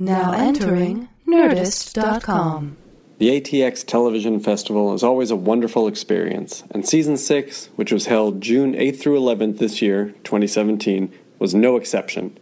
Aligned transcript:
Now 0.00 0.30
entering 0.30 1.08
Nerdist.com. 1.26 2.76
The 3.18 3.40
ATX 3.40 3.84
Television 3.84 4.38
Festival 4.38 4.94
is 4.94 5.02
always 5.02 5.32
a 5.32 5.36
wonderful 5.36 5.88
experience, 5.88 6.62
and 6.70 6.86
Season 6.86 7.16
6, 7.16 7.70
which 7.74 7.90
was 7.90 8.06
held 8.06 8.40
June 8.40 8.74
8th 8.74 9.00
through 9.00 9.18
11th 9.18 9.58
this 9.58 9.82
year, 9.82 10.14
2017, 10.22 11.12
was 11.40 11.52
no 11.52 11.74
exception. 11.74 12.38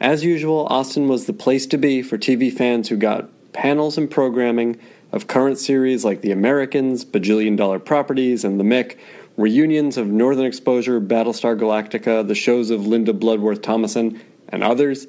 As 0.00 0.24
usual, 0.24 0.66
Austin 0.70 1.06
was 1.06 1.26
the 1.26 1.34
place 1.34 1.66
to 1.66 1.76
be 1.76 2.00
for 2.00 2.16
TV 2.16 2.50
fans 2.50 2.88
who 2.88 2.96
got 2.96 3.28
panels 3.52 3.98
and 3.98 4.10
programming 4.10 4.78
of 5.12 5.26
current 5.26 5.58
series 5.58 6.02
like 6.02 6.22
The 6.22 6.32
Americans, 6.32 7.04
Bajillion 7.04 7.58
Dollar 7.58 7.78
Properties, 7.78 8.42
and 8.42 8.58
The 8.58 8.64
Mick, 8.64 8.96
reunions 9.36 9.98
of 9.98 10.06
Northern 10.06 10.46
Exposure, 10.46 10.98
Battlestar 10.98 11.58
Galactica, 11.58 12.26
the 12.26 12.34
shows 12.34 12.70
of 12.70 12.86
Linda 12.86 13.12
Bloodworth 13.12 13.60
Thomason, 13.60 14.18
and 14.48 14.64
others, 14.64 15.06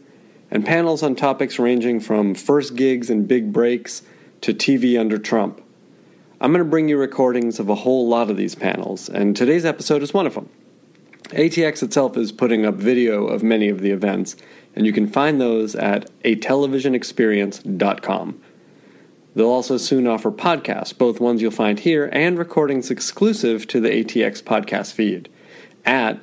and 0.49 0.65
panels 0.65 1.03
on 1.03 1.15
topics 1.15 1.59
ranging 1.59 1.99
from 1.99 2.35
first 2.35 2.75
gigs 2.75 3.09
and 3.09 3.27
big 3.27 3.51
breaks 3.51 4.01
to 4.41 4.53
TV 4.53 4.99
under 4.99 5.17
Trump. 5.17 5.61
I'm 6.39 6.51
going 6.51 6.63
to 6.63 6.69
bring 6.69 6.87
you 6.87 6.97
recordings 6.97 7.59
of 7.59 7.69
a 7.69 7.75
whole 7.75 8.07
lot 8.07 8.29
of 8.29 8.37
these 8.37 8.55
panels, 8.55 9.09
and 9.09 9.35
today's 9.35 9.65
episode 9.65 10.03
is 10.03 10.13
one 10.13 10.27
of 10.27 10.35
them. 10.35 10.49
ATX 11.29 11.81
itself 11.83 12.15
is 12.15 12.31
putting 12.31 12.65
up 12.65 12.75
video 12.75 13.25
of 13.25 13.43
many 13.43 13.67
of 13.69 13.81
the 13.81 13.91
events, 13.91 14.37
and 14.75 14.85
you 14.85 14.93
can 14.93 15.07
find 15.07 15.41
those 15.41 15.75
at 15.75 16.09
atelevisionexperience.com. 16.23 18.41
They'll 19.35 19.49
also 19.49 19.77
soon 19.77 20.07
offer 20.07 20.31
podcasts, 20.31 20.97
both 20.97 21.19
ones 21.19 21.41
you'll 21.41 21.51
find 21.51 21.79
here 21.79 22.09
and 22.13 22.39
recordings 22.39 22.89
exclusive 22.89 23.67
to 23.67 23.79
the 23.79 23.89
ATX 23.89 24.41
podcast 24.41 24.93
feed 24.93 25.29
at 25.85 26.19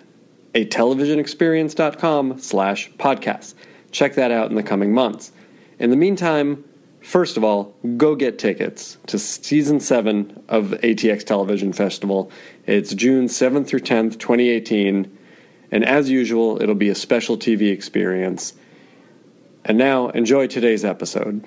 atelevisionexperience.com 0.54 2.38
slash 2.38 2.90
podcasts. 2.92 3.54
Check 3.94 4.16
that 4.16 4.32
out 4.32 4.50
in 4.50 4.56
the 4.56 4.62
coming 4.64 4.92
months. 4.92 5.30
In 5.78 5.90
the 5.90 5.96
meantime, 5.96 6.64
first 7.00 7.36
of 7.36 7.44
all, 7.44 7.76
go 7.96 8.16
get 8.16 8.40
tickets 8.40 8.98
to 9.06 9.20
season 9.20 9.78
7 9.78 10.42
of 10.48 10.70
ATX 10.82 11.22
Television 11.22 11.72
Festival. 11.72 12.28
It's 12.66 12.92
June 12.92 13.26
7th 13.26 13.68
through 13.68 13.80
10th, 13.80 14.18
2018. 14.18 15.16
And 15.70 15.84
as 15.84 16.10
usual, 16.10 16.60
it'll 16.60 16.74
be 16.74 16.88
a 16.88 16.94
special 16.96 17.38
TV 17.38 17.70
experience. 17.70 18.54
And 19.64 19.78
now, 19.78 20.08
enjoy 20.08 20.48
today's 20.48 20.84
episode. 20.84 21.44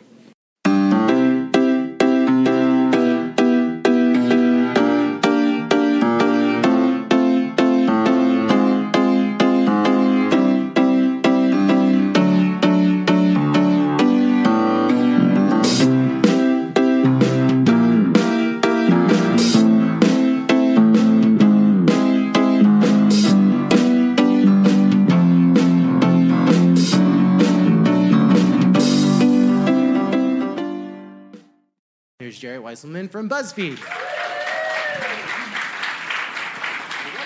Wieselman 32.78 33.09
from 33.09 33.28
BuzzFeed. 33.28 33.78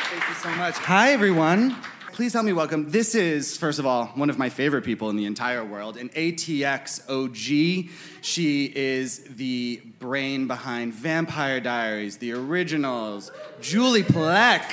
Thank 0.10 0.30
you 0.30 0.36
so 0.36 0.50
much. 0.52 0.76
Hi, 0.76 1.12
everyone. 1.12 1.76
Please 2.14 2.32
help 2.32 2.46
me 2.46 2.54
welcome. 2.54 2.90
This 2.90 3.16
is, 3.16 3.58
first 3.58 3.78
of 3.78 3.86
all, 3.86 4.06
one 4.16 4.30
of 4.30 4.38
my 4.38 4.48
favorite 4.48 4.86
people 4.86 5.10
in 5.10 5.18
the 5.18 5.26
entire 5.26 5.66
world, 5.66 5.98
an 5.98 6.08
ATX 6.10 7.02
OG. 7.10 7.90
She 8.22 8.72
is 8.74 9.26
the 9.26 9.82
brain 10.00 10.48
behind 10.48 10.94
Vampire 10.94 11.60
Diaries, 11.60 12.16
the 12.18 12.32
originals, 12.32 13.30
Julie 13.60 14.04
Plec. 14.04 14.64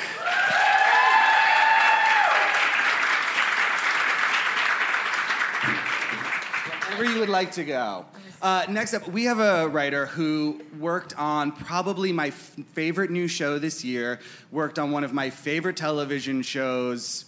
Wherever 6.98 7.14
you 7.14 7.20
would 7.20 7.28
like 7.28 7.52
to 7.52 7.62
go. 7.62 8.06
Uh, 8.42 8.66
next 8.68 8.92
up, 8.92 9.06
we 9.06 9.22
have 9.26 9.38
a 9.38 9.68
writer 9.68 10.06
who 10.06 10.60
worked 10.80 11.16
on 11.16 11.52
probably 11.52 12.10
my 12.12 12.28
f- 12.28 12.56
favorite 12.72 13.12
new 13.12 13.28
show 13.28 13.60
this 13.60 13.84
year, 13.84 14.18
worked 14.50 14.80
on 14.80 14.90
one 14.90 15.04
of 15.04 15.12
my 15.12 15.30
favorite 15.30 15.76
television 15.76 16.42
shows, 16.42 17.26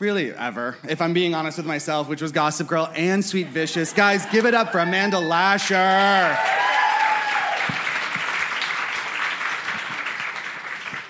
really 0.00 0.32
ever, 0.32 0.76
if 0.88 1.00
I'm 1.00 1.12
being 1.12 1.32
honest 1.32 1.58
with 1.58 1.66
myself, 1.66 2.08
which 2.08 2.20
was 2.20 2.32
Gossip 2.32 2.66
Girl 2.66 2.90
and 2.96 3.24
Sweet 3.24 3.46
Vicious. 3.50 3.92
Guys, 3.92 4.26
give 4.32 4.46
it 4.46 4.54
up 4.54 4.72
for 4.72 4.80
Amanda 4.80 5.20
Lasher. 5.20 6.65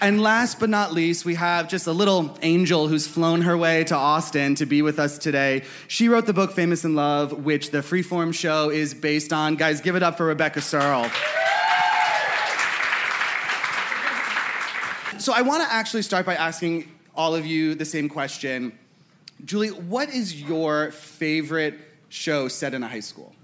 And 0.00 0.20
last 0.20 0.60
but 0.60 0.68
not 0.68 0.92
least, 0.92 1.24
we 1.24 1.36
have 1.36 1.68
just 1.68 1.86
a 1.86 1.92
little 1.92 2.36
angel 2.42 2.86
who's 2.86 3.06
flown 3.06 3.40
her 3.42 3.56
way 3.56 3.82
to 3.84 3.94
Austin 3.94 4.54
to 4.56 4.66
be 4.66 4.82
with 4.82 4.98
us 4.98 5.16
today. 5.16 5.64
She 5.88 6.10
wrote 6.10 6.26
the 6.26 6.34
book 6.34 6.52
Famous 6.52 6.84
in 6.84 6.94
Love, 6.94 7.44
which 7.44 7.70
the 7.70 7.78
Freeform 7.78 8.34
show 8.34 8.68
is 8.68 8.92
based 8.92 9.32
on. 9.32 9.56
Guys, 9.56 9.80
give 9.80 9.96
it 9.96 10.02
up 10.02 10.18
for 10.18 10.26
Rebecca 10.26 10.60
Serle. 10.60 11.10
So 15.18 15.32
I 15.32 15.40
want 15.40 15.62
to 15.62 15.72
actually 15.72 16.02
start 16.02 16.26
by 16.26 16.34
asking 16.34 16.92
all 17.14 17.34
of 17.34 17.46
you 17.46 17.74
the 17.74 17.86
same 17.86 18.10
question. 18.10 18.78
Julie, 19.46 19.70
what 19.70 20.10
is 20.10 20.42
your 20.42 20.90
favorite 20.90 21.80
show 22.10 22.48
set 22.48 22.74
in 22.74 22.82
a 22.82 22.88
high 22.88 23.00
school? 23.00 23.34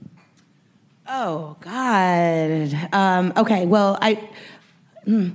Oh 1.08 1.56
God. 1.60 2.88
Um, 2.92 3.32
okay. 3.38 3.64
Well, 3.64 3.98
I, 4.02 4.28
mm, 5.06 5.34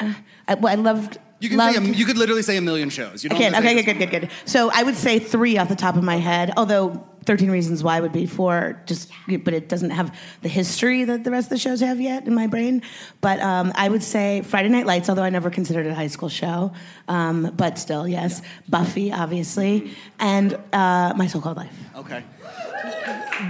uh, 0.00 0.14
I, 0.46 0.54
well, 0.54 0.72
I 0.72 0.76
loved. 0.76 1.18
You 1.40 1.48
can 1.48 1.58
loved, 1.58 1.76
say 1.76 1.90
a, 1.90 1.94
you 1.94 2.04
could 2.04 2.18
literally 2.18 2.42
say 2.42 2.56
a 2.56 2.60
million 2.60 2.90
shows. 2.90 3.22
You 3.22 3.30
I 3.30 3.34
don't 3.34 3.42
can. 3.42 3.54
have 3.54 3.64
Okay. 3.64 3.82
Good. 3.82 3.98
Good. 3.98 4.10
Good. 4.10 4.20
Good. 4.22 4.30
So 4.44 4.70
I 4.72 4.82
would 4.82 4.96
say 4.96 5.18
three 5.18 5.56
off 5.56 5.68
the 5.68 5.76
top 5.76 5.96
of 5.96 6.02
my 6.02 6.16
head. 6.16 6.52
Although 6.56 7.06
Thirteen 7.24 7.50
Reasons 7.50 7.84
Why 7.84 8.00
would 8.00 8.10
be 8.12 8.26
four. 8.26 8.82
Just, 8.86 9.12
but 9.28 9.52
it 9.52 9.68
doesn't 9.68 9.90
have 9.90 10.16
the 10.40 10.48
history 10.48 11.04
that 11.04 11.24
the 11.24 11.30
rest 11.30 11.46
of 11.46 11.50
the 11.50 11.58
shows 11.58 11.80
have 11.80 12.00
yet 12.00 12.26
in 12.26 12.34
my 12.34 12.46
brain. 12.46 12.82
But 13.20 13.38
um, 13.40 13.70
I 13.74 13.88
would 13.88 14.02
say 14.02 14.40
Friday 14.42 14.70
Night 14.70 14.86
Lights. 14.86 15.08
Although 15.08 15.24
I 15.24 15.30
never 15.30 15.50
considered 15.50 15.86
it 15.86 15.90
a 15.90 15.94
high 15.94 16.06
school 16.06 16.30
show, 16.30 16.72
um, 17.06 17.52
but 17.54 17.78
still, 17.78 18.08
yes. 18.08 18.40
Buffy, 18.68 19.12
obviously, 19.12 19.94
and 20.18 20.54
uh, 20.72 21.12
My 21.16 21.26
So 21.26 21.40
Called 21.40 21.58
Life. 21.58 21.76
Okay. 21.96 22.24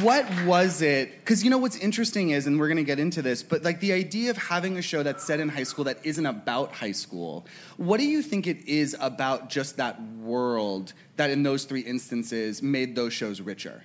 What 0.00 0.26
was 0.44 0.82
it? 0.82 1.18
Because 1.20 1.42
you 1.42 1.50
know 1.50 1.58
what's 1.58 1.76
interesting 1.76 2.30
is, 2.30 2.46
and 2.46 2.58
we're 2.58 2.68
going 2.68 2.76
to 2.76 2.84
get 2.84 2.98
into 2.98 3.22
this, 3.22 3.42
but 3.42 3.62
like 3.62 3.80
the 3.80 3.92
idea 3.92 4.30
of 4.30 4.36
having 4.36 4.76
a 4.76 4.82
show 4.82 5.02
that's 5.02 5.24
set 5.24 5.40
in 5.40 5.48
high 5.48 5.62
school 5.62 5.84
that 5.84 5.98
isn't 6.04 6.26
about 6.26 6.72
high 6.72 6.92
school. 6.92 7.46
What 7.78 7.98
do 7.98 8.06
you 8.06 8.22
think 8.22 8.46
it 8.46 8.68
is 8.68 8.96
about 9.00 9.48
just 9.48 9.78
that 9.78 10.00
world 10.02 10.92
that, 11.16 11.30
in 11.30 11.42
those 11.42 11.64
three 11.64 11.80
instances, 11.80 12.62
made 12.62 12.94
those 12.94 13.12
shows 13.12 13.40
richer? 13.40 13.82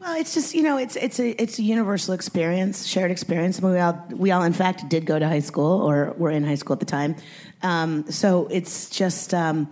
Well, 0.00 0.18
it's 0.18 0.32
just 0.32 0.54
you 0.54 0.62
know, 0.62 0.78
it's 0.78 0.96
it's 0.96 1.20
a 1.20 1.30
it's 1.40 1.58
a 1.58 1.62
universal 1.62 2.14
experience, 2.14 2.86
shared 2.86 3.10
experience. 3.10 3.58
I 3.58 3.62
mean, 3.62 3.72
we 3.72 3.78
all 3.80 4.06
we 4.10 4.30
all 4.30 4.42
in 4.42 4.54
fact 4.54 4.88
did 4.88 5.04
go 5.04 5.18
to 5.18 5.28
high 5.28 5.40
school 5.40 5.82
or 5.82 6.14
were 6.16 6.30
in 6.30 6.42
high 6.44 6.54
school 6.54 6.74
at 6.74 6.80
the 6.80 6.86
time, 6.86 7.16
um, 7.62 8.10
so 8.10 8.48
it's 8.50 8.88
just 8.88 9.34
um, 9.34 9.70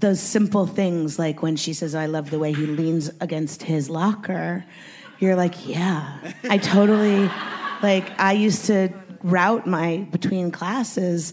those 0.00 0.20
simple 0.20 0.66
things 0.66 1.18
like 1.18 1.42
when 1.42 1.56
she 1.56 1.72
says, 1.72 1.94
"I 1.94 2.06
love 2.06 2.30
the 2.30 2.38
way 2.38 2.52
he 2.52 2.66
leans 2.66 3.10
against 3.20 3.62
his 3.62 3.88
locker." 3.88 4.64
You're 5.20 5.36
like, 5.36 5.66
yeah, 5.66 6.18
I 6.50 6.58
totally 6.58 7.30
like. 7.82 8.18
I 8.18 8.32
used 8.32 8.64
to 8.66 8.88
route 9.22 9.66
my 9.66 10.06
between 10.10 10.50
classes 10.50 11.32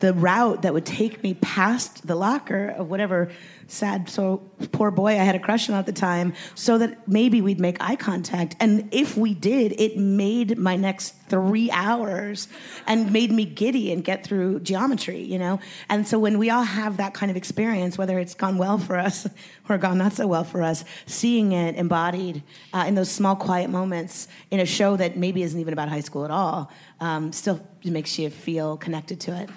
the 0.00 0.14
route 0.14 0.62
that 0.62 0.74
would 0.74 0.86
take 0.86 1.22
me 1.22 1.34
past 1.34 2.06
the 2.06 2.14
locker 2.14 2.68
of 2.68 2.90
whatever 2.90 3.30
sad 3.68 4.08
so 4.08 4.38
poor 4.72 4.90
boy 4.90 5.10
I 5.10 5.22
had 5.22 5.36
a 5.36 5.38
crush 5.38 5.68
on 5.68 5.76
at 5.76 5.86
the 5.86 5.92
time 5.92 6.32
so 6.54 6.78
that 6.78 7.06
maybe 7.06 7.40
we'd 7.40 7.60
make 7.60 7.76
eye 7.80 7.96
contact. 7.96 8.56
And 8.58 8.88
if 8.92 9.16
we 9.16 9.32
did 9.32 9.78
it 9.78 9.96
made 9.96 10.58
my 10.58 10.74
next 10.74 11.14
3 11.28 11.70
hours 11.70 12.48
and 12.86 13.12
made 13.12 13.30
me 13.30 13.44
giddy 13.44 13.92
and 13.92 14.02
get 14.02 14.24
through 14.24 14.60
geometry 14.60 15.22
you 15.22 15.38
know? 15.38 15.60
And 15.88 16.08
so 16.08 16.18
when 16.18 16.38
we 16.38 16.50
all 16.50 16.64
have 16.64 16.96
that 16.96 17.14
kind 17.14 17.30
of 17.30 17.36
experience 17.36 17.96
whether 17.96 18.18
it's 18.18 18.34
gone 18.34 18.58
well 18.58 18.78
for 18.78 18.96
us 18.96 19.28
or 19.68 19.78
gone 19.78 19.98
not 19.98 20.14
so 20.14 20.26
well 20.26 20.44
for 20.44 20.62
us 20.62 20.84
seeing 21.06 21.52
it 21.52 21.76
embodied 21.76 22.42
uh, 22.72 22.84
in 22.88 22.94
those 22.94 23.10
small 23.10 23.36
quiet 23.36 23.70
moments 23.70 24.26
in 24.50 24.60
a 24.60 24.66
show 24.66 24.96
that 24.96 25.16
maybe 25.16 25.42
isn't 25.42 25.60
even 25.60 25.72
about 25.72 25.88
high 25.88 26.00
school 26.00 26.24
at 26.24 26.30
all 26.30 26.72
um, 27.00 27.32
still 27.32 27.60
makes 27.84 28.18
you 28.18 28.30
feel 28.30 28.76
connected 28.76 29.20
to 29.20 29.36
it 29.40 29.48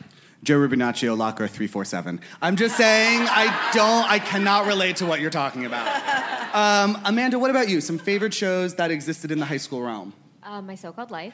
Joe 0.44 0.58
Rubinaccio, 0.60 1.18
Locker 1.18 1.48
347. 1.48 2.20
I'm 2.42 2.56
just 2.58 2.76
saying, 2.76 3.22
I 3.24 3.72
don't, 3.74 4.10
I 4.12 4.20
cannot 4.20 4.68
relate 4.68 4.98
to 4.98 5.06
what 5.06 5.20
you're 5.22 5.30
talking 5.32 5.66
about. 5.66 5.88
Um, 6.54 7.02
Amanda, 7.06 7.40
what 7.40 7.50
about 7.50 7.68
you? 7.68 7.82
Some 7.82 7.98
favorite 7.98 8.32
shows 8.32 8.76
that 8.76 8.92
existed 8.92 9.32
in 9.32 9.40
the 9.40 9.46
high 9.48 9.58
school 9.58 9.82
realm? 9.82 10.14
uh, 10.44 10.62
My 10.62 10.76
So 10.76 10.92
Called 10.92 11.10
Life, 11.10 11.34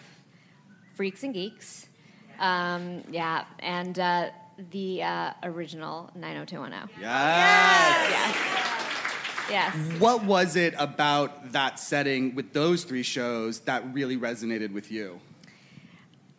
Freaks 0.95 1.23
and 1.23 1.33
Geeks, 1.33 1.88
um, 2.39 3.03
yeah, 3.11 3.44
and 3.59 4.00
uh, 4.00 4.29
the 4.71 5.03
uh, 5.03 5.33
original 5.44 6.09
90210. 6.15 7.01
Yes. 7.01 8.09
Yes. 8.09 8.35
Yes. 9.50 10.00
What 10.00 10.23
was 10.23 10.56
it 10.56 10.73
about 10.77 11.51
that 11.51 11.79
setting 11.79 12.33
with 12.33 12.53
those 12.53 12.85
three 12.85 13.03
shows 13.03 13.59
that 13.61 13.94
really 13.94 14.15
resonated 14.15 14.71
with 14.71 14.89
you? 14.89 15.19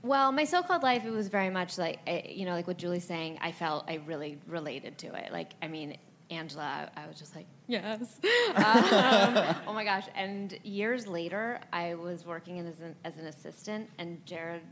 Well, 0.02 0.32
my 0.32 0.44
so-called 0.44 0.82
life, 0.82 1.04
it 1.04 1.10
was 1.10 1.28
very 1.28 1.50
much 1.50 1.76
like, 1.76 1.98
you 2.28 2.46
know, 2.46 2.52
like 2.52 2.66
what 2.66 2.78
Julie's 2.78 3.04
saying. 3.04 3.38
I 3.42 3.52
felt 3.52 3.84
I 3.88 4.00
really 4.06 4.38
related 4.46 4.96
to 4.98 5.14
it. 5.14 5.30
Like, 5.30 5.52
I 5.60 5.68
mean, 5.68 5.98
Angela, 6.30 6.90
I 6.96 7.06
was 7.06 7.18
just 7.18 7.34
like, 7.34 7.46
yes. 7.66 8.00
um, 8.54 9.56
oh 9.66 9.72
my 9.74 9.84
gosh! 9.84 10.06
And 10.14 10.58
years 10.62 11.06
later, 11.06 11.60
I 11.72 11.94
was 11.94 12.24
working 12.24 12.58
in 12.58 12.66
as 12.66 12.80
an, 12.80 12.94
as 13.04 13.16
an 13.16 13.26
assistant, 13.26 13.90
and 13.98 14.24
Jared, 14.24 14.62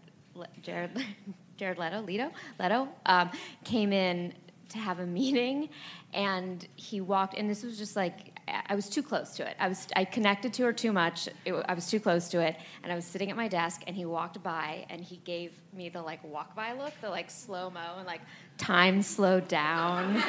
Jared, 0.63 1.05
Jared 1.57 1.79
Leto, 1.79 2.01
Leto, 2.03 2.31
Leto, 2.61 2.89
um, 3.07 3.31
came 3.65 3.93
in 3.93 4.33
to 4.69 4.79
have 4.79 5.01
a 5.01 5.07
meeting, 5.07 5.69
and 6.15 6.67
he 6.77 7.01
walked. 7.01 7.35
And 7.37 7.51
this 7.51 7.65
was 7.65 7.77
just 7.77 7.97
like 7.97 8.38
I 8.67 8.75
was 8.75 8.89
too 8.89 9.03
close 9.03 9.35
to 9.37 9.49
it. 9.49 9.57
I 9.59 9.69
was 9.69 9.87
I 9.97 10.05
connected 10.05 10.53
to 10.55 10.65
her 10.65 10.73
too 10.73 10.93
much. 10.93 11.29
It, 11.45 11.53
I 11.69 11.75
was 11.75 11.89
too 11.91 12.01
close 12.01 12.29
to 12.31 12.41
it, 12.41 12.57
and 12.83 12.93
I 12.93 12.95
was 12.95 13.05
sitting 13.05 13.31
at 13.31 13.37
my 13.37 13.49
desk, 13.49 13.83
and 13.87 13.97
he 13.97 14.05
walked 14.05 14.43
by, 14.43 14.87
and 14.91 15.03
he 15.03 15.17
gave 15.25 15.53
me 15.73 15.89
the 15.89 16.03
like 16.03 16.23
walk 16.25 16.55
by 16.55 16.73
look, 16.73 16.93
the 17.01 17.11
like 17.11 17.31
slow 17.31 17.71
mo, 17.71 17.97
and 17.99 18.07
like 18.07 18.21
time 18.57 19.03
slowed 19.03 19.49
down, 19.49 20.17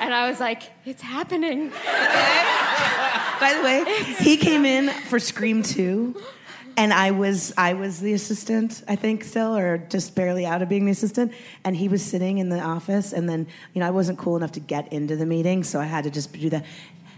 and 0.00 0.14
I 0.14 0.28
was 0.28 0.40
like, 0.40 0.62
it's 0.84 1.02
happening. 1.02 1.70
By 3.40 3.54
the 3.54 3.62
way, 3.62 4.04
he 4.18 4.36
came 4.36 4.66
in 4.66 4.90
for 5.04 5.18
Scream 5.18 5.62
2 5.62 6.14
and 6.76 6.92
I 6.92 7.10
was 7.10 7.52
I 7.56 7.74
was 7.74 8.00
the 8.00 8.12
assistant, 8.14 8.82
I 8.88 8.96
think 8.96 9.24
still 9.24 9.56
or 9.56 9.78
just 9.78 10.14
barely 10.14 10.46
out 10.46 10.62
of 10.62 10.68
being 10.68 10.84
the 10.86 10.92
assistant 10.92 11.32
and 11.64 11.76
he 11.76 11.88
was 11.88 12.02
sitting 12.02 12.38
in 12.38 12.48
the 12.48 12.60
office 12.60 13.12
and 13.12 13.28
then 13.28 13.46
you 13.74 13.80
know 13.80 13.86
I 13.86 13.90
wasn't 13.90 14.18
cool 14.18 14.36
enough 14.36 14.52
to 14.52 14.60
get 14.60 14.92
into 14.92 15.16
the 15.16 15.26
meeting 15.26 15.64
so 15.64 15.80
I 15.80 15.84
had 15.84 16.04
to 16.04 16.10
just 16.10 16.32
do 16.32 16.48
that 16.50 16.64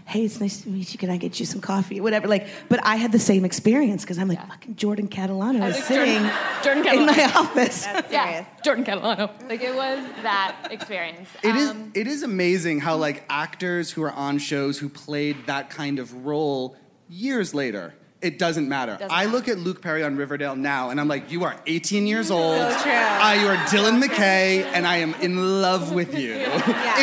Hey, 0.05 0.25
it's 0.25 0.39
nice 0.41 0.61
to 0.63 0.69
meet 0.69 0.91
you. 0.93 0.99
Can 0.99 1.09
I 1.09 1.17
get 1.17 1.39
you 1.39 1.45
some 1.45 1.61
coffee? 1.61 2.01
Whatever. 2.01 2.27
Like, 2.27 2.47
but 2.69 2.79
I 2.85 2.97
had 2.97 3.11
the 3.13 3.19
same 3.19 3.45
experience 3.45 4.03
because 4.03 4.19
I'm 4.19 4.27
like, 4.27 4.37
Yeah. 4.37 4.47
fucking 4.47 4.75
Jordan 4.75 5.07
Catalano 5.07 5.67
is 5.69 5.75
like 5.77 5.83
sitting 5.85 6.21
Jordan- 6.61 6.83
Jordan 6.83 6.87
in 6.99 7.05
my 7.05 7.13
Catalano. 7.13 7.35
office. 7.35 7.87
Yeah, 8.11 8.45
Jordan 8.63 8.83
Catalano. 8.85 9.49
Like 9.49 9.61
it 9.61 9.73
was 9.73 9.99
that 10.23 10.67
experience. 10.71 11.29
It 11.41 11.55
is. 11.55 11.69
Um, 11.69 11.91
It 11.93 12.07
is 12.07 12.21
amazing 12.23 12.81
how 12.81 12.97
like 12.97 13.23
actors 13.29 13.91
who 13.91 14.03
are 14.03 14.11
on 14.11 14.39
shows 14.39 14.77
who 14.77 14.89
played 14.89 15.37
that 15.47 15.69
kind 15.69 15.99
of 15.99 16.25
role 16.25 16.75
years 17.09 17.53
later. 17.53 17.93
It 18.21 18.39
doesn't 18.39 18.69
matter. 18.69 18.93
Doesn't 18.93 19.11
I 19.11 19.25
matter. 19.25 19.29
look 19.35 19.47
at 19.49 19.57
Luke 19.57 19.81
Perry 19.81 20.01
on 20.03 20.15
Riverdale 20.15 20.55
now, 20.55 20.91
and 20.91 20.99
I'm 20.99 21.09
like, 21.09 21.29
you 21.29 21.43
are 21.43 21.57
18 21.67 22.07
years 22.07 22.31
old. 22.31 22.57
So 22.57 22.79
true. 22.83 22.91
Uh, 22.93 23.37
you 23.41 23.47
are 23.47 23.57
Dylan 23.67 24.01
McKay, 24.01 24.63
and 24.63 24.87
I 24.87 24.97
am 24.97 25.13
in 25.15 25.61
love 25.61 25.93
with 25.93 26.17
you. 26.17 26.33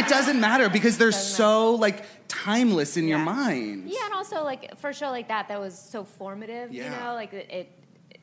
It 0.00 0.08
doesn't 0.08 0.40
matter 0.40 0.68
because 0.70 0.96
they're 0.96 1.12
so 1.12 1.74
like 1.74 2.04
timeless 2.44 2.96
in 2.96 3.08
your 3.08 3.18
mind. 3.18 3.88
Yeah, 3.88 4.04
and 4.06 4.14
also 4.14 4.42
like 4.44 4.78
for 4.78 4.90
a 4.90 4.94
show 4.94 5.10
like 5.10 5.28
that, 5.28 5.48
that 5.48 5.60
was 5.60 5.78
so 5.78 6.04
formative. 6.04 6.72
Yeah. 6.72 6.84
You 6.84 7.04
know, 7.04 7.14
like 7.14 7.32
it, 7.32 7.50
it. 7.50 7.76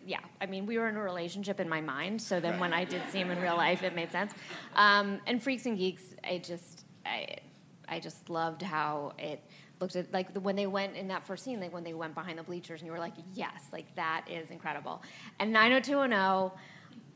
Yeah, 0.06 0.20
I 0.40 0.46
mean, 0.46 0.66
we 0.66 0.78
were 0.78 0.88
in 0.88 0.96
a 0.96 1.02
relationship 1.02 1.60
in 1.60 1.68
my 1.68 1.82
mind, 1.82 2.22
so 2.22 2.40
then 2.40 2.62
when 2.62 2.72
I 2.72 2.86
did 2.86 3.02
see 3.10 3.20
him 3.20 3.30
in 3.30 3.42
real 3.42 3.58
life, 3.58 3.84
it 3.84 3.94
made 3.94 4.10
sense. 4.10 4.32
Um, 4.74 5.20
and 5.28 5.44
Freaks 5.44 5.66
and 5.66 5.78
Geeks, 5.78 6.04
I 6.24 6.38
just, 6.38 6.86
I, 7.06 7.36
I 7.90 8.00
just 8.00 8.30
loved 8.30 8.62
how 8.62 9.12
it 9.20 9.44
looked 9.82 9.98
at 9.98 10.14
like 10.14 10.34
the, 10.34 10.40
when 10.40 10.56
they 10.56 10.66
went 10.66 10.96
in 10.96 11.10
that 11.10 11.28
first 11.28 11.44
scene, 11.44 11.60
like 11.60 11.74
when 11.74 11.84
they 11.84 11.94
went 11.94 12.16
behind 12.16 12.40
the 12.40 12.44
bleachers, 12.44 12.80
and 12.80 12.86
you 12.86 12.94
were 12.94 13.00
like, 13.00 13.16
yes, 13.34 13.66
like 13.74 13.94
that 13.96 14.26
is 14.32 14.50
incredible. 14.50 15.04
And 15.40 15.52
90210, 15.52 16.58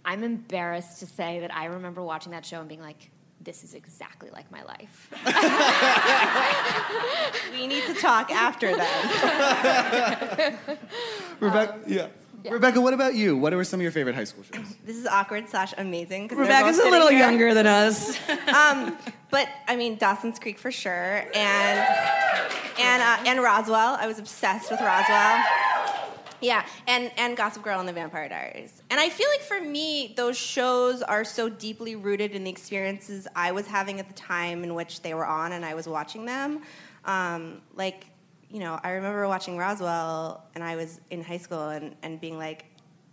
I'm 0.04 0.24
embarrassed 0.26 1.00
to 1.00 1.06
say 1.06 1.40
that 1.40 1.56
I 1.56 1.66
remember 1.66 2.04
watching 2.04 2.34
that 2.34 2.46
show 2.46 2.60
and 2.60 2.68
being 2.68 2.82
like. 2.82 3.10
This 3.44 3.64
is 3.64 3.74
exactly 3.74 4.30
like 4.32 4.52
my 4.52 4.64
life. 4.64 5.10
We 7.52 7.68
need 7.68 7.84
to 7.86 7.94
talk 7.96 8.32
after 8.32 8.76
that. 8.76 10.58
Rebecca, 11.40 11.80
yeah. 11.88 12.08
Rebecca, 12.50 12.82
what 12.82 12.94
about 12.94 13.14
you? 13.14 13.38
What 13.38 13.54
were 13.54 13.64
some 13.64 13.80
of 13.80 13.84
your 13.84 13.92
favorite 13.92 14.16
high 14.16 14.24
school 14.24 14.44
shows? 14.44 14.66
This 14.86 14.96
is 14.98 15.06
awkward 15.06 15.48
slash 15.50 15.74
amazing. 15.78 16.28
'cause 16.28 16.38
they're 16.38 16.46
Rebecca's 16.48 16.80
a 16.80 16.90
little 16.90 17.10
here. 17.10 17.20
younger 17.20 17.54
than 17.54 17.68
us. 17.68 18.18
Um, 18.48 18.98
but 19.30 19.48
I 19.68 19.76
mean, 19.76 19.98
Dawson's 19.98 20.40
Creek 20.40 20.58
for 20.60 20.72
sure, 20.72 21.26
and 21.34 21.80
and 22.80 23.02
uh, 23.02 23.18
and 23.30 23.42
Roswell. 23.42 23.96
I 24.00 24.08
was 24.08 24.20
obsessed 24.20 24.72
with 24.72 24.82
Roswell. 24.82 25.44
Yeah, 26.42 26.66
and 26.88 27.12
and 27.18 27.38
Gossip 27.38 27.64
Girl 27.64 27.80
and 27.80 27.88
the 27.88 27.94
Vampire 27.94 28.28
Diaries. 28.28 28.82
And 28.90 29.00
I 29.00 29.10
feel 29.10 29.28
like 29.30 29.42
for 29.42 29.62
me, 29.62 30.14
those 30.18 30.38
shows 30.38 31.02
are 31.04 31.24
so 31.24 31.50
deeply 31.50 31.96
rooted 31.96 32.32
in 32.32 32.44
the 32.44 32.50
experiences 32.50 33.28
I 33.36 33.52
was 33.52 33.68
having 33.68 34.00
at 34.00 34.08
the 34.08 34.16
time 34.16 34.64
in 34.64 34.74
which 34.74 35.02
they 35.02 35.14
were 35.14 35.26
on, 35.26 35.54
and 35.54 35.64
I 35.64 35.76
was 35.76 35.88
watching 35.88 36.26
them. 36.26 36.62
Um, 37.06 37.62
like, 37.76 38.06
you 38.50 38.60
know, 38.60 38.80
I 38.84 38.92
remember 38.92 39.28
watching 39.28 39.58
Roswell, 39.58 40.44
and 40.56 40.64
I 40.64 40.76
was 40.76 41.00
in 41.12 41.24
high 41.24 41.38
school, 41.38 41.70
and, 41.70 41.96
and 42.02 42.20
being 42.20 42.38
like, 42.38 42.66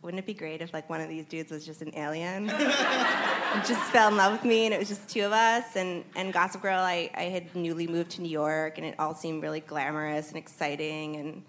wouldn't 0.02 0.20
it 0.20 0.26
be 0.26 0.34
great 0.34 0.62
if 0.62 0.72
like 0.72 0.88
one 0.88 1.00
of 1.00 1.08
these 1.08 1.26
dudes 1.26 1.50
was 1.50 1.66
just 1.66 1.82
an 1.82 1.92
alien? 1.96 2.48
just 3.66 3.82
fell 3.90 4.08
in 4.08 4.16
love 4.16 4.32
with 4.32 4.44
me, 4.44 4.64
and 4.64 4.75
it 4.75 4.78
was 4.78 4.88
just 4.88 5.08
two 5.08 5.22
of 5.22 5.32
us. 5.32 5.76
And, 5.76 6.04
and 6.16 6.32
Gossip 6.32 6.62
Girl, 6.62 6.80
I, 6.80 7.10
I 7.14 7.25
had 7.25 7.54
newly 7.54 7.86
moved 7.86 8.12
to 8.12 8.22
New 8.22 8.30
York, 8.30 8.78
and 8.78 8.86
it 8.86 8.94
all 8.98 9.14
seemed 9.14 9.42
really 9.42 9.60
glamorous 9.60 10.28
and 10.28 10.38
exciting. 10.38 11.16
And 11.16 11.42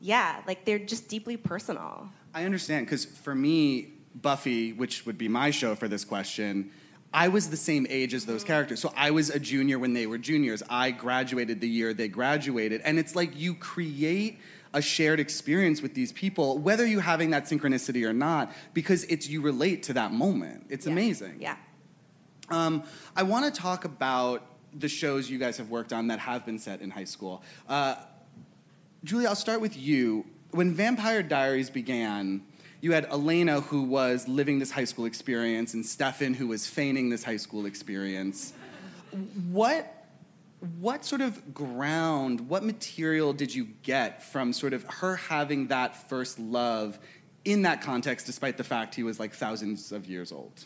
yeah, 0.00 0.42
like 0.46 0.64
they're 0.64 0.78
just 0.78 1.08
deeply 1.08 1.36
personal. 1.36 2.08
I 2.34 2.44
understand 2.44 2.86
because 2.86 3.04
for 3.04 3.34
me, 3.34 3.92
Buffy, 4.14 4.72
which 4.72 5.06
would 5.06 5.18
be 5.18 5.28
my 5.28 5.50
show 5.50 5.74
for 5.74 5.88
this 5.88 6.04
question, 6.04 6.70
I 7.12 7.28
was 7.28 7.48
the 7.48 7.56
same 7.56 7.86
age 7.88 8.14
as 8.14 8.26
those 8.26 8.44
characters. 8.44 8.80
So 8.80 8.92
I 8.96 9.10
was 9.10 9.30
a 9.30 9.38
junior 9.38 9.78
when 9.78 9.94
they 9.94 10.06
were 10.06 10.18
juniors. 10.18 10.62
I 10.68 10.90
graduated 10.90 11.60
the 11.60 11.68
year 11.68 11.94
they 11.94 12.08
graduated. 12.08 12.82
And 12.84 12.98
it's 12.98 13.14
like 13.16 13.38
you 13.38 13.54
create 13.54 14.38
a 14.74 14.82
shared 14.82 15.20
experience 15.20 15.80
with 15.80 15.94
these 15.94 16.12
people, 16.12 16.58
whether 16.58 16.84
you're 16.84 17.00
having 17.00 17.30
that 17.30 17.44
synchronicity 17.44 18.04
or 18.06 18.12
not, 18.12 18.52
because 18.74 19.04
it's 19.04 19.28
you 19.28 19.40
relate 19.40 19.82
to 19.84 19.94
that 19.94 20.12
moment. 20.12 20.66
It's 20.68 20.84
Yeah. 20.86 20.92
amazing. 20.92 21.36
Yeah. 21.40 21.56
Um, 22.50 22.82
I 23.14 23.22
want 23.22 23.52
to 23.52 23.60
talk 23.60 23.84
about 23.86 24.42
the 24.74 24.88
shows 24.88 25.30
you 25.30 25.38
guys 25.38 25.56
have 25.56 25.70
worked 25.70 25.92
on 25.92 26.08
that 26.08 26.18
have 26.18 26.44
been 26.44 26.58
set 26.58 26.82
in 26.82 26.90
high 26.90 27.04
school. 27.04 27.42
Uh, 27.68 27.94
Julie, 29.06 29.28
I'll 29.28 29.36
start 29.36 29.60
with 29.60 29.76
you. 29.76 30.26
When 30.50 30.74
Vampire 30.74 31.22
Diaries 31.22 31.70
began, 31.70 32.42
you 32.80 32.90
had 32.90 33.04
Elena, 33.04 33.60
who 33.60 33.82
was 33.82 34.26
living 34.26 34.58
this 34.58 34.72
high 34.72 34.84
school 34.84 35.04
experience, 35.04 35.74
and 35.74 35.86
Stefan, 35.86 36.34
who 36.34 36.48
was 36.48 36.66
feigning 36.66 37.08
this 37.08 37.22
high 37.22 37.36
school 37.36 37.66
experience. 37.66 38.52
What, 39.52 40.08
what 40.80 41.04
sort 41.04 41.20
of 41.20 41.54
ground, 41.54 42.48
what 42.48 42.64
material 42.64 43.32
did 43.32 43.54
you 43.54 43.68
get 43.84 44.24
from 44.24 44.52
sort 44.52 44.72
of 44.72 44.82
her 44.88 45.14
having 45.14 45.68
that 45.68 46.08
first 46.08 46.40
love 46.40 46.98
in 47.44 47.62
that 47.62 47.82
context, 47.82 48.26
despite 48.26 48.56
the 48.56 48.64
fact 48.64 48.96
he 48.96 49.04
was 49.04 49.20
like 49.20 49.32
thousands 49.34 49.92
of 49.92 50.06
years 50.06 50.32
old? 50.32 50.64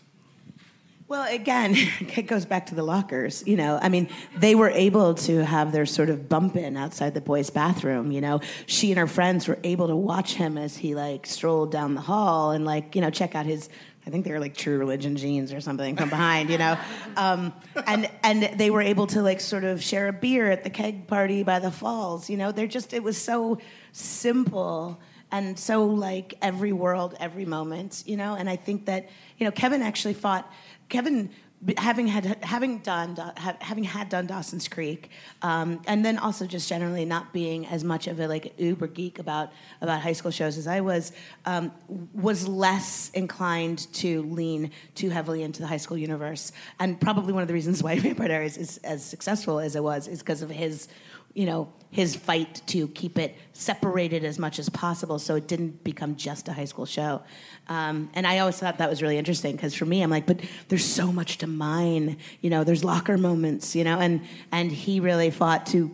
Well, 1.11 1.27
again, 1.29 1.75
it 2.17 2.29
goes 2.29 2.47
back 2.47 2.67
to 2.67 2.77
the 2.77 2.85
lockers. 2.85 3.43
You 3.45 3.57
know, 3.57 3.81
I 3.83 3.89
mean, 3.89 4.09
they 4.37 4.55
were 4.55 4.71
able 4.71 5.15
to 5.15 5.45
have 5.45 5.73
their 5.73 5.85
sort 5.85 6.09
of 6.09 6.29
bump 6.29 6.55
in 6.55 6.77
outside 6.77 7.15
the 7.15 7.21
boys' 7.21 7.51
bathroom. 7.51 8.13
You 8.13 8.21
know, 8.21 8.41
she 8.67 8.93
and 8.93 8.99
her 9.01 9.09
friends 9.09 9.49
were 9.49 9.59
able 9.65 9.89
to 9.89 9.97
watch 9.97 10.35
him 10.35 10.57
as 10.57 10.77
he 10.77 10.95
like 10.95 11.27
strolled 11.27 11.73
down 11.73 11.97
the 11.97 12.01
hall 12.01 12.53
and 12.53 12.65
like 12.65 12.95
you 12.95 13.01
know 13.01 13.11
check 13.11 13.35
out 13.35 13.45
his. 13.45 13.69
I 14.07 14.11
think 14.11 14.25
they 14.25 14.31
were 14.31 14.39
like 14.39 14.57
True 14.57 14.79
Religion 14.79 15.17
jeans 15.17 15.53
or 15.53 15.61
something 15.61 15.97
from 15.97 16.11
behind. 16.11 16.49
You 16.49 16.59
know, 16.59 16.79
um, 17.17 17.55
and 17.89 18.09
and 18.23 18.57
they 18.57 18.71
were 18.71 18.81
able 18.81 19.09
to 19.09 19.21
like 19.21 19.41
sort 19.41 19.65
of 19.65 19.83
share 19.83 20.07
a 20.07 20.13
beer 20.13 20.49
at 20.49 20.63
the 20.63 20.71
keg 20.71 21.09
party 21.09 21.43
by 21.43 21.59
the 21.59 21.73
falls. 21.73 22.31
You 22.31 22.37
know, 22.37 22.53
they're 22.53 22.69
just 22.69 22.93
it 22.95 23.03
was 23.03 23.21
so 23.21 23.59
simple 23.91 25.01
and 25.33 25.59
so 25.59 25.85
like 25.85 26.35
every 26.43 26.73
world 26.73 27.15
every 27.21 27.45
moment 27.45 28.03
you 28.07 28.17
know 28.17 28.35
and 28.35 28.49
i 28.49 28.57
think 28.57 28.87
that 28.87 29.09
you 29.39 29.45
know 29.45 29.51
kevin 29.51 29.83
actually 29.83 30.15
fought 30.15 30.51
kevin 30.91 31.31
having 31.77 32.07
had 32.07 32.43
having 32.43 32.79
done 32.79 33.15
ha- 33.17 33.57
having 33.61 33.85
had 33.85 34.09
done 34.09 34.27
dawson's 34.27 34.67
creek 34.67 35.11
um, 35.43 35.81
and 35.87 36.05
then 36.05 36.19
also 36.19 36.47
just 36.47 36.69
generally 36.69 37.05
not 37.05 37.33
being 37.33 37.67
as 37.67 37.85
much 37.85 38.07
of 38.07 38.19
a 38.19 38.27
like 38.27 38.55
uber 38.59 38.87
geek 38.87 39.19
about 39.19 39.51
about 39.83 40.01
high 40.01 40.13
school 40.13 40.31
shows 40.31 40.57
as 40.57 40.67
i 40.67 40.81
was 40.81 41.13
um, 41.45 41.71
was 42.15 42.47
less 42.49 43.11
inclined 43.11 43.93
to 43.95 44.23
lean 44.23 44.71
too 44.95 45.11
heavily 45.11 45.43
into 45.43 45.61
the 45.61 45.67
high 45.67 45.77
school 45.77 45.97
universe. 45.97 46.53
And 46.79 47.01
probably 47.01 47.33
one 47.33 47.43
of 47.43 47.49
the 47.49 47.55
reasons 47.55 47.83
why 47.83 47.99
vampire 48.01 48.29
diaries 48.29 48.57
is 48.57 48.79
as 48.79 49.05
successful 49.05 49.61
as 49.61 49.77
it 49.77 49.83
was 49.83 50.09
is 50.09 50.21
because 50.21 50.43
of 50.43 50.51
his 50.51 50.89
you 51.35 51.47
know 51.47 51.73
his 51.91 52.15
fight 52.15 52.63
to 52.67 52.87
keep 52.89 53.19
it 53.19 53.37
separated 53.53 54.25
as 54.25 54.39
much 54.39 54.61
as 54.61 54.69
possible 54.69 55.19
so 55.19 55.35
it 55.35 55.49
didn't 55.49 55.83
become 55.83 56.15
just 56.15 56.47
a 56.47 56.53
high 56.53 56.65
school 56.65 56.87
show. 56.87 57.21
Um, 57.69 58.11
and 58.15 58.27
i 58.27 58.39
always 58.39 58.59
thought 58.59 58.79
that 58.79 58.91
was 58.91 59.01
really 59.01 59.19
interesting 59.19 59.55
because 59.55 59.75
for 59.75 59.85
me 59.85 60.03
i'm 60.03 60.11
like 60.11 60.27
but 60.27 60.41
there's 60.69 60.85
so 60.85 61.13
much 61.13 61.39
to 61.39 61.47
mine 61.47 62.17
you 62.41 62.51
know 62.51 62.65
there's 62.65 62.83
locker 62.83 63.17
moments 63.17 63.77
you 63.77 63.85
know 63.85 64.01
and 64.01 64.23
and 64.51 64.73
he 64.73 64.99
really 64.99 65.31
fought 65.31 65.67
to 65.67 65.91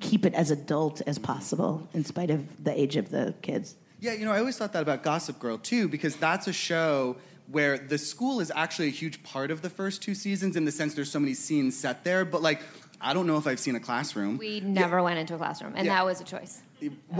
keep 0.00 0.24
it 0.24 0.34
as 0.34 0.50
adult 0.50 1.02
as 1.06 1.18
possible 1.18 1.88
in 1.92 2.04
spite 2.04 2.30
of 2.30 2.64
the 2.64 2.78
age 2.78 2.96
of 2.96 3.10
the 3.10 3.34
kids. 3.42 3.76
Yeah, 4.00 4.12
you 4.12 4.24
know, 4.24 4.32
I 4.32 4.38
always 4.38 4.56
thought 4.56 4.72
that 4.74 4.82
about 4.82 5.02
Gossip 5.02 5.38
Girl 5.38 5.58
too, 5.58 5.88
because 5.88 6.16
that's 6.16 6.46
a 6.46 6.52
show 6.52 7.16
where 7.50 7.78
the 7.78 7.98
school 7.98 8.40
is 8.40 8.52
actually 8.54 8.88
a 8.88 8.92
huge 8.92 9.22
part 9.22 9.50
of 9.50 9.62
the 9.62 9.70
first 9.70 10.02
two 10.02 10.14
seasons 10.14 10.56
in 10.56 10.64
the 10.64 10.72
sense 10.72 10.94
there's 10.94 11.10
so 11.10 11.18
many 11.18 11.34
scenes 11.34 11.76
set 11.76 12.04
there, 12.04 12.24
but 12.24 12.42
like 12.42 12.60
I 13.00 13.14
don't 13.14 13.26
know 13.26 13.36
if 13.36 13.46
I've 13.46 13.60
seen 13.60 13.76
a 13.76 13.80
classroom. 13.80 14.38
We 14.38 14.60
never 14.60 15.02
went 15.02 15.18
into 15.18 15.34
a 15.34 15.38
classroom, 15.38 15.74
and 15.76 15.86
Yeah. 15.86 15.94
that 15.94 16.04
was 16.04 16.20
a 16.20 16.24
choice. 16.24 16.62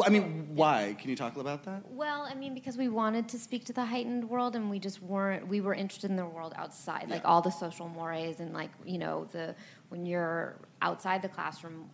I 0.04 0.08
mean, 0.08 0.54
why? 0.54 0.96
Can 0.98 1.10
you 1.10 1.16
talk 1.16 1.36
about 1.36 1.64
that? 1.64 1.82
Well, 1.90 2.22
I 2.22 2.34
mean, 2.34 2.54
because 2.54 2.76
we 2.76 2.88
wanted 2.88 3.28
to 3.30 3.38
speak 3.38 3.64
to 3.66 3.72
the 3.72 3.84
heightened 3.84 4.28
world, 4.28 4.56
and 4.56 4.70
we 4.70 4.78
just 4.78 5.00
weren't. 5.02 5.46
We 5.46 5.60
were 5.60 5.74
interested 5.74 6.10
in 6.10 6.16
the 6.16 6.26
world 6.26 6.52
outside, 6.56 7.08
like 7.08 7.22
Yeah. 7.22 7.28
all 7.28 7.42
the 7.42 7.50
social 7.50 7.88
mores, 7.88 8.40
and 8.40 8.52
like 8.52 8.70
you 8.84 8.98
know, 8.98 9.24
the 9.26 9.54
when 9.88 10.04
you're 10.06 10.56
outside 10.82 11.22
the 11.22 11.28
classroom, 11.28 11.90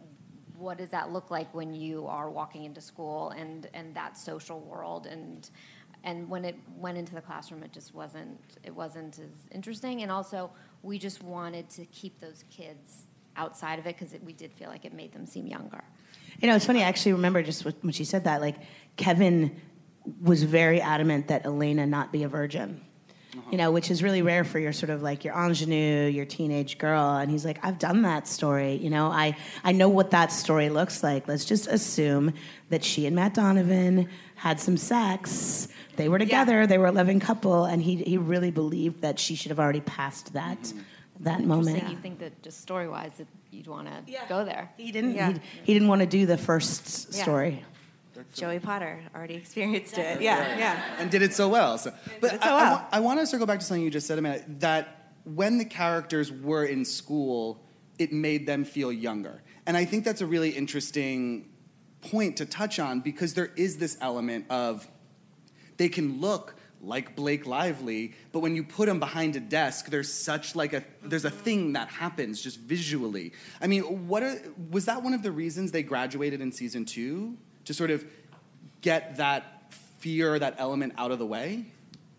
what 0.57 0.79
does 0.79 0.91
that 0.91 1.11
look 1.12 1.31
like 1.31 1.53
when 1.55 1.75
you 1.75 2.07
are 2.07 2.31
walking 2.31 2.64
into 2.64 2.81
school 2.81 3.31
and 3.31 3.69
and 3.75 3.95
that 3.95 4.17
social 4.17 4.61
world 4.61 5.07
and 5.07 5.50
and 6.05 6.29
when 6.29 6.45
it 6.45 6.57
went 6.76 6.97
into 6.99 7.14
the 7.14 7.21
classroom, 7.23 7.62
it 7.62 7.73
just 7.73 7.95
wasn't 7.95 8.38
it 8.62 8.75
wasn't 8.75 9.19
as 9.19 9.47
interesting, 9.53 10.03
and 10.03 10.11
also 10.12 10.50
we 10.83 10.99
just 10.99 11.23
wanted 11.23 11.69
to 11.71 11.85
keep 11.87 12.21
those 12.21 12.45
kids 12.50 13.07
outside 13.37 13.79
of 13.79 13.87
it 13.87 13.97
because 13.99 14.14
we 14.25 14.33
did 14.33 14.53
feel 14.53 14.69
like 14.69 14.85
it 14.85 14.93
made 14.93 15.12
them 15.12 15.26
seem 15.26 15.47
younger. 15.47 15.83
You 16.41 16.49
know, 16.49 16.57
it's 16.57 16.67
funny. 16.67 16.83
I 16.83 16.87
actually 16.87 17.12
remember 17.12 17.43
just 17.43 17.64
when 17.64 17.93
she 17.93 18.05
said 18.05 18.25
that. 18.25 18.41
Like 18.41 18.57
Kevin 18.97 19.61
was 20.21 20.43
very 20.43 20.81
adamant 20.81 21.29
that 21.29 21.47
Elena 21.47 21.87
not 21.87 22.12
be 22.12 22.23
a 22.23 22.29
virgin. 22.29 22.81
Uh-huh. 23.33 23.50
You 23.50 23.59
know, 23.59 23.71
which 23.73 23.91
is 23.91 24.03
really 24.03 24.23
rare 24.23 24.45
for 24.45 24.59
your 24.59 24.73
sort 24.73 24.91
of 24.91 25.03
like 25.03 25.25
your 25.25 25.35
ingenue, 25.35 26.07
your 26.09 26.25
teenage 26.25 26.79
girl. 26.79 27.17
And 27.17 27.31
he's 27.31 27.45
like, 27.45 27.59
I've 27.64 27.79
done 27.79 28.03
that 28.03 28.29
story. 28.29 28.75
You 28.75 28.91
know, 28.91 29.07
I 29.07 29.37
I 29.64 29.73
know 29.73 29.88
what 29.88 30.12
that 30.12 30.31
story 30.31 30.69
looks 30.69 31.03
like. 31.03 31.26
Let's 31.26 31.45
just 31.45 31.67
assume 31.67 32.35
that 32.71 32.85
she 32.85 33.07
and 33.07 33.17
Matt 33.17 33.35
Donovan 33.35 34.09
had 34.37 34.61
some 34.61 34.76
sex. 34.76 35.69
They 35.97 36.09
were 36.09 36.19
together. 36.19 36.67
They 36.67 36.79
were 36.79 36.87
a 36.87 36.93
loving 36.93 37.19
couple, 37.19 37.64
and 37.64 37.83
he 37.83 37.97
he 37.97 38.19
really 38.19 38.50
believed 38.50 39.00
that 39.00 39.19
she 39.19 39.35
should 39.35 39.50
have 39.50 39.61
already 39.61 39.81
passed 39.81 40.33
that 40.35 40.61
mm-hmm. 40.61 40.81
That 41.21 41.42
moment. 41.42 41.76
Interesting. 41.76 41.97
You 41.97 42.02
think 42.02 42.18
that 42.21 42.42
just 42.42 42.61
story 42.61 42.88
wise 42.88 43.12
that 43.18 43.28
you'd 43.50 43.66
want 43.68 43.87
to 43.88 44.11
Yeah. 44.11 44.28
go 44.28 44.44
there? 44.44 44.71
He 44.76 44.92
didn't. 44.92 45.14
Yeah. 45.14 45.33
He, 45.33 45.40
he 45.64 45.73
didn't 45.75 45.88
want 45.88 46.00
to 46.00 46.06
do 46.06 46.26
the 46.26 46.38
first 46.38 47.14
Yeah. 47.14 47.23
story. 47.23 47.64
Joey 48.33 48.59
Potter 48.59 49.00
already 49.14 49.35
experienced 49.35 49.99
it. 49.99 50.21
Yeah, 50.21 50.56
yeah. 50.56 50.97
and 50.99 51.11
did 51.11 51.23
it 51.23 51.35
so 51.35 51.49
well. 51.49 51.78
So, 51.78 51.92
but 52.21 52.30
did 52.30 52.37
it 52.37 52.42
so 52.42 52.50
I, 52.50 52.62
well. 52.62 52.88
I, 52.92 53.00
want 53.00 53.21
to 53.21 53.26
circle 53.26 53.47
back 53.47 53.59
to 53.61 53.64
something 53.64 53.83
you 53.83 53.90
just 53.90 54.06
said 54.06 54.18
a 54.18 54.23
minute. 54.23 54.61
That 54.61 55.12
when 55.25 55.59
the 55.59 55.64
characters 55.64 56.30
were 56.30 56.64
in 56.64 56.85
school, 56.85 57.61
it 57.99 58.12
made 58.12 58.47
them 58.47 58.64
feel 58.64 58.92
younger, 58.92 59.42
and 59.66 59.76
I 59.76 59.85
think 59.85 60.04
that's 60.04 60.21
a 60.21 60.26
really 60.26 60.50
interesting 60.50 61.49
point 62.02 62.37
to 62.37 62.47
touch 62.47 62.78
on 62.78 63.00
because 63.00 63.35
there 63.35 63.50
is 63.56 63.78
this 63.78 63.97
element 64.00 64.47
of 64.50 64.87
they 65.76 65.88
can 65.88 66.21
look 66.21 66.54
like 66.87 67.17
Blake 67.17 67.47
Lively, 67.47 68.14
but 68.33 68.41
when 68.41 68.55
you 68.55 68.62
put 68.62 68.87
them 68.87 69.00
behind 69.00 69.37
a 69.37 69.41
desk, 69.41 69.87
there's 69.87 70.12
such 70.12 70.55
like 70.55 70.73
a 70.73 70.85
there's 71.03 71.25
a 71.25 71.31
thing 71.31 71.73
that 71.75 71.88
happens 71.88 72.41
just 72.41 72.61
visually. 72.61 73.33
I 73.61 73.67
mean, 73.67 74.09
what 74.09 74.23
are, 74.23 74.37
was 74.71 74.85
that 74.87 75.03
one 75.03 75.14
of 75.14 75.23
the 75.23 75.33
reasons 75.33 75.73
they 75.73 75.83
graduated 75.83 76.41
in 76.41 76.53
season 76.53 76.85
two 76.85 77.37
to 77.64 77.75
sort 77.75 77.91
of 77.91 78.05
get 78.81 79.17
that 79.17 79.73
fear, 79.99 80.38
that 80.38 80.57
element 80.59 80.95
out 80.99 81.11
of 81.11 81.19
the 81.19 81.26
way? 81.26 81.67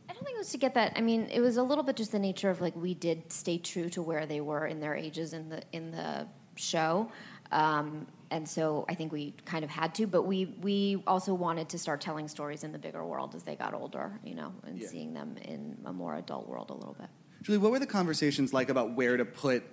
I 0.10 0.14
don't 0.14 0.24
think 0.24 0.36
it 0.36 0.40
was 0.40 0.52
to 0.52 0.58
get 0.58 0.74
that. 0.74 0.94
I 0.96 1.02
mean, 1.02 1.28
it 1.32 1.42
was 1.42 1.58
a 1.58 1.64
little 1.64 1.84
bit 1.84 1.96
just 1.96 2.12
the 2.12 2.20
nature 2.20 2.50
of 2.50 2.62
like 2.62 2.76
we 2.76 2.94
did 2.94 3.32
stay 3.32 3.58
true 3.58 3.90
to 3.92 4.02
where 4.02 4.26
they 4.26 4.42
were 4.42 4.66
in 4.66 4.80
their 4.80 4.96
ages 4.96 5.34
in 5.34 5.50
the 5.50 5.62
in 5.72 5.92
the 5.92 6.28
show, 6.56 7.12
um, 7.52 8.08
and 8.32 8.48
so 8.48 8.86
I 8.90 8.96
think 8.96 9.12
we 9.12 9.34
kind 9.46 9.64
of 9.64 9.70
had 9.70 9.94
to. 9.96 10.08
But 10.08 10.24
we 10.24 10.46
we 10.62 11.04
also 11.08 11.34
wanted 11.34 11.70
to 11.70 11.78
start 11.78 12.02
telling 12.02 12.28
stories 12.28 12.64
in 12.64 12.72
the 12.72 12.80
bigger 12.80 13.06
world 13.06 13.36
as 13.36 13.44
they 13.44 13.56
got 13.56 13.74
older, 13.74 14.20
you 14.24 14.36
know, 14.36 14.54
and 14.66 14.80
Yeah. 14.80 14.88
seeing 14.88 15.14
them 15.14 15.38
in 15.44 15.78
a 15.86 15.94
more 15.94 16.16
adult 16.16 16.48
world 16.48 16.70
a 16.70 16.74
little 16.74 16.96
bit. 17.00 17.08
Julie, 17.44 17.58
what 17.60 17.72
were 17.72 17.80
the 17.80 17.86
conversations 17.88 18.54
like 18.54 18.70
about 18.70 18.96
where 18.96 19.18
to 19.18 19.26
put 19.26 19.64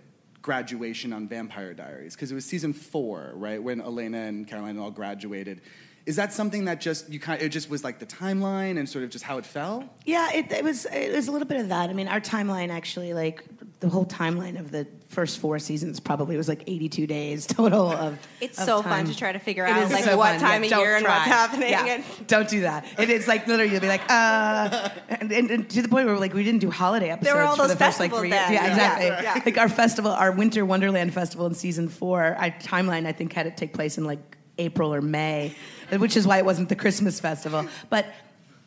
graduation 0.43 1.13
on 1.13 1.29
Vampire 1.29 1.73
Diaries? 1.75 2.15
Because 2.15 2.31
it 2.31 2.35
was 2.35 2.45
season 2.45 2.73
four, 2.73 3.33
right, 3.35 3.63
when 3.63 3.81
Elena 3.81 4.19
and 4.19 4.47
Caroline 4.47 4.79
all 4.79 4.91
graduated. 4.91 5.61
Is 6.05 6.17
that 6.17 6.33
something 6.33 6.65
that 6.65 6.81
just 6.81 7.09
you 7.11 7.21
kind? 7.21 7.41
Of, 7.41 7.47
It 7.47 7.51
just 7.51 7.71
was 7.71 7.85
like 7.85 8.01
the 8.01 8.07
timeline 8.07 8.77
and 8.77 8.89
sort 8.89 9.05
of 9.05 9.11
just 9.11 9.25
how 9.25 9.39
it 9.39 9.47
fell. 9.47 9.89
Yeah, 10.05 10.33
it, 10.33 10.51
it 10.51 10.65
was 10.65 10.85
it 10.87 11.13
was 11.15 11.29
a 11.29 11.33
little 11.33 11.47
bit 11.47 11.61
of 11.61 11.69
that. 11.69 11.91
I 11.91 11.93
mean, 11.93 12.09
our 12.09 12.21
timeline 12.21 12.71
actually, 12.71 13.15
like 13.15 13.45
the 13.83 13.89
whole 13.91 14.07
timeline 14.07 14.59
of 14.59 14.71
the 14.71 14.87
first 15.09 15.39
four 15.39 15.59
seasons, 15.59 16.01
probably 16.01 16.37
was 16.37 16.49
like 16.49 16.63
82 16.67 17.07
days 17.07 17.47
total 17.59 17.91
of. 17.93 18.19
It's 18.41 18.59
of 18.59 18.65
so 18.65 18.81
time. 18.81 19.05
fun 19.05 19.13
to 19.13 19.19
try 19.19 19.33
to 19.33 19.39
figure 19.39 19.67
It 19.67 19.71
out 19.71 19.91
like 19.91 20.05
so 20.05 20.17
what 20.17 20.33
fun. 20.33 20.41
time 20.41 20.65
Yeah, 20.65 20.77
of 20.79 20.83
year 20.83 20.97
and 20.97 21.05
what's 21.05 21.27
happening. 21.27 21.69
Yeah, 21.71 21.85
And 22.19 22.27
don't 22.27 22.49
do 22.49 22.63
that. 22.63 22.87
It 22.99 23.11
is 23.11 23.29
like 23.29 23.47
literally 23.47 23.71
you'll 23.73 23.81
be 23.83 23.89
like, 23.89 24.09
uh, 24.11 24.89
and, 25.09 25.31
and, 25.31 25.51
and 25.51 25.69
to 25.71 25.83
the 25.83 25.89
point 25.89 26.07
where 26.07 26.17
like 26.19 26.33
we 26.33 26.45
didn't 26.45 26.61
do 26.61 26.71
holiday 26.71 27.11
episodes 27.11 27.27
There 27.27 27.37
were 27.37 27.43
all 27.47 27.57
for 27.57 27.63
those 27.63 27.73
the 27.73 27.77
first 27.85 28.01
like 28.01 28.13
three 28.15 28.29
years. 28.29 28.41
then. 28.41 28.53
Yeah, 28.55 28.65
Yeah. 28.67 28.71
exactly. 28.73 29.07
Yeah. 29.07 29.43
Like 29.45 29.59
our 29.59 29.69
festival, 29.69 30.13
our 30.13 30.33
Winter 30.33 30.65
Wonderland 30.65 31.13
festival 31.13 31.47
in 31.47 31.55
season 31.55 31.89
four, 31.89 32.23
our 32.23 32.51
timeline 32.51 33.05
I 33.07 33.13
think 33.13 33.33
had 33.35 33.47
it 33.47 33.57
take 33.59 33.75
place 33.75 33.99
in 33.99 34.05
like 34.05 34.37
April 34.59 34.95
or 34.95 35.01
May, 35.03 35.55
which 35.99 36.17
is 36.17 36.27
why 36.27 36.39
it 36.39 36.45
wasn't 36.45 36.69
the 36.69 36.77
Christmas 36.77 37.19
festival. 37.21 37.67
But 37.91 38.07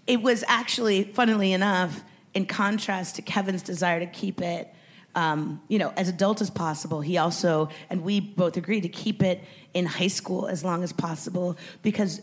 it 0.07 0.21
was 0.21 0.43
actually, 0.47 1.03
funnily 1.05 1.53
enough, 1.53 2.03
in 2.33 2.45
contrast 2.45 3.15
to 3.15 3.21
Kevin's 3.21 3.61
desire 3.61 3.99
to 4.01 4.05
keep 4.07 4.41
it, 4.41 4.67
um, 5.15 5.61
you 5.67 5.79
know, 5.79 5.93
as 5.95 6.09
adult 6.09 6.41
as 6.41 6.49
possible. 6.49 7.01
He 7.01 7.17
also, 7.17 7.69
and 7.89 8.03
we 8.03 8.19
both 8.19 8.57
agreed 8.57 8.81
to 8.81 8.89
keep 8.89 9.23
it 9.23 9.43
in 9.73 9.85
high 9.85 10.07
school 10.07 10.47
as 10.47 10.63
long 10.63 10.83
as 10.83 10.93
possible 10.93 11.57
because, 11.81 12.21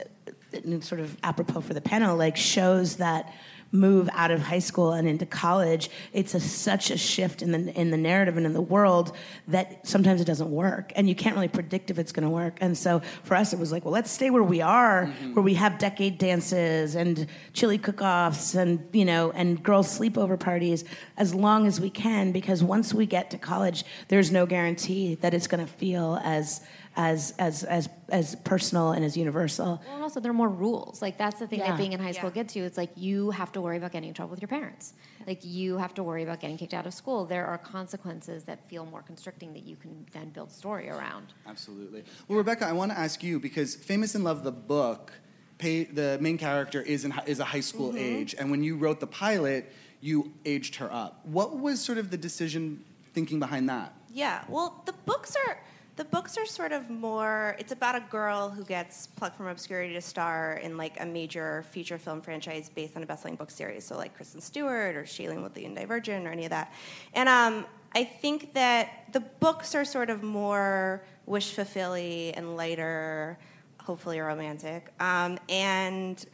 and 0.52 0.84
sort 0.84 1.00
of 1.00 1.16
apropos 1.22 1.62
for 1.62 1.74
the 1.74 1.80
panel, 1.80 2.16
like 2.16 2.36
shows 2.36 2.96
that 2.96 3.32
move 3.72 4.08
out 4.12 4.30
of 4.30 4.40
high 4.40 4.58
school 4.58 4.92
and 4.92 5.08
into 5.08 5.24
college, 5.24 5.90
it's 6.12 6.34
a, 6.34 6.40
such 6.40 6.90
a 6.90 6.98
shift 6.98 7.40
in 7.40 7.52
the 7.52 7.72
in 7.80 7.90
the 7.90 7.96
narrative 7.96 8.36
and 8.36 8.44
in 8.44 8.52
the 8.52 8.60
world 8.60 9.16
that 9.48 9.86
sometimes 9.86 10.20
it 10.20 10.26
doesn't 10.26 10.50
work, 10.50 10.92
and 10.94 11.08
you 11.08 11.14
can't 11.14 11.34
really 11.34 11.48
predict 11.48 11.90
if 11.90 11.98
it's 11.98 12.12
going 12.12 12.24
to 12.24 12.30
work. 12.30 12.58
And 12.60 12.76
so 12.76 13.00
for 13.24 13.34
us, 13.34 13.52
it 13.52 13.58
was 13.58 13.72
like, 13.72 13.84
well, 13.84 13.92
let's 13.92 14.10
stay 14.10 14.30
where 14.30 14.42
we 14.42 14.60
are, 14.60 15.06
mm-hmm. 15.06 15.34
where 15.34 15.42
we 15.42 15.54
have 15.54 15.78
decade 15.78 16.18
dances 16.18 16.94
and 16.94 17.26
chili 17.54 17.78
cook-offs, 17.78 18.54
and 18.54 18.86
you 18.92 19.06
know, 19.06 19.32
and 19.32 19.62
girls' 19.62 19.98
sleepover 19.98 20.38
parties 20.38 20.84
as 21.16 21.34
long 21.34 21.66
as 21.66 21.80
we 21.80 21.88
can, 21.88 22.30
because 22.30 22.62
once 22.62 22.92
we 22.92 23.06
get 23.06 23.30
to 23.30 23.38
college, 23.38 23.84
there's 24.08 24.30
no 24.30 24.44
guarantee 24.44 25.14
that 25.16 25.32
it's 25.32 25.46
going 25.46 25.64
to 25.64 25.72
feel 25.72 26.20
as 26.22 26.60
as 26.96 27.34
as 27.38 27.64
as 27.64 27.88
as 28.10 28.34
personal 28.44 28.92
and 28.92 29.04
as 29.04 29.16
universal. 29.16 29.66
Well, 29.66 29.94
and 29.94 30.02
also 30.02 30.20
there 30.20 30.30
are 30.30 30.34
more 30.34 30.48
rules. 30.48 31.00
Like 31.00 31.16
that's 31.16 31.38
the 31.38 31.46
thing 31.46 31.60
Yeah. 31.60 31.68
that 31.68 31.78
being 31.78 31.92
in 31.92 32.00
high 32.00 32.12
school 32.12 32.28
Yeah. 32.30 32.42
gets 32.42 32.54
you. 32.54 32.64
It's 32.64 32.76
like 32.76 32.90
you 32.96 33.30
have 33.30 33.52
to 33.52 33.60
worry 33.60 33.78
about 33.78 33.92
getting 33.92 34.08
in 34.08 34.14
trouble 34.14 34.30
with 34.30 34.42
your 34.42 34.48
parents. 34.48 34.92
Like 35.26 35.40
you 35.42 35.78
have 35.78 35.94
to 35.94 36.02
worry 36.02 36.22
about 36.22 36.40
getting 36.40 36.58
kicked 36.58 36.74
out 36.74 36.86
of 36.86 36.92
school. 36.92 37.24
There 37.24 37.46
are 37.46 37.58
consequences 37.58 38.44
that 38.44 38.68
feel 38.68 38.84
more 38.84 39.02
constricting 39.02 39.52
that 39.54 39.64
you 39.64 39.76
can 39.76 40.06
then 40.12 40.30
build 40.30 40.50
story 40.52 40.90
around. 40.90 41.32
Absolutely. 41.46 42.04
Well, 42.28 42.38
Rebecca, 42.38 42.66
I 42.66 42.72
want 42.72 42.92
to 42.92 42.98
ask 42.98 43.22
you 43.22 43.40
because 43.40 43.74
Famous 43.74 44.14
in 44.14 44.24
Love, 44.24 44.44
the 44.44 44.52
book, 44.52 45.12
pay, 45.58 45.84
the 45.84 46.18
main 46.20 46.36
character 46.36 46.82
is 46.82 47.04
in, 47.04 47.14
is 47.26 47.40
a 47.40 47.44
high 47.44 47.60
school 47.60 47.88
mm-hmm. 47.90 47.98
age, 47.98 48.34
and 48.38 48.50
when 48.50 48.62
you 48.62 48.76
wrote 48.76 49.00
the 49.00 49.06
pilot, 49.06 49.72
you 50.00 50.32
aged 50.44 50.74
her 50.76 50.92
up. 50.92 51.24
What 51.24 51.58
was 51.58 51.80
sort 51.80 51.98
of 51.98 52.10
the 52.10 52.16
decision 52.16 52.84
thinking 53.14 53.38
behind 53.38 53.68
that? 53.68 53.94
Yeah, 54.12 54.44
well, 54.48 54.82
the 54.84 54.92
books 54.92 55.36
are 55.46 55.60
the 55.96 56.04
books 56.04 56.38
are 56.38 56.46
sort 56.46 56.72
of 56.72 56.88
more. 56.88 57.54
It's 57.58 57.72
about 57.72 57.94
a 57.94 58.00
girl 58.00 58.48
who 58.48 58.64
gets 58.64 59.06
plucked 59.06 59.36
from 59.36 59.46
obscurity 59.46 59.92
to 59.92 60.00
star 60.00 60.54
in 60.62 60.76
like 60.76 60.98
a 61.00 61.04
major 61.04 61.64
feature 61.70 61.98
film 61.98 62.22
franchise 62.22 62.70
based 62.74 62.96
on 62.96 63.02
a 63.02 63.06
best-selling 63.06 63.36
book 63.36 63.50
series. 63.50 63.84
So 63.84 63.96
like 63.96 64.14
Kristen 64.16 64.40
Stewart 64.40 64.96
or 64.96 65.02
Shailene 65.02 65.42
Woodley 65.42 65.66
and 65.66 65.76
Divergent 65.76 66.26
or 66.26 66.30
any 66.30 66.44
of 66.44 66.50
that. 66.50 66.72
And 67.12 67.28
um, 67.28 67.66
I 67.94 68.04
think 68.04 68.54
that 68.54 69.12
the 69.12 69.20
books 69.20 69.74
are 69.74 69.84
sort 69.84 70.08
of 70.08 70.22
more 70.22 71.04
wish 71.26 71.52
fulfilling 71.52 72.34
and 72.36 72.56
lighter, 72.56 73.38
hopefully 73.80 74.18
romantic. 74.18 74.90
Um, 74.98 75.38
and 75.50 76.24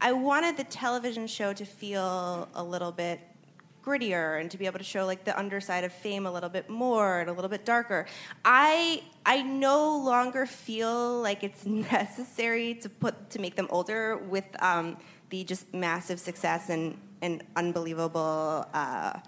I 0.00 0.12
wanted 0.12 0.58
the 0.58 0.64
television 0.64 1.26
show 1.26 1.54
to 1.54 1.64
feel 1.64 2.48
a 2.54 2.62
little 2.62 2.92
bit 2.92 3.20
grittier 3.88 4.40
and 4.40 4.50
to 4.50 4.58
be 4.58 4.66
able 4.66 4.78
to 4.78 4.84
show 4.84 5.06
like 5.06 5.24
the 5.24 5.38
underside 5.38 5.84
of 5.84 5.92
fame 5.92 6.26
a 6.26 6.32
little 6.32 6.50
bit 6.50 6.68
more 6.68 7.20
and 7.20 7.30
a 7.30 7.32
little 7.32 7.48
bit 7.48 7.64
darker. 7.64 8.06
I 8.44 9.02
I 9.24 9.42
no 9.42 9.98
longer 9.98 10.44
feel 10.46 11.20
like 11.22 11.42
it's 11.42 11.64
necessary 11.92 12.74
to 12.82 12.88
put 12.88 13.30
to 13.30 13.40
make 13.40 13.56
them 13.56 13.68
older 13.70 14.16
with 14.16 14.48
um, 14.62 14.96
the 15.30 15.44
just 15.44 15.72
massive 15.72 16.20
success 16.20 16.68
and 16.68 16.96
and 17.22 17.42
unbelievable 17.56 18.66
uh, 18.74 19.18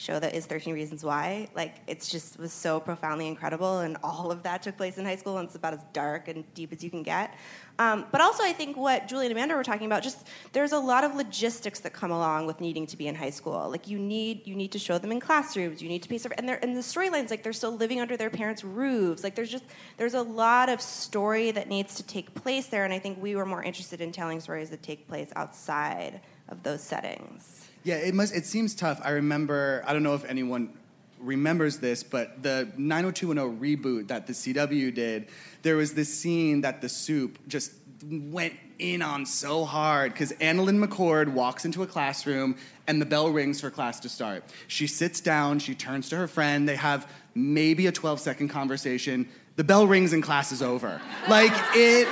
show 0.00 0.18
that 0.18 0.34
is 0.34 0.46
13 0.46 0.72
Reasons 0.72 1.04
Why. 1.04 1.48
Like 1.54 1.76
it's 1.86 2.08
just 2.08 2.38
was 2.38 2.52
so 2.52 2.80
profoundly 2.80 3.26
incredible, 3.26 3.80
and 3.80 3.96
all 4.02 4.32
of 4.32 4.42
that 4.44 4.62
took 4.62 4.76
place 4.76 4.96
in 4.98 5.04
high 5.04 5.16
school, 5.16 5.36
and 5.36 5.46
it's 5.46 5.54
about 5.54 5.74
as 5.74 5.80
dark 5.92 6.28
and 6.28 6.42
deep 6.54 6.72
as 6.72 6.82
you 6.82 6.90
can 6.90 7.02
get. 7.02 7.34
Um, 7.78 8.06
but 8.10 8.20
also, 8.20 8.42
I 8.42 8.52
think 8.52 8.76
what 8.76 9.08
Julie 9.08 9.26
and 9.26 9.32
Amanda 9.32 9.54
were 9.54 9.64
talking 9.64 9.86
about, 9.86 10.02
just 10.02 10.26
there's 10.52 10.72
a 10.72 10.78
lot 10.78 11.04
of 11.04 11.14
logistics 11.14 11.80
that 11.80 11.92
come 11.92 12.10
along 12.10 12.46
with 12.46 12.60
needing 12.60 12.86
to 12.86 12.96
be 12.96 13.08
in 13.08 13.14
high 13.14 13.30
school. 13.30 13.70
Like 13.70 13.88
you 13.88 13.98
need 13.98 14.46
you 14.46 14.54
need 14.54 14.72
to 14.72 14.78
show 14.78 14.98
them 14.98 15.12
in 15.12 15.20
classrooms, 15.20 15.82
you 15.82 15.88
need 15.88 16.02
to 16.02 16.18
serv- 16.18 16.32
and 16.38 16.48
they're 16.48 16.62
and 16.62 16.76
the 16.76 16.80
storylines 16.80 17.30
like 17.30 17.42
they're 17.42 17.52
still 17.52 17.76
living 17.76 18.00
under 18.00 18.16
their 18.16 18.30
parents' 18.30 18.64
roofs. 18.64 19.22
Like 19.22 19.34
there's 19.34 19.50
just 19.50 19.64
there's 19.98 20.14
a 20.14 20.22
lot 20.22 20.68
of 20.68 20.80
story 20.80 21.50
that 21.50 21.68
needs 21.68 21.94
to 21.96 22.02
take 22.02 22.34
place 22.34 22.66
there, 22.66 22.84
and 22.84 22.92
I 22.92 22.98
think 22.98 23.20
we 23.20 23.36
were 23.36 23.46
more 23.46 23.62
interested 23.62 24.00
in 24.00 24.12
telling 24.12 24.40
stories 24.40 24.70
that 24.70 24.82
take 24.82 25.06
place 25.06 25.30
outside 25.36 26.20
of 26.50 26.62
those 26.62 26.82
settings. 26.82 27.68
Yeah, 27.84 27.96
it 27.96 28.14
must. 28.14 28.34
It 28.34 28.44
seems 28.44 28.74
tough. 28.74 29.00
I 29.02 29.10
remember. 29.10 29.82
I 29.86 29.92
don't 29.92 30.02
know 30.02 30.14
if 30.14 30.24
anyone 30.24 30.72
remembers 31.18 31.78
this, 31.78 32.02
but 32.02 32.42
the 32.42 32.68
90210 32.76 33.60
reboot 33.60 34.08
that 34.08 34.26
the 34.26 34.32
CW 34.32 34.94
did, 34.94 35.28
there 35.62 35.76
was 35.76 35.94
this 35.94 36.12
scene 36.12 36.62
that 36.62 36.80
the 36.80 36.88
soup 36.88 37.38
just 37.46 37.72
went 38.02 38.54
in 38.78 39.02
on 39.02 39.26
so 39.26 39.64
hard 39.64 40.12
because 40.12 40.32
AnnaLynne 40.32 40.82
McCord 40.82 41.28
walks 41.28 41.64
into 41.64 41.82
a 41.82 41.86
classroom 41.86 42.56
and 42.86 43.00
the 43.00 43.06
bell 43.06 43.30
rings 43.30 43.60
for 43.60 43.70
class 43.70 44.00
to 44.00 44.08
start. 44.08 44.42
She 44.68 44.86
sits 44.86 45.20
down, 45.20 45.58
she 45.58 45.74
turns 45.74 46.08
to 46.08 46.16
her 46.16 46.26
friend, 46.26 46.68
they 46.68 46.76
have 46.76 47.10
maybe 47.34 47.86
a 47.86 47.92
12 47.92 48.20
second 48.20 48.48
conversation. 48.48 49.28
The 49.56 49.64
bell 49.64 49.86
rings 49.86 50.14
and 50.14 50.22
class 50.22 50.52
is 50.52 50.62
over. 50.62 51.00
Like, 51.28 51.52
it 51.74 52.08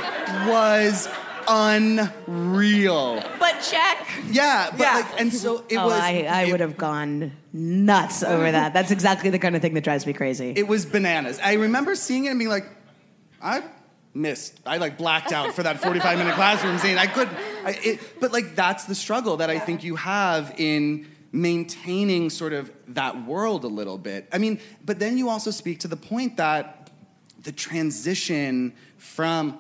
was 0.47 1.09
unreal. 1.49 3.23
But 3.39 3.61
check. 3.61 4.07
Yeah, 4.31 4.69
but 4.71 4.81
Yeah. 4.81 4.95
like, 4.97 5.21
and 5.21 5.33
so 5.33 5.65
it 5.69 5.77
oh, 5.77 5.87
was. 5.87 6.01
I, 6.01 6.23
I 6.29 6.43
it- 6.45 6.53
would 6.53 6.61
have 6.61 6.77
gone 6.77 7.33
nuts 7.53 8.23
over 8.23 8.51
that. 8.51 8.73
That's 8.75 8.91
exactly 8.91 9.31
the 9.31 9.39
kind 9.39 9.57
of 9.57 9.63
thing 9.63 9.75
that 9.75 9.85
drives 9.85 10.07
me 10.07 10.13
crazy. 10.13 10.53
It 10.57 10.69
was 10.69 10.87
bananas. 10.87 11.41
I 11.43 11.55
remember 11.55 11.95
seeing 11.95 12.27
it 12.27 12.31
and 12.31 12.39
being 12.39 12.51
like, 12.51 12.67
I 13.43 13.63
missed. 14.15 14.59
I 14.67 14.79
like 14.79 14.99
blacked 14.99 15.33
out 15.33 15.55
for 15.55 15.63
that 15.63 15.81
45 15.83 16.19
minute 16.19 16.35
classroom 16.35 16.79
scene. 16.79 16.99
I 16.99 17.07
couldn't. 17.07 17.37
I, 17.65 17.79
it, 17.83 18.21
but 18.21 18.33
like 18.33 18.55
that's 18.55 18.85
the 18.85 18.95
struggle 18.95 19.39
that 19.39 19.51
I 19.51 19.59
think 19.59 19.85
you 19.85 19.97
have 19.97 20.55
in 20.59 21.07
maintaining 21.31 22.31
sort 22.31 22.53
of 22.55 22.71
that 22.89 23.27
world 23.27 23.65
a 23.65 23.69
little 23.69 23.99
bit. 23.99 24.29
I 24.33 24.39
mean, 24.39 24.61
but 24.85 24.99
then 24.99 25.19
you 25.19 25.29
also 25.29 25.51
speak 25.51 25.81
to 25.81 25.89
the 25.89 25.97
point 25.97 26.39
that 26.39 26.91
the 27.43 27.53
transition 27.53 28.73
from 28.97 29.59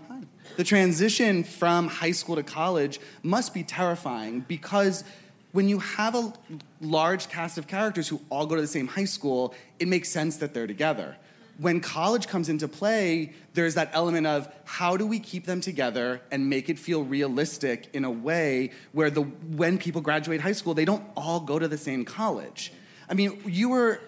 the 0.58 0.64
transition 0.64 1.44
from 1.44 1.86
high 1.86 2.10
school 2.10 2.34
to 2.34 2.42
college 2.42 2.98
must 3.22 3.54
be 3.54 3.62
terrifying 3.62 4.40
because 4.48 5.04
when 5.52 5.68
you 5.68 5.78
have 5.78 6.16
a 6.16 6.32
large 6.80 7.28
cast 7.28 7.58
of 7.58 7.68
characters 7.68 8.08
who 8.08 8.20
all 8.28 8.44
go 8.44 8.56
to 8.56 8.60
the 8.60 8.66
same 8.66 8.88
high 8.88 9.04
school, 9.04 9.54
it 9.78 9.86
makes 9.86 10.08
sense 10.08 10.38
that 10.38 10.54
they're 10.54 10.66
together. 10.66 11.16
When 11.58 11.78
college 11.78 12.26
comes 12.26 12.48
into 12.48 12.66
play, 12.66 13.34
there's 13.54 13.76
that 13.76 13.90
element 13.92 14.26
of 14.26 14.52
how 14.64 14.96
do 14.96 15.06
we 15.06 15.20
keep 15.20 15.46
them 15.46 15.60
together 15.60 16.20
and 16.32 16.50
make 16.50 16.68
it 16.68 16.76
feel 16.76 17.04
realistic 17.04 17.88
in 17.92 18.04
a 18.04 18.10
way 18.10 18.72
where 18.90 19.10
the 19.10 19.22
when 19.22 19.78
people 19.78 20.00
graduate 20.00 20.40
high 20.40 20.50
school, 20.50 20.74
they 20.74 20.84
don't 20.84 21.04
all 21.16 21.38
go 21.38 21.60
to 21.60 21.68
the 21.68 21.78
same 21.78 22.04
college. 22.04 22.72
I 23.08 23.14
mean, 23.14 23.40
you 23.46 23.68
were 23.68 24.00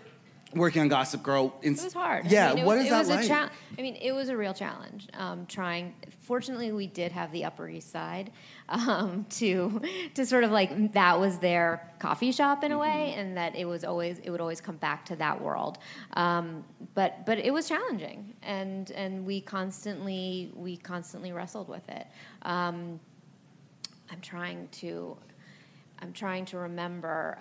working 0.54 0.82
on 0.82 0.88
Gossip 0.88 1.22
Girl. 1.22 1.54
In, 1.62 1.74
It 1.74 1.82
was 1.82 1.92
hard. 1.92 2.26
Yeah, 2.26 2.50
I 2.50 2.54
mean, 2.54 2.64
it 2.64 2.66
what 2.66 2.76
was, 2.76 2.84
is 2.86 2.90
that 2.90 2.98
was 3.00 3.08
like? 3.08 3.24
A 3.24 3.28
cha- 3.28 3.50
I 3.78 3.82
mean, 3.82 3.96
it 3.96 4.12
was 4.12 4.28
a 4.28 4.36
real 4.36 4.54
challenge. 4.54 5.08
Um, 5.14 5.46
trying. 5.46 5.94
Fortunately, 6.20 6.70
we 6.72 6.86
did 6.86 7.12
have 7.12 7.32
the 7.32 7.44
Upper 7.44 7.68
East 7.68 7.90
Side 7.90 8.30
um, 8.68 9.26
to 9.30 9.80
to 10.14 10.26
sort 10.26 10.44
of 10.44 10.50
like 10.50 10.92
that 10.92 11.18
was 11.20 11.38
their 11.38 11.92
coffee 11.98 12.32
shop 12.32 12.64
in 12.64 12.72
a 12.72 12.78
way, 12.78 12.88
Mm-hmm. 13.10 13.20
and 13.20 13.36
that 13.36 13.56
it 13.56 13.64
was 13.64 13.84
always 13.84 14.18
it 14.20 14.30
would 14.30 14.40
always 14.40 14.60
come 14.60 14.76
back 14.76 15.04
to 15.06 15.16
that 15.16 15.40
world. 15.40 15.78
Um, 16.14 16.64
but 16.94 17.24
but 17.26 17.38
it 17.38 17.52
was 17.52 17.68
challenging, 17.68 18.34
and 18.42 18.90
and 18.92 19.24
we 19.24 19.40
constantly 19.40 20.50
we 20.54 20.76
constantly 20.76 21.32
wrestled 21.32 21.68
with 21.68 21.88
it. 21.88 22.06
Um, 22.42 23.00
I'm 24.10 24.20
trying 24.20 24.68
to 24.72 25.16
I'm 26.02 26.12
trying 26.12 26.44
to 26.46 26.58
remember 26.58 27.36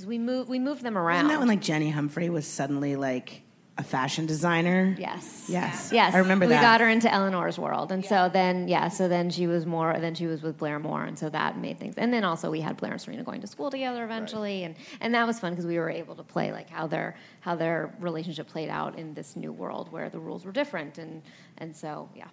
because 0.00 0.08
we 0.08 0.18
moved 0.18 0.48
we 0.48 0.58
moved 0.58 0.82
them 0.82 0.96
around. 0.96 1.24
Wasn't 1.24 1.30
that 1.30 1.38
when 1.38 1.48
like 1.48 1.60
Jenny 1.60 1.90
Humphrey 1.90 2.30
was 2.30 2.46
suddenly 2.46 2.96
like 2.96 3.42
a 3.76 3.82
fashion 3.82 4.26
designer? 4.26 4.94
Yes. 4.98 5.46
Yes. 5.48 5.90
Yes. 5.92 6.14
I 6.14 6.18
remember 6.18 6.46
we 6.46 6.50
that. 6.50 6.60
We 6.60 6.64
got 6.64 6.80
her 6.80 6.88
into 6.88 7.12
Eleanor's 7.12 7.58
world. 7.58 7.92
And 7.92 8.04
so 8.04 8.28
then, 8.30 8.68
yeah, 8.68 8.88
so 8.88 9.08
then 9.08 9.30
she 9.30 9.46
was 9.46 9.64
more, 9.64 9.98
then 9.98 10.14
she 10.14 10.26
was 10.26 10.42
with 10.42 10.58
Blair 10.58 10.78
Moore. 10.78 11.04
And 11.04 11.18
so 11.18 11.30
that 11.30 11.56
made 11.56 11.78
things. 11.78 11.94
And 11.96 12.12
then 12.12 12.22
also 12.22 12.50
we 12.50 12.60
had 12.60 12.76
Blair 12.76 12.92
and 12.92 13.00
Serena 13.00 13.22
going 13.22 13.40
to 13.40 13.46
school 13.46 13.70
together 13.70 14.04
eventually. 14.04 14.64
And, 14.64 14.74
and 15.00 15.14
that 15.14 15.26
was 15.26 15.40
fun 15.40 15.52
because 15.52 15.66
we 15.66 15.78
were 15.78 15.88
able 15.88 16.14
to 16.16 16.22
play 16.22 16.52
like 16.52 16.68
how 16.68 16.88
their, 16.88 17.16
how 17.40 17.54
their 17.54 17.94
relationship 18.00 18.48
played 18.48 18.68
out 18.68 18.98
in 18.98 19.14
this 19.14 19.34
new 19.34 19.52
world 19.52 19.90
where 19.90 20.10
the 20.10 20.18
rules 20.18 20.44
were 20.44 20.52
different. 20.52 20.98
And, 20.98 21.22
and 21.56 21.74
so, 21.74 22.10
yeah. 22.14 22.28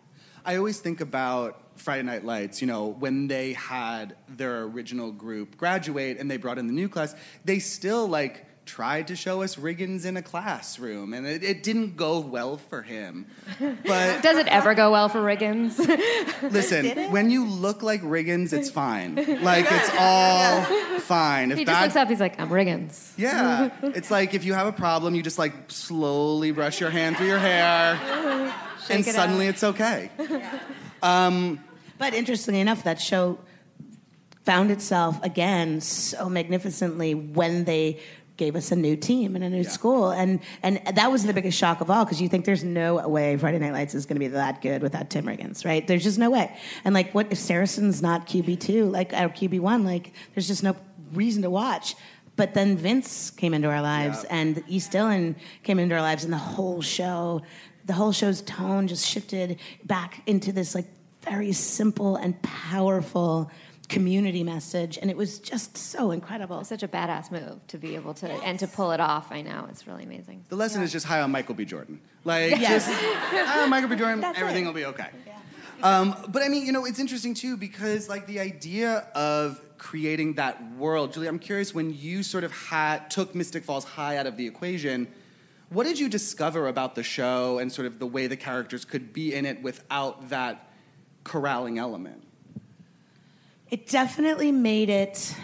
I 0.48 0.56
always 0.56 0.80
think 0.80 1.01
about 1.01 1.62
Friday 1.75 2.04
Night 2.04 2.24
Lights, 2.24 2.62
you 2.62 2.68
know, 2.68 2.88
when 2.88 3.27
they 3.27 3.51
had 3.51 4.16
their 4.30 4.64
original 4.64 5.12
group 5.12 5.57
graduate 5.57 6.18
and 6.20 6.31
they 6.31 6.38
brought 6.38 6.57
in 6.57 6.68
the 6.68 6.74
new 6.74 6.88
class, 6.88 7.14
they 7.44 7.60
still 7.60 8.07
like 8.07 8.46
tried 8.66 9.07
to 9.07 9.16
show 9.16 9.42
us 9.42 9.57
Riggins 9.57 10.05
in 10.05 10.16
a 10.16 10.22
classroom 10.22 11.14
and 11.14 11.27
it, 11.27 11.44
it 11.44 11.64
didn't 11.64 11.98
go 11.98 12.22
well 12.22 12.55
for 12.55 12.81
him. 12.81 13.27
But 13.60 14.24
Does 14.24 14.38
it 14.38 14.48
ever 14.48 14.74
go 14.74 14.90
well 14.92 15.10
for 15.10 15.20
Riggins? 15.20 15.77
listen, 16.51 17.12
when 17.12 17.29
you 17.29 17.46
look 17.46 17.83
like 17.83 18.01
Riggins, 18.01 18.53
it's 18.53 18.70
fine. 18.70 19.16
Like 19.42 19.66
it's 19.70 19.92
all 20.00 20.62
fine. 21.00 21.51
If 21.51 21.57
he 21.57 21.66
just 21.66 21.75
that 21.75 21.83
looks 21.83 21.96
up, 21.98 22.07
he's 22.07 22.22
like, 22.22 22.40
I'm 22.40 22.50
Riggins. 22.50 23.12
Yeah. 23.18 23.70
It's 23.83 24.12
like 24.12 24.33
if 24.33 24.46
you 24.46 24.53
have 24.53 24.68
a 24.68 24.72
problem, 24.72 25.14
you 25.14 25.24
just 25.24 25.38
like 25.38 25.53
slowly 25.68 26.51
brush 26.51 26.79
your 26.79 26.90
hand 26.90 27.18
through 27.18 27.27
your 27.27 27.40
hair 27.40 28.53
and 28.90 29.08
it 29.08 29.14
suddenly 29.14 29.48
out. 29.48 29.50
it's 29.54 29.64
okay. 29.64 30.10
Um, 31.04 31.64
but 32.00 32.14
interestingly 32.16 32.60
enough, 32.60 32.84
that 32.84 33.00
show 33.00 33.38
found 34.44 34.72
itself 34.72 35.22
again 35.24 35.80
so 35.82 36.30
magnificently 36.30 37.14
when 37.14 37.66
they 37.66 38.00
gave 38.38 38.56
us 38.56 38.72
a 38.72 38.76
new 38.76 38.96
team 38.96 39.36
and 39.36 39.44
a 39.44 39.50
new 39.50 39.64
school, 39.64 40.10
and 40.10 40.40
and 40.64 40.82
that 40.96 41.12
was 41.12 41.24
the 41.24 41.34
biggest 41.34 41.58
shock 41.58 41.82
of 41.82 41.90
all 41.92 42.06
because 42.06 42.22
you 42.22 42.30
think 42.30 42.46
there's 42.46 42.64
no 42.64 43.08
way 43.08 43.36
Friday 43.38 43.60
Night 43.60 43.74
Lights 43.74 43.94
is 43.96 44.06
going 44.06 44.16
to 44.16 44.20
be 44.20 44.28
that 44.28 44.62
good 44.62 44.82
without 44.82 45.10
Tim 45.10 45.26
Riggins, 45.26 45.66
right? 45.66 45.86
There's 45.88 46.04
just 46.04 46.18
no 46.20 46.30
way. 46.30 46.56
And 46.86 46.94
like, 46.96 47.14
what 47.14 47.28
if 47.32 47.38
Saracen's 47.40 48.02
not 48.02 48.28
QB 48.28 48.60
two, 48.60 48.86
like 48.86 49.14
or 49.14 49.30
QB 49.30 49.60
one? 49.60 49.84
Like, 49.84 50.14
there's 50.34 50.48
just 50.48 50.64
no 50.64 50.76
reason 51.14 51.42
to 51.44 51.50
watch. 51.50 51.96
But 52.36 52.54
then 52.54 52.78
Vince 52.78 53.32
came 53.32 53.56
into 53.56 53.68
our 53.68 53.82
lives, 53.82 54.24
Yeah. 54.24 54.36
and 54.36 54.64
East 54.68 54.92
Dillon 54.92 55.36
came 55.64 55.80
into 55.80 55.96
our 55.96 56.02
lives, 56.02 56.24
and 56.24 56.32
the 56.32 56.38
whole 56.38 56.84
show, 56.84 57.42
the 57.88 57.94
whole 57.94 58.12
show's 58.12 58.42
tone 58.42 58.88
just 58.88 59.06
shifted 59.06 59.58
back 59.84 60.22
into 60.28 60.52
this 60.52 60.76
like 60.76 60.86
very 61.24 61.52
simple 61.54 62.16
and 62.16 62.40
powerful 62.44 63.50
community 63.90 64.44
message, 64.44 64.98
and 65.02 65.10
it 65.10 65.16
was 65.16 65.40
just 65.40 65.78
so 65.78 66.12
incredible. 66.12 66.64
Such 66.66 66.84
a 66.84 66.88
badass 66.90 67.32
move 67.32 67.66
to 67.68 67.78
be 67.78 67.96
able 67.96 68.14
to, 68.16 68.30
and 68.30 68.60
to 68.60 68.68
pull 68.68 68.92
it 68.92 69.00
off. 69.00 69.32
I 69.32 69.42
know. 69.42 69.66
It's 69.72 69.88
really 69.88 70.04
amazing. 70.04 70.44
The 70.50 70.58
lesson 70.58 70.82
is 70.84 70.92
just 70.92 71.06
high 71.06 71.22
on 71.22 71.32
Michael 71.32 71.56
B. 71.56 71.64
Jordan. 71.66 72.02
Like, 72.26 72.52
Yes. 72.60 72.86
just 72.86 73.02
high 73.02 73.64
on 73.64 73.70
Michael 73.70 73.90
B. 73.90 73.96
Jordan, 73.96 74.20
That's 74.20 74.38
everything 74.40 74.66
it. 74.66 74.68
will 74.68 74.74
be 74.74 74.86
okay. 74.86 75.08
Um, 75.82 76.16
but 76.30 76.42
I 76.44 76.50
mean, 76.50 76.66
you 76.66 76.72
know, 76.72 76.86
it's 76.86 77.00
interesting 77.00 77.34
too 77.34 77.56
because 77.56 78.10
like 78.10 78.26
the 78.28 78.40
idea 78.40 79.08
of 79.16 79.62
creating 79.78 80.34
that 80.34 80.62
world, 80.74 81.14
Julie. 81.14 81.28
I'm 81.28 81.40
curious 81.40 81.74
when 81.74 81.94
you 81.94 82.24
sort 82.24 82.44
of 82.44 82.52
had 82.52 83.10
took 83.12 83.36
Mystic 83.36 83.64
Falls 83.64 83.86
High 83.86 84.18
out 84.18 84.26
of 84.26 84.36
the 84.38 84.48
equation. 84.48 85.08
What 85.70 85.86
did 85.86 86.00
you 86.00 86.08
discover 86.08 86.68
about 86.68 86.96
the 86.96 87.03
show 87.03 87.60
and 87.60 87.72
sort 87.72 87.88
of 87.88 88.00
the 88.00 88.08
way 88.08 88.27
the 88.27 88.38
characters 88.38 88.86
could 88.86 89.12
be 89.12 89.34
in 89.34 89.46
it 89.46 89.62
without 89.62 90.30
that 90.30 90.70
corralling 91.24 91.77
element? 91.77 92.24
It 93.70 93.88
definitely 93.88 94.53
made 94.53 94.90
it. 94.90 95.36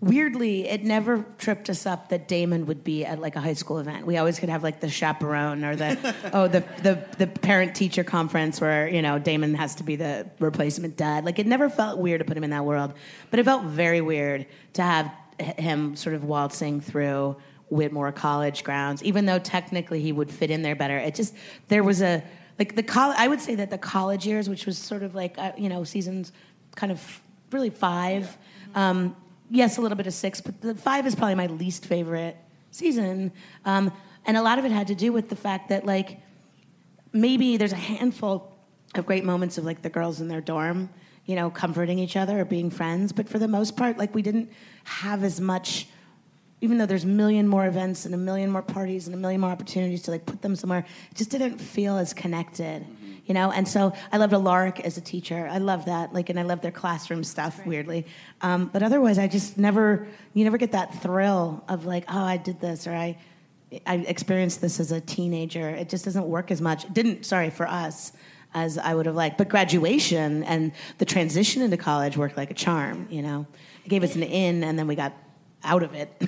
Weirdly, 0.00 0.66
it 0.66 0.82
never 0.82 1.24
tripped 1.38 1.70
us 1.70 1.86
up 1.86 2.08
that 2.08 2.26
Damon 2.26 2.66
would 2.66 2.82
be 2.82 3.04
at 3.04 3.20
like 3.20 3.36
a 3.36 3.40
high 3.40 3.52
school 3.52 3.78
event. 3.78 4.06
We 4.06 4.16
always 4.16 4.40
could 4.40 4.48
have 4.48 4.64
like 4.64 4.80
the 4.80 4.88
chaperone 4.88 5.62
or 5.62 5.76
the 5.76 6.14
oh 6.32 6.48
the 6.48 6.64
the 6.82 7.04
the 7.18 7.26
parent 7.28 7.76
teacher 7.76 8.02
conference 8.02 8.60
where 8.60 8.88
you 8.88 9.02
know 9.02 9.18
Damon 9.18 9.54
has 9.54 9.76
to 9.76 9.84
be 9.84 9.96
the 9.96 10.28
replacement 10.40 10.96
dad. 10.96 11.24
Like 11.24 11.38
it 11.38 11.46
never 11.46 11.68
felt 11.68 11.98
weird 11.98 12.20
to 12.20 12.24
put 12.24 12.36
him 12.36 12.42
in 12.42 12.50
that 12.50 12.64
world, 12.64 12.94
but 13.30 13.38
it 13.38 13.44
felt 13.44 13.64
very 13.64 14.00
weird 14.00 14.46
to 14.72 14.82
have 14.82 15.12
him 15.38 15.94
sort 15.96 16.16
of 16.16 16.24
waltzing 16.24 16.80
through 16.80 17.36
Whitmore 17.70 18.12
College 18.12 18.64
grounds, 18.64 19.02
even 19.02 19.26
though 19.26 19.38
technically 19.38 20.00
he 20.00 20.12
would 20.12 20.30
fit 20.30 20.50
in 20.50 20.62
there 20.62 20.76
better. 20.76 20.98
It 20.98 21.14
just 21.14 21.34
there 21.68 21.82
was 21.82 22.02
a 22.02 22.22
like 22.58 22.76
the 22.76 22.82
college. 22.82 23.16
I 23.18 23.28
would 23.28 23.40
say 23.40 23.54
that 23.54 23.70
the 23.70 23.78
college 23.78 24.26
years, 24.26 24.48
which 24.48 24.66
was 24.66 24.76
sort 24.76 25.02
of 25.02 25.14
like 25.14 25.38
uh, 25.38 25.52
you 25.56 25.68
know 25.68 25.84
seasons, 25.84 26.32
kind 26.74 26.92
of 26.92 27.20
really 27.50 27.70
five. 27.70 28.36
Um, 28.74 29.16
yes, 29.50 29.78
a 29.78 29.80
little 29.80 29.96
bit 29.96 30.06
of 30.06 30.14
six, 30.14 30.40
but 30.40 30.60
the 30.60 30.74
five 30.74 31.06
is 31.06 31.14
probably 31.14 31.34
my 31.34 31.46
least 31.46 31.86
favorite 31.86 32.36
season. 32.70 33.32
Um, 33.64 33.92
and 34.26 34.36
a 34.36 34.42
lot 34.42 34.58
of 34.58 34.64
it 34.64 34.72
had 34.72 34.88
to 34.88 34.94
do 34.94 35.12
with 35.12 35.28
the 35.28 35.36
fact 35.36 35.70
that 35.70 35.86
like 35.86 36.20
maybe 37.12 37.56
there's 37.56 37.72
a 37.72 37.76
handful 37.76 38.56
of 38.94 39.06
great 39.06 39.24
moments 39.24 39.58
of 39.58 39.64
like 39.64 39.82
the 39.82 39.88
girls 39.88 40.20
in 40.20 40.28
their 40.28 40.40
dorm, 40.40 40.90
you 41.26 41.36
know, 41.36 41.50
comforting 41.50 41.98
each 41.98 42.16
other 42.16 42.40
or 42.40 42.44
being 42.44 42.70
friends. 42.70 43.12
But 43.12 43.28
for 43.28 43.38
the 43.38 43.48
most 43.48 43.76
part, 43.76 43.98
like 43.98 44.14
we 44.14 44.22
didn't 44.22 44.50
have 44.84 45.24
as 45.24 45.40
much. 45.40 45.86
Even 46.60 46.78
though 46.78 46.86
there's 46.86 47.04
a 47.04 47.08
million 47.08 47.48
more 47.48 47.66
events 47.66 48.04
and 48.04 48.14
a 48.14 48.18
million 48.18 48.50
more 48.50 48.62
parties 48.62 49.06
and 49.06 49.14
a 49.14 49.18
million 49.18 49.40
more 49.40 49.50
opportunities 49.50 50.02
to 50.02 50.10
like 50.10 50.26
put 50.26 50.42
them 50.42 50.54
somewhere, 50.54 50.84
it 51.10 51.16
just 51.16 51.30
didn't 51.30 51.58
feel 51.58 51.96
as 51.96 52.12
connected, 52.12 52.86
you 53.24 53.32
know. 53.32 53.50
And 53.50 53.66
so 53.66 53.94
I 54.12 54.18
loved 54.18 54.34
Alaric 54.34 54.80
as 54.80 54.98
a 54.98 55.00
teacher. 55.00 55.48
I 55.50 55.58
love 55.58 55.86
that, 55.86 56.12
like, 56.12 56.28
and 56.28 56.38
I 56.38 56.42
love 56.42 56.60
their 56.60 56.70
classroom 56.70 57.24
stuff. 57.24 57.64
Weirdly, 57.64 58.06
um, 58.42 58.66
but 58.72 58.82
otherwise, 58.82 59.18
I 59.18 59.26
just 59.26 59.56
never. 59.56 60.06
You 60.34 60.44
never 60.44 60.58
get 60.58 60.72
that 60.72 61.02
thrill 61.02 61.64
of 61.68 61.86
like, 61.86 62.04
oh, 62.08 62.24
I 62.24 62.36
did 62.36 62.60
this 62.60 62.86
or 62.86 62.92
I. 62.92 63.18
I 63.86 63.96
experienced 63.98 64.60
this 64.60 64.80
as 64.80 64.90
a 64.90 65.00
teenager. 65.00 65.68
It 65.68 65.88
just 65.88 66.04
doesn't 66.04 66.26
work 66.26 66.50
as 66.50 66.60
much. 66.60 66.84
It 66.86 66.92
didn't, 66.92 67.24
sorry, 67.24 67.50
for 67.50 67.68
us 67.68 68.12
as 68.52 68.78
I 68.78 68.94
would 68.94 69.06
have 69.06 69.14
liked. 69.14 69.38
But 69.38 69.48
graduation 69.48 70.42
and 70.44 70.72
the 70.98 71.04
transition 71.04 71.62
into 71.62 71.76
college 71.76 72.16
worked 72.16 72.36
like 72.36 72.50
a 72.50 72.54
charm, 72.54 73.06
you 73.10 73.22
know. 73.22 73.46
It 73.84 73.88
gave 73.88 74.02
us 74.02 74.16
an 74.16 74.22
in 74.22 74.64
and 74.64 74.78
then 74.78 74.86
we 74.86 74.94
got 74.96 75.12
out 75.64 75.82
of 75.82 75.94
it. 75.94 76.10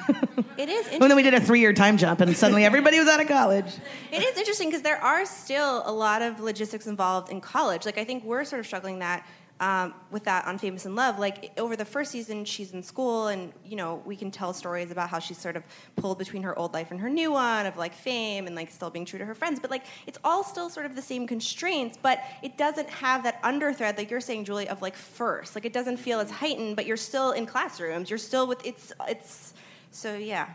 It 0.58 0.68
is 0.68 0.86
and 0.92 1.00
then 1.02 1.16
we 1.16 1.22
did 1.22 1.34
a 1.34 1.40
three 1.40 1.60
year 1.60 1.72
time 1.72 1.96
jump, 1.96 2.20
and 2.20 2.36
suddenly 2.36 2.64
everybody 2.64 2.98
was 2.98 3.08
out 3.08 3.20
of 3.20 3.26
college. 3.26 3.64
It 4.12 4.22
is 4.22 4.36
interesting 4.36 4.68
because 4.68 4.82
there 4.82 5.02
are 5.02 5.24
still 5.24 5.82
a 5.86 5.90
lot 5.90 6.20
of 6.20 6.38
logistics 6.40 6.86
involved 6.86 7.32
in 7.32 7.40
college. 7.40 7.86
Like 7.86 7.98
I 7.98 8.04
think 8.04 8.22
we're 8.22 8.44
sort 8.44 8.60
of 8.60 8.66
struggling 8.66 8.98
that 8.98 9.26
um, 9.62 9.94
with 10.11 10.25
that 10.25 10.44
on 10.46 10.59
Famous 10.59 10.85
in 10.87 10.96
Love. 10.96 11.20
Like 11.20 11.53
over 11.57 11.77
the 11.77 11.85
first 11.85 12.11
season, 12.11 12.44
she's 12.44 12.72
in 12.75 12.83
school, 12.83 13.29
and 13.29 13.53
you 13.64 13.77
know 13.77 14.03
we 14.05 14.16
can 14.16 14.31
tell 14.33 14.53
stories 14.53 14.90
about 14.90 15.09
how 15.09 15.20
she's 15.20 15.38
sort 15.38 15.55
of 15.57 15.62
pulled 15.94 16.18
between 16.18 16.42
her 16.42 16.59
old 16.59 16.75
life 16.75 16.90
and 16.90 16.98
her 17.01 17.09
new 17.09 17.31
one 17.33 17.64
of 17.64 17.77
like 17.77 17.94
fame 17.94 18.48
and 18.48 18.57
like 18.57 18.72
still 18.72 18.90
being 18.90 19.05
true 19.05 19.20
to 19.20 19.25
her 19.25 19.37
friends. 19.37 19.61
But 19.61 19.70
like 19.70 19.85
it's 20.09 20.18
all 20.25 20.42
still 20.42 20.68
sort 20.68 20.85
of 20.87 20.96
the 20.96 21.03
same 21.03 21.29
constraints, 21.29 21.96
but 22.03 22.18
it 22.42 22.59
doesn't 22.59 22.90
have 22.90 23.22
that 23.22 23.40
underthread 23.42 23.96
like 23.96 24.11
you're 24.11 24.20
saying, 24.20 24.44
Julie, 24.46 24.68
of 24.68 24.83
like 24.83 24.96
first. 24.96 25.55
Like 25.55 25.64
it 25.64 25.72
doesn't 25.72 25.98
feel 25.98 26.18
as 26.18 26.31
heightened, 26.31 26.75
but 26.75 26.85
you're 26.85 26.96
still 26.96 27.31
in 27.31 27.46
classrooms. 27.46 28.11
You're 28.11 28.18
still 28.18 28.48
with 28.48 28.66
it's 28.66 28.92
it's. 29.09 29.55
So 29.92 30.14
yeah. 30.16 30.48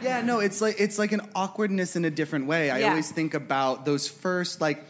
Yeah, 0.00 0.22
no, 0.22 0.40
it's 0.40 0.60
like 0.60 0.76
it's 0.78 0.98
like 0.98 1.12
an 1.12 1.22
awkwardness 1.34 1.96
in 1.96 2.04
a 2.04 2.10
different 2.10 2.46
way. 2.46 2.70
I 2.70 2.78
Yeah. 2.78 2.90
always 2.90 3.10
think 3.10 3.34
about 3.34 3.84
those 3.84 4.08
first 4.08 4.60
like 4.60 4.84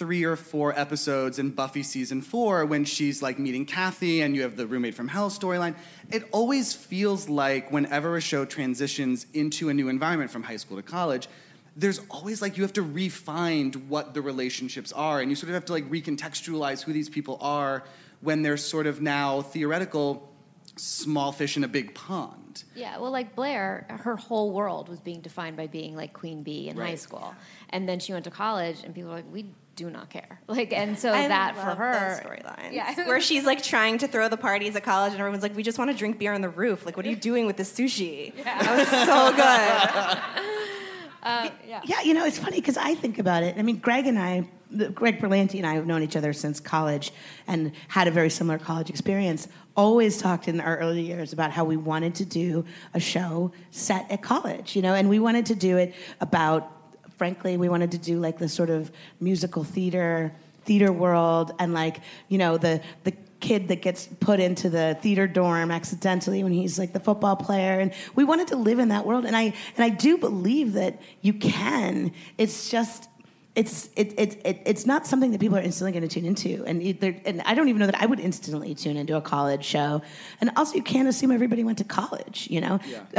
three 0.00 0.24
or 0.24 0.34
four 0.34 0.72
episodes 0.78 1.38
in 1.38 1.50
Buffy 1.50 1.82
season 1.82 2.22
four 2.22 2.64
when 2.64 2.86
she's 2.86 3.20
like 3.20 3.38
meeting 3.38 3.66
Kathy 3.66 4.22
and 4.22 4.34
you 4.34 4.40
have 4.40 4.56
the 4.56 4.66
roommate 4.66 4.94
from 4.94 5.08
hell 5.08 5.28
storyline. 5.28 5.74
It 6.10 6.26
always 6.32 6.72
feels 6.72 7.28
like 7.28 7.70
whenever 7.70 8.16
a 8.16 8.20
show 8.22 8.46
transitions 8.46 9.26
into 9.34 9.68
a 9.68 9.74
new 9.74 9.90
environment 9.90 10.30
from 10.30 10.42
high 10.42 10.56
school 10.56 10.78
to 10.78 10.82
college, 10.82 11.28
there's 11.76 12.00
always 12.08 12.40
like 12.40 12.56
you 12.56 12.62
have 12.62 12.72
to 12.72 12.82
refine 12.82 13.72
what 13.90 14.14
the 14.14 14.22
relationships 14.22 14.90
are 14.92 15.20
and 15.20 15.28
you 15.28 15.36
sort 15.36 15.50
of 15.50 15.54
have 15.54 15.66
to 15.66 15.74
like 15.74 15.84
recontextualize 15.90 16.82
who 16.82 16.94
these 16.94 17.10
people 17.10 17.36
are 17.42 17.84
when 18.22 18.40
they're 18.40 18.56
sort 18.56 18.86
of 18.86 19.02
now 19.02 19.42
theoretical 19.42 20.32
small 20.76 21.30
fish 21.30 21.58
in 21.58 21.64
a 21.64 21.68
big 21.68 21.94
pond. 21.94 22.64
Yeah, 22.74 22.96
well, 22.96 23.10
like 23.10 23.34
Blair, 23.34 23.86
her 23.90 24.16
whole 24.16 24.50
world 24.50 24.88
was 24.88 25.00
being 25.00 25.20
defined 25.20 25.58
by 25.58 25.66
being 25.66 25.94
like 25.94 26.14
Queen 26.14 26.42
Bee 26.42 26.68
in 26.70 26.78
high 26.78 26.94
school, 26.94 27.34
and 27.68 27.86
then 27.86 28.00
she 28.00 28.14
went 28.14 28.24
to 28.24 28.30
college, 28.30 28.78
and 28.82 28.94
people 28.94 29.10
were 29.10 29.16
like, 29.16 29.32
"We 29.32 29.46
do 29.76 29.90
not 29.90 30.10
care." 30.10 30.40
Like, 30.50 30.72
and 30.72 30.98
so 30.98 31.12
I 31.12 31.28
that 31.28 31.54
for 31.54 31.74
her, 31.76 32.20
storyline, 32.24 32.72
yeah, 32.72 32.94
where 33.06 33.20
she's 33.20 33.44
like 33.44 33.62
trying 33.62 33.98
to 33.98 34.08
throw 34.08 34.28
the 34.28 34.36
parties 34.36 34.74
at 34.74 34.82
college, 34.82 35.12
and 35.12 35.20
everyone's 35.20 35.42
like, 35.42 35.54
"We 35.54 35.62
just 35.62 35.78
want 35.78 35.90
to 35.90 35.96
drink 35.96 36.18
beer 36.18 36.32
on 36.32 36.40
the 36.40 36.48
roof. 36.48 36.84
Like, 36.84 36.96
what 36.96 37.06
are 37.06 37.10
you 37.10 37.16
doing 37.16 37.46
with 37.46 37.56
this 37.56 37.72
sushi?" 37.72 38.34
That 38.44 38.76
was 38.76 38.88
so 38.88 39.30
good. 39.36 40.60
Um, 41.22 41.50
yeah, 41.66 42.00
you 42.02 42.14
know, 42.14 42.24
it's 42.24 42.38
funny 42.38 42.56
because 42.56 42.76
I 42.76 42.94
think 42.94 43.18
about 43.18 43.42
it. 43.42 43.56
I 43.58 43.62
mean, 43.62 43.78
Greg 43.78 44.06
and 44.06 44.18
I, 44.18 44.48
Greg 44.94 45.20
Berlanti 45.20 45.56
and 45.56 45.66
I 45.66 45.74
have 45.74 45.86
known 45.86 46.02
each 46.02 46.16
other 46.16 46.32
since 46.32 46.60
college 46.60 47.12
and 47.46 47.72
had 47.88 48.08
a 48.08 48.10
very 48.10 48.30
similar 48.30 48.58
college 48.58 48.88
experience. 48.88 49.46
Always 49.76 50.16
talked 50.18 50.48
in 50.48 50.60
our 50.60 50.78
early 50.78 51.02
years 51.02 51.32
about 51.32 51.50
how 51.50 51.64
we 51.64 51.76
wanted 51.76 52.14
to 52.16 52.24
do 52.24 52.64
a 52.94 53.00
show 53.00 53.52
set 53.70 54.10
at 54.10 54.22
college, 54.22 54.74
you 54.74 54.82
know, 54.82 54.94
and 54.94 55.08
we 55.10 55.18
wanted 55.18 55.46
to 55.46 55.54
do 55.54 55.76
it 55.76 55.94
about, 56.20 56.72
frankly, 57.20 57.58
we 57.58 57.68
wanted 57.68 57.90
to 57.90 57.98
do 57.98 58.18
like 58.18 58.38
the 58.38 58.48
sort 58.48 58.70
of 58.70 58.90
musical 59.20 59.62
theater, 59.62 60.32
theater 60.64 60.90
world, 60.90 61.52
and 61.58 61.74
like, 61.74 62.00
you 62.30 62.38
know, 62.38 62.56
the 62.56 62.80
the 63.04 63.12
kid 63.40 63.68
that 63.68 63.82
gets 63.82 64.08
put 64.20 64.40
into 64.40 64.70
the 64.70 64.96
theater 65.02 65.26
dorm 65.26 65.70
accidentally 65.70 66.42
when 66.42 66.52
he's 66.54 66.78
like 66.78 66.94
the 66.94 67.00
football 67.00 67.36
player. 67.36 67.78
And 67.78 67.92
we 68.14 68.24
wanted 68.24 68.48
to 68.48 68.56
live 68.56 68.78
in 68.78 68.88
that 68.88 69.04
world. 69.04 69.26
And 69.26 69.36
i 69.36 69.42
and 69.42 69.84
i 69.84 69.90
do 69.90 70.16
believe 70.16 70.72
that 70.72 70.98
you 71.20 71.34
can. 71.34 72.12
It's 72.38 72.70
just 72.70 73.09
it's 73.60 73.74
it, 74.00 74.08
it, 74.24 74.30
it 74.48 74.56
it's 74.70 74.84
not 74.92 75.00
something 75.10 75.30
that 75.32 75.40
people 75.44 75.56
are 75.60 75.66
instantly 75.70 75.92
going 75.96 76.06
to 76.08 76.14
tune 76.16 76.26
into. 76.32 76.52
And 76.68 76.76
it- 76.88 77.00
they're- 77.02 77.20
and 77.28 77.36
I 77.50 77.52
don't 77.56 77.68
even 77.70 77.80
know 77.82 77.86
that 77.92 78.00
I 78.04 78.06
would 78.10 78.20
instantly 78.28 78.74
tune 78.74 78.96
into 79.02 79.14
a 79.16 79.20
college 79.34 79.64
show. 79.74 79.90
And 80.40 80.46
also 80.56 80.72
you 80.80 80.82
can't 80.94 81.08
assume 81.12 81.30
everybody 81.30 81.62
went 81.64 81.78
to 81.78 81.84
college 82.02 82.38
you 82.54 82.60
know? 82.64 82.74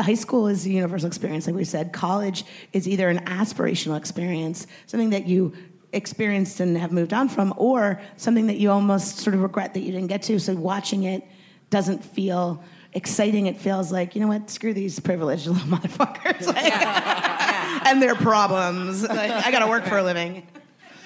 High 0.10 0.20
school 0.26 0.48
is 0.54 0.66
a 0.66 0.70
universal 0.82 1.08
experience 1.14 1.44
like 1.48 1.56
we 1.56 1.64
said. 1.76 1.86
College 1.94 2.40
is 2.78 2.84
either 2.94 3.08
an 3.16 3.20
aspirational 3.40 3.96
experience 3.98 4.58
something 4.92 5.12
that 5.12 5.26
you 5.28 5.54
experienced 5.94 6.60
and 6.62 6.78
have 6.78 6.92
moved 7.00 7.14
on 7.14 7.28
from, 7.36 7.54
or 7.58 8.02
something 8.16 8.48
that 8.48 8.58
you 8.62 8.72
almost 8.72 9.18
sort 9.18 9.34
of 9.36 9.42
regret 9.42 9.74
that 9.74 9.82
you 9.82 9.92
didn't 9.92 10.08
get 10.08 10.22
to. 10.24 10.40
So 10.40 10.56
watching 10.56 11.04
it 11.04 11.22
doesn't 11.70 12.02
feel 12.04 12.64
exciting. 12.94 13.48
It 13.48 13.58
feels 13.58 13.92
like, 13.92 14.16
you 14.16 14.22
know 14.22 14.28
what, 14.28 14.50
screw 14.50 14.74
these 14.74 15.00
privileged 15.00 15.48
little 15.48 15.68
motherfuckers 15.68 16.48
Like, 16.48 16.74
and 17.88 18.02
their 18.02 18.16
problems. 18.16 19.02
Like, 19.12 19.32
I 19.32 19.52
got 19.52 19.60
to 19.60 19.68
work 19.68 19.86
for 19.86 19.98
a 19.98 20.04
living. 20.04 20.48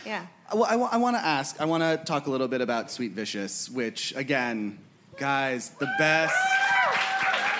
Yeah. 0.05 0.25
Well, 0.53 0.87
I, 0.91 0.97
want 0.97 1.15
to 1.15 1.25
ask, 1.25 1.59
I 1.59 1.65
want 1.65 1.81
to 1.81 2.03
talk 2.05 2.27
a 2.27 2.31
little 2.31 2.47
bit 2.47 2.61
about 2.61 2.91
Sweet 2.91 3.13
Vicious, 3.13 3.67
which, 3.69 4.15
again, 4.15 4.77
guys, 5.17 5.71
the 5.71 5.91
best, 5.97 6.35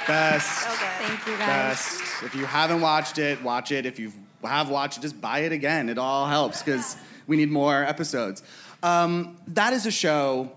best, 0.06 0.68
okay. 0.68 1.08
Thank 1.08 1.26
you 1.26 1.38
guys. 1.38 1.48
best. 1.48 2.24
If 2.24 2.36
you 2.36 2.46
haven't 2.46 2.82
watched 2.82 3.18
it, 3.18 3.42
watch 3.42 3.72
it. 3.72 3.88
If 3.88 4.00
you 4.00 4.12
have 4.44 4.70
watched 4.70 5.00
it, 5.00 5.02
just 5.02 5.20
buy 5.20 5.40
it 5.40 5.52
again. 5.52 5.90
It 5.90 5.98
all 5.98 6.28
helps 6.28 6.62
because 6.62 6.96
we 7.26 7.38
need 7.38 7.50
more 7.50 7.84
episodes. 7.84 8.44
Um, 8.84 9.38
that 9.48 9.74
is 9.74 9.88
a 9.88 9.92
show 9.92 10.52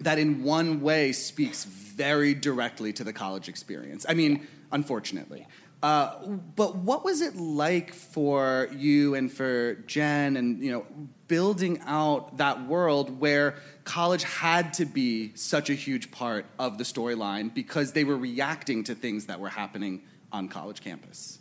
that, 0.00 0.18
in 0.18 0.44
one 0.44 0.80
way, 0.80 1.10
speaks 1.10 1.64
very 1.94 2.34
directly 2.34 2.92
to 2.92 3.04
the 3.04 3.12
college 3.12 3.48
experience. 3.48 4.04
I 4.08 4.14
mean, 4.14 4.46
unfortunately. 4.72 5.46
Uh, 5.82 6.26
but 6.56 6.76
what 6.76 7.04
was 7.04 7.20
it 7.20 7.36
like 7.36 7.92
for 7.92 8.68
you 8.72 9.14
and 9.14 9.30
for 9.30 9.74
Jen 9.86 10.38
and 10.38 10.62
you 10.64 10.72
know 10.72 10.86
building 11.28 11.78
out 11.84 12.38
that 12.38 12.66
world 12.66 13.20
where 13.20 13.56
college 13.84 14.22
had 14.24 14.72
to 14.74 14.86
be 14.86 15.32
such 15.34 15.68
a 15.68 15.74
huge 15.74 16.10
part 16.10 16.46
of 16.58 16.78
the 16.78 16.84
storyline 16.84 17.52
because 17.52 17.92
they 17.92 18.04
were 18.04 18.16
reacting 18.16 18.82
to 18.84 18.94
things 18.94 19.26
that 19.26 19.38
were 19.38 19.50
happening 19.50 20.02
on 20.32 20.48
college 20.48 20.80
campus? 20.80 21.38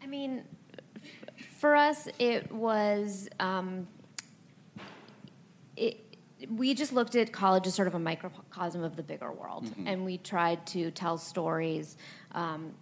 I 0.00 0.06
mean, 0.06 0.44
for 1.58 1.74
us, 1.74 2.08
it 2.18 2.52
was. 2.52 3.28
Um, 3.40 3.88
it, 5.76 6.09
we 6.48 6.74
just 6.74 6.92
looked 6.92 7.14
at 7.16 7.32
college 7.32 7.66
as 7.66 7.74
sort 7.74 7.88
of 7.88 7.94
a 7.94 7.98
microcosm 7.98 8.82
of 8.82 8.96
the 8.96 9.02
bigger 9.02 9.32
world, 9.32 9.66
and 9.86 10.04
we 10.04 10.18
tried 10.18 10.66
to 10.68 10.90
tell 10.90 11.18
stories 11.18 11.96
um, 12.32 12.72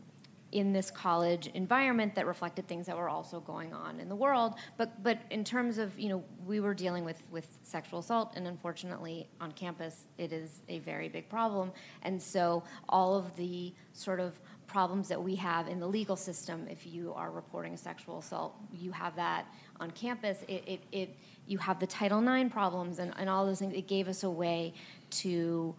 in 0.50 0.72
this 0.72 0.90
college 0.90 1.48
environment 1.48 2.14
that 2.14 2.26
reflected 2.26 2.66
things 2.66 2.86
that 2.86 2.96
were 2.96 3.08
also 3.08 3.40
going 3.40 3.74
on 3.74 4.00
in 4.00 4.08
the 4.08 4.16
world. 4.16 4.54
But 4.76 5.02
but 5.02 5.18
in 5.30 5.44
terms 5.44 5.78
of 5.78 5.98
you 5.98 6.08
know, 6.08 6.24
we 6.46 6.60
were 6.60 6.74
dealing 6.74 7.04
with 7.04 7.22
with 7.30 7.46
sexual 7.62 7.98
assault, 7.98 8.32
and 8.36 8.46
unfortunately 8.46 9.28
on 9.40 9.52
campus, 9.52 10.06
it 10.16 10.32
is 10.32 10.60
a 10.68 10.78
very 10.80 11.08
big 11.08 11.28
problem. 11.28 11.72
And 12.02 12.20
so 12.20 12.62
all 12.88 13.14
of 13.14 13.34
the 13.36 13.74
sort 13.92 14.20
of 14.20 14.38
problems 14.68 15.08
that 15.08 15.20
we 15.20 15.34
have 15.34 15.66
in 15.66 15.80
the 15.80 15.86
legal 15.86 16.14
system, 16.14 16.66
if 16.70 16.86
you 16.86 17.12
are 17.14 17.30
reporting 17.30 17.74
a 17.74 17.76
sexual 17.76 18.18
assault, 18.18 18.54
you 18.72 18.92
have 18.92 19.16
that 19.16 19.46
on 19.80 19.90
campus. 19.90 20.38
It, 20.46 20.62
it, 20.66 20.80
it 20.92 21.16
you 21.46 21.58
have 21.58 21.80
the 21.80 21.86
Title 21.86 22.26
IX 22.26 22.52
problems 22.52 22.98
and, 22.98 23.12
and 23.16 23.28
all 23.28 23.46
those 23.46 23.58
things. 23.58 23.72
It 23.72 23.88
gave 23.88 24.06
us 24.06 24.22
a 24.22 24.30
way 24.30 24.74
to 25.10 25.74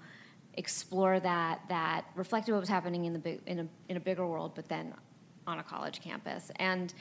explore 0.56 1.20
that 1.20 1.62
that 1.70 2.06
reflected 2.16 2.52
what 2.52 2.60
was 2.60 2.70
happening 2.70 3.06
in 3.06 3.14
the 3.14 3.20
big, 3.20 3.40
in 3.46 3.60
a 3.60 3.68
in 3.88 3.96
a 3.96 4.00
bigger 4.00 4.26
world, 4.26 4.52
but 4.56 4.68
then 4.68 4.94
on 5.48 5.60
a 5.60 5.64
college 5.64 6.02
campus. 6.02 6.52
And 6.58 6.94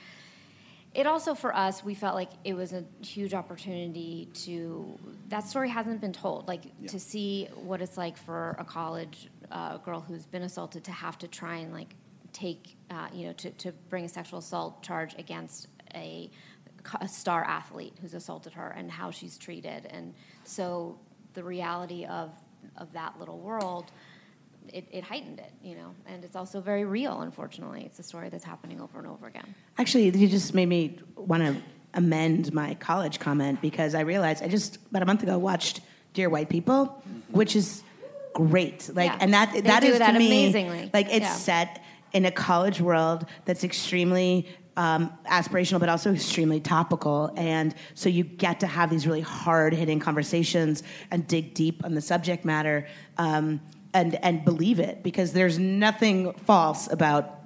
it 0.95 1.07
also 1.07 1.35
for 1.35 1.55
us, 1.55 1.85
we 1.85 1.95
felt 1.95 2.15
like 2.15 2.31
it 2.45 2.55
was 2.55 2.73
a 2.73 2.85
huge 3.03 3.35
opportunity 3.35 4.29
to 4.45 4.99
that 5.29 5.47
story 5.49 5.69
hasn't 5.69 6.01
been 6.01 6.13
told. 6.13 6.47
Like 6.47 6.63
to 6.89 7.01
see 7.01 7.49
what 7.55 7.81
it's 7.81 7.97
like 7.97 8.17
for 8.17 8.57
a 8.59 8.65
college 8.65 9.29
uh, 9.51 9.79
girl 9.79 10.01
who's 10.01 10.27
been 10.27 10.43
assaulted 10.43 10.85
to 10.85 10.93
have 10.93 11.19
to 11.19 11.29
try 11.29 11.57
and 11.57 11.73
like 11.73 11.95
take 12.33 12.77
uh, 12.91 13.09
you 13.13 13.27
know 13.27 13.33
to, 13.35 13.51
to 13.53 13.73
bring 13.89 14.05
a 14.05 14.09
sexual 14.09 14.39
assault 14.39 14.83
charge 14.83 15.15
against 15.19 15.69
a, 15.95 16.31
a 17.01 17.09
star 17.09 17.45
athlete 17.45 17.95
who's 18.01 18.15
assaulted 18.15 18.53
her 18.53 18.75
and 18.77 18.91
how 18.91 19.11
she's 19.11 19.39
treated. 19.39 19.87
And 19.87 20.15
so 20.45 20.99
the 21.35 21.43
reality 21.43 22.05
of 22.05 22.31
of 22.77 22.93
that 22.93 23.19
little 23.19 23.39
world 23.39 23.91
it, 24.73 24.87
it 24.91 25.05
heightened 25.05 25.39
it, 25.39 25.53
you 25.63 25.75
know, 25.75 25.95
and 26.07 26.25
it's 26.25 26.37
also 26.37 26.61
very 26.61 26.85
real. 26.85 27.23
Unfortunately, 27.23 27.85
it's 27.85 27.99
a 27.99 28.03
story 28.03 28.29
that's 28.29 28.45
happening 28.45 28.81
over 28.81 28.99
and 28.99 29.07
over 29.07 29.27
again. 29.27 29.55
Actually, 29.79 30.11
you 30.11 30.29
just 30.29 30.55
made 30.55 30.69
me 30.69 30.99
want 31.17 31.43
to 31.43 31.57
amend 31.95 32.53
my 32.53 32.75
college 32.75 33.19
comment 33.19 33.61
because 33.61 33.95
I 33.95 34.01
realized 34.01 34.43
I 34.43 34.49
just 34.49 34.79
about 34.91 35.03
a 35.03 35.07
month 35.07 35.23
ago 35.23 35.39
watched 35.39 35.81
Dear 36.13 36.29
White 36.29 36.49
People, 36.49 37.03
which 37.31 37.57
is 37.57 37.83
great. 38.35 38.91
Like, 38.95 39.11
Yeah. 39.11 39.19
and 39.21 39.35
that 39.35 39.53
They 39.53 39.61
that 39.63 39.85
is 39.85 39.99
that 39.99 40.13
to 40.13 40.19
me 40.19 40.27
amazingly. 40.27 40.91
like 40.93 41.07
it's 41.07 41.21
Yeah. 41.21 41.33
set 41.35 41.83
in 42.13 42.25
a 42.25 42.31
college 42.31 42.81
world 42.81 43.27
that's 43.45 43.65
extremely 43.65 44.47
um, 44.77 45.13
aspirational, 45.27 45.81
but 45.81 45.89
also 45.89 46.13
extremely 46.15 46.61
topical. 46.61 47.33
And 47.37 47.75
so 47.95 48.09
you 48.09 48.23
get 48.23 48.61
to 48.61 48.69
have 48.69 48.91
these 48.91 49.09
really 49.09 49.23
hard 49.23 49.75
hitting 49.75 49.99
conversations 49.99 50.85
and 51.11 51.27
dig 51.27 51.53
deep 51.53 51.85
on 51.85 51.95
the 51.95 52.01
subject 52.01 52.45
matter 52.45 52.87
um, 53.17 53.61
and 53.93 54.15
and 54.25 54.45
believe 54.45 54.79
it 54.79 55.03
because 55.03 55.33
there's 55.33 55.59
nothing 55.59 56.33
false 56.35 56.89
about 56.93 57.38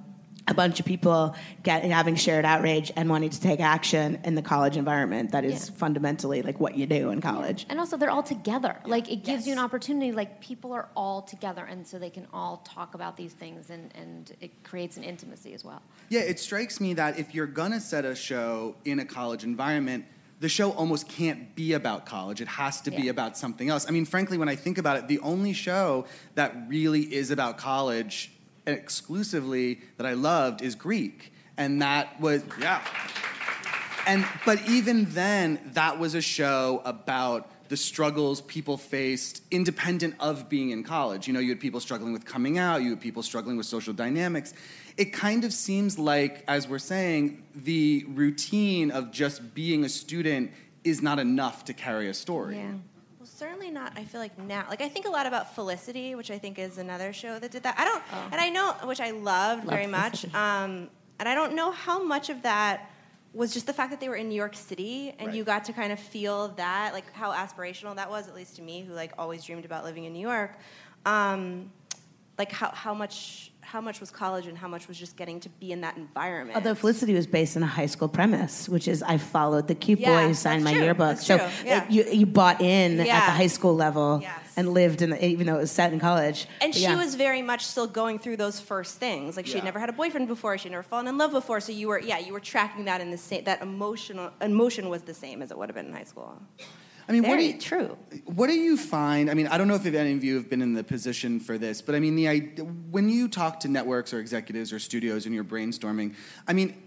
a 0.47 0.53
bunch 0.53 0.79
of 0.79 0.85
people 0.85 1.35
get, 1.63 1.83
having 1.85 2.15
shared 2.15 2.43
outrage 2.43 2.91
and 2.95 3.09
wanting 3.09 3.29
to 3.29 3.39
take 3.39 3.61
action 3.61 4.19
in 4.25 4.35
the 4.35 4.41
college 4.41 4.75
environment 4.75 5.31
that 5.31 5.45
is 5.45 5.69
Yeah. 5.69 5.75
fundamentally 5.75 6.41
like 6.41 6.59
what 6.59 6.75
you 6.75 6.85
do 6.85 7.11
in 7.11 7.21
college. 7.21 7.65
And 7.69 7.79
also, 7.79 7.95
they're 7.95 8.09
all 8.11 8.23
together. 8.23 8.77
Like, 8.85 9.09
it 9.09 9.23
gives 9.23 9.47
you 9.47 9.53
an 9.53 9.59
opportunity. 9.59 10.11
Like, 10.11 10.41
people 10.41 10.73
are 10.73 10.89
all 10.97 11.21
together, 11.21 11.63
and 11.63 11.87
so 11.87 11.97
they 11.97 12.09
can 12.09 12.27
all 12.33 12.57
talk 12.65 12.93
about 12.93 13.15
these 13.15 13.31
things, 13.33 13.69
and, 13.69 13.91
and 13.95 14.33
it 14.41 14.51
creates 14.63 14.97
an 14.97 15.03
intimacy 15.03 15.53
as 15.53 15.63
well. 15.63 15.81
Yeah, 16.09 16.21
it 16.21 16.39
strikes 16.39 16.81
me 16.81 16.93
that 16.95 17.17
if 17.17 17.33
you're 17.33 17.47
gonna 17.47 17.79
set 17.79 18.03
a 18.03 18.13
show 18.15 18.75
in 18.83 18.99
a 18.99 19.05
college 19.05 19.45
environment, 19.45 20.05
the 20.41 20.49
show 20.49 20.71
almost 20.71 21.07
can't 21.07 21.55
be 21.55 21.71
about 21.71 22.05
college. 22.05 22.41
It 22.41 22.49
has 22.49 22.81
to 22.81 22.91
be 22.91 23.07
about 23.07 23.37
something 23.37 23.69
else. 23.69 23.85
I 23.87 23.91
mean, 23.91 24.03
frankly, 24.03 24.37
when 24.37 24.49
I 24.49 24.57
think 24.57 24.77
about 24.77 24.97
it, 24.97 25.07
the 25.07 25.19
only 25.19 25.53
show 25.53 26.05
that 26.35 26.53
really 26.67 27.01
is 27.01 27.31
about 27.31 27.57
college 27.57 28.29
exclusively 28.65 29.81
that 29.97 30.05
I 30.05 30.13
loved 30.13 30.61
is 30.61 30.75
Greek. 30.75 31.33
And 31.57 31.81
that 31.81 32.19
was, 32.19 32.43
yeah. 32.59 32.81
And 34.05 34.25
but 34.45 34.67
even 34.67 35.05
then, 35.11 35.59
that 35.73 35.97
was 35.99 36.13
a 36.15 36.21
show 36.21 36.81
about 36.83 37.49
the 37.69 37.77
struggles 37.77 38.41
people 38.41 38.77
faced 38.77 39.41
independent 39.49 40.15
of 40.19 40.49
being 40.49 40.71
in 40.71 40.83
college. 40.83 41.27
You 41.27 41.33
know, 41.33 41.39
you 41.39 41.49
had 41.49 41.59
people 41.59 41.79
struggling 41.79 42.11
with 42.11 42.25
coming 42.25 42.57
out, 42.57 42.81
you 42.81 42.91
had 42.91 43.01
people 43.01 43.23
struggling 43.23 43.55
with 43.55 43.65
social 43.65 43.93
dynamics. 43.93 44.53
It 44.97 45.05
kind 45.05 45.43
of 45.43 45.53
seems 45.53 45.97
like, 45.97 46.43
as 46.47 46.67
we're 46.67 46.79
saying, 46.79 47.43
the 47.55 48.05
routine 48.09 48.91
of 48.91 49.11
just 49.11 49.55
being 49.55 49.85
a 49.85 49.89
student 49.89 50.51
is 50.83 51.01
not 51.01 51.17
enough 51.17 51.65
to 51.65 51.73
carry 51.73 52.09
a 52.09 52.13
story. 52.13 52.57
Yeah. 52.57 52.73
Certainly 53.35 53.71
not. 53.71 53.93
I 53.97 54.03
feel 54.05 54.21
like 54.21 54.37
now, 54.37 54.65
like 54.69 54.81
I 54.81 54.89
think 54.89 55.05
a 55.07 55.09
lot 55.09 55.25
about 55.25 55.55
Felicity, 55.55 56.13
which 56.15 56.29
I 56.31 56.37
think 56.37 56.59
is 56.59 56.77
another 56.77 57.11
show 57.13 57.39
that 57.39 57.51
did 57.51 57.63
that. 57.63 57.75
I 57.79 57.83
don't, 57.85 58.03
and 58.31 58.39
I 58.39 58.49
know, 58.49 58.73
which 58.83 58.99
I 59.01 59.11
loved 59.11 59.63
very 59.65 59.87
much. 59.87 60.23
Um, 60.35 60.89
and 61.19 61.27
I 61.29 61.33
don't 61.35 61.55
know 61.55 61.71
how 61.71 62.03
much 62.03 62.29
of 62.29 62.43
that 62.43 62.89
was 63.33 63.51
just 63.53 63.65
the 63.65 63.73
fact 63.73 63.89
that 63.89 63.99
they 63.99 64.09
were 64.09 64.15
in 64.15 64.29
New 64.29 64.35
York 64.35 64.55
City, 64.55 65.15
and 65.17 65.27
Right. 65.29 65.35
you 65.35 65.43
got 65.43 65.65
to 65.65 65.73
kind 65.73 65.91
of 65.91 65.99
feel 65.99 66.49
that, 66.49 66.93
like 66.93 67.11
how 67.13 67.31
aspirational 67.31 67.95
that 67.95 68.09
was, 68.09 68.27
at 68.27 68.35
least 68.35 68.57
to 68.57 68.61
me, 68.61 68.81
who 68.83 68.93
like 68.93 69.11
always 69.17 69.43
dreamed 69.43 69.65
about 69.65 69.83
living 69.83 70.03
in 70.05 70.13
New 70.13 70.19
York. 70.27 70.51
Um, 71.05 71.71
like 72.37 72.51
how 72.51 72.69
how 72.69 72.93
much 72.93 73.51
how 73.63 73.81
much 73.81 73.99
was 73.99 74.11
college 74.11 74.45
and 74.47 74.57
how 74.57 74.67
much 74.67 74.87
was 74.87 74.97
just 74.97 75.15
getting 75.17 75.39
to 75.39 75.49
be 75.49 75.71
in 75.71 75.81
that 75.81 75.97
environment. 75.97 76.55
Although 76.55 76.75
Felicity 76.75 77.13
was 77.13 77.25
based 77.27 77.57
on 77.57 77.63
a 77.63 77.67
high 77.67 77.85
school 77.87 78.07
premise, 78.07 78.69
which 78.69 78.87
is 78.87 79.01
I 79.01 79.17
followed 79.17 79.67
the 79.67 79.75
cute 79.75 79.99
Yeah, 79.99 80.21
boy 80.21 80.27
who 80.27 80.33
signed 80.33 80.63
my 80.63 80.73
true. 80.73 80.83
yearbook. 80.83 81.17
That's 81.17 81.25
so 81.25 81.35
Yeah. 81.65 81.85
you 81.89 82.03
you 82.03 82.25
bought 82.25 82.61
in 82.61 82.99
at 82.99 83.05
the 83.05 83.11
high 83.31 83.47
school 83.47 83.75
level 83.75 84.19
Yes. 84.21 84.53
and 84.57 84.73
lived 84.73 85.01
in 85.01 85.09
the, 85.11 85.25
even 85.25 85.47
though 85.47 85.55
it 85.55 85.61
was 85.61 85.71
set 85.71 85.93
in 85.93 85.99
college. 85.99 86.47
And 86.61 86.71
But 86.71 86.75
she 86.77 86.83
yeah. 86.83 86.95
was 86.97 87.15
very 87.15 87.41
much 87.41 87.65
still 87.65 87.87
going 87.87 88.19
through 88.19 88.37
those 88.37 88.59
first 88.59 88.97
things. 88.99 89.35
Like 89.37 89.45
she 89.47 89.53
had 89.53 89.59
Yeah. 89.59 89.65
never 89.65 89.79
had 89.79 89.89
a 89.89 89.93
boyfriend 89.93 90.27
before. 90.27 90.57
She 90.57 90.65
had 90.65 90.71
never 90.73 90.83
fallen 90.83 91.07
in 91.07 91.17
love 91.17 91.31
before. 91.31 91.59
So 91.59 91.71
you 91.71 91.87
were, 91.87 91.99
yeah, 91.99 92.19
you 92.19 92.33
were 92.33 92.39
tracking 92.39 92.85
that 92.85 93.01
in 93.01 93.11
the 93.11 93.17
same. 93.17 93.43
That 93.45 93.61
emotional 93.61 94.31
emotion 94.41 94.89
was 94.89 95.01
the 95.03 95.13
same 95.13 95.41
as 95.41 95.51
it 95.51 95.57
would 95.57 95.69
have 95.69 95.75
been 95.75 95.87
in 95.87 95.93
high 95.93 96.03
school. 96.03 96.41
I 97.07 97.11
mean, 97.11 97.23
what 97.27 97.37
do 97.37 97.43
you, 97.43 97.59
true. 97.59 97.97
What 98.25 98.47
do 98.47 98.53
you 98.53 98.77
find? 98.77 99.29
I 99.29 99.33
mean, 99.33 99.47
I 99.47 99.57
don't 99.57 99.67
know 99.67 99.75
if 99.75 99.85
any 99.85 100.13
of 100.13 100.23
you 100.23 100.35
have 100.35 100.49
been 100.49 100.61
in 100.61 100.73
the 100.73 100.83
position 100.83 101.39
for 101.39 101.57
this, 101.57 101.81
but 101.81 101.95
I 101.95 101.99
mean, 101.99 102.15
the 102.15 102.63
when 102.91 103.09
you 103.09 103.27
talk 103.27 103.59
to 103.61 103.67
networks 103.67 104.13
or 104.13 104.19
executives 104.19 104.71
or 104.71 104.79
studios 104.79 105.25
and 105.25 105.35
you're 105.35 105.43
brainstorming, 105.43 106.15
I 106.47 106.53
mean, 106.53 106.81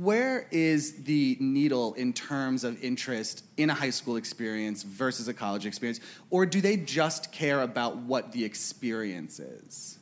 where 0.00 0.48
is 0.50 1.04
the 1.04 1.36
needle 1.38 1.94
in 1.94 2.12
terms 2.12 2.64
of 2.64 2.82
interest 2.82 3.44
in 3.56 3.70
a 3.70 3.74
high 3.74 3.90
school 3.90 4.16
experience 4.16 4.82
versus 4.82 5.28
a 5.28 5.34
college 5.34 5.66
experience, 5.66 6.00
or 6.30 6.46
do 6.46 6.60
they 6.60 6.76
just 6.76 7.30
care 7.30 7.62
about 7.62 7.96
what 7.96 8.32
the 8.32 8.44
experience 8.44 9.38
is? 9.38 9.98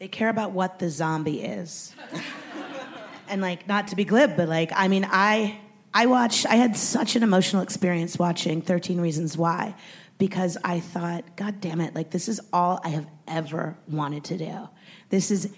They 0.00 0.08
care 0.08 0.28
about 0.28 0.50
what 0.50 0.78
the 0.80 0.90
zombie 0.90 1.42
is. 1.42 1.94
and 3.28 3.40
like 3.40 3.66
not 3.66 3.88
to 3.88 3.96
be 3.96 4.04
glib, 4.04 4.36
but 4.36 4.48
like 4.48 4.70
I 4.74 4.88
mean 4.88 5.06
I 5.08 5.58
I 5.94 6.06
watched 6.06 6.46
I 6.46 6.56
had 6.56 6.76
such 6.76 7.16
an 7.16 7.22
emotional 7.22 7.62
experience 7.62 8.18
watching 8.18 8.62
13 8.62 9.00
Reasons 9.00 9.36
Why 9.36 9.74
because 10.18 10.56
I 10.64 10.80
thought 10.80 11.36
god 11.36 11.60
damn 11.60 11.80
it 11.80 11.94
like 11.94 12.10
this 12.10 12.28
is 12.28 12.40
all 12.52 12.80
I 12.84 12.90
have 12.90 13.06
ever 13.26 13.76
wanted 13.88 14.24
to 14.24 14.38
do. 14.38 14.68
This 15.10 15.30
is 15.30 15.52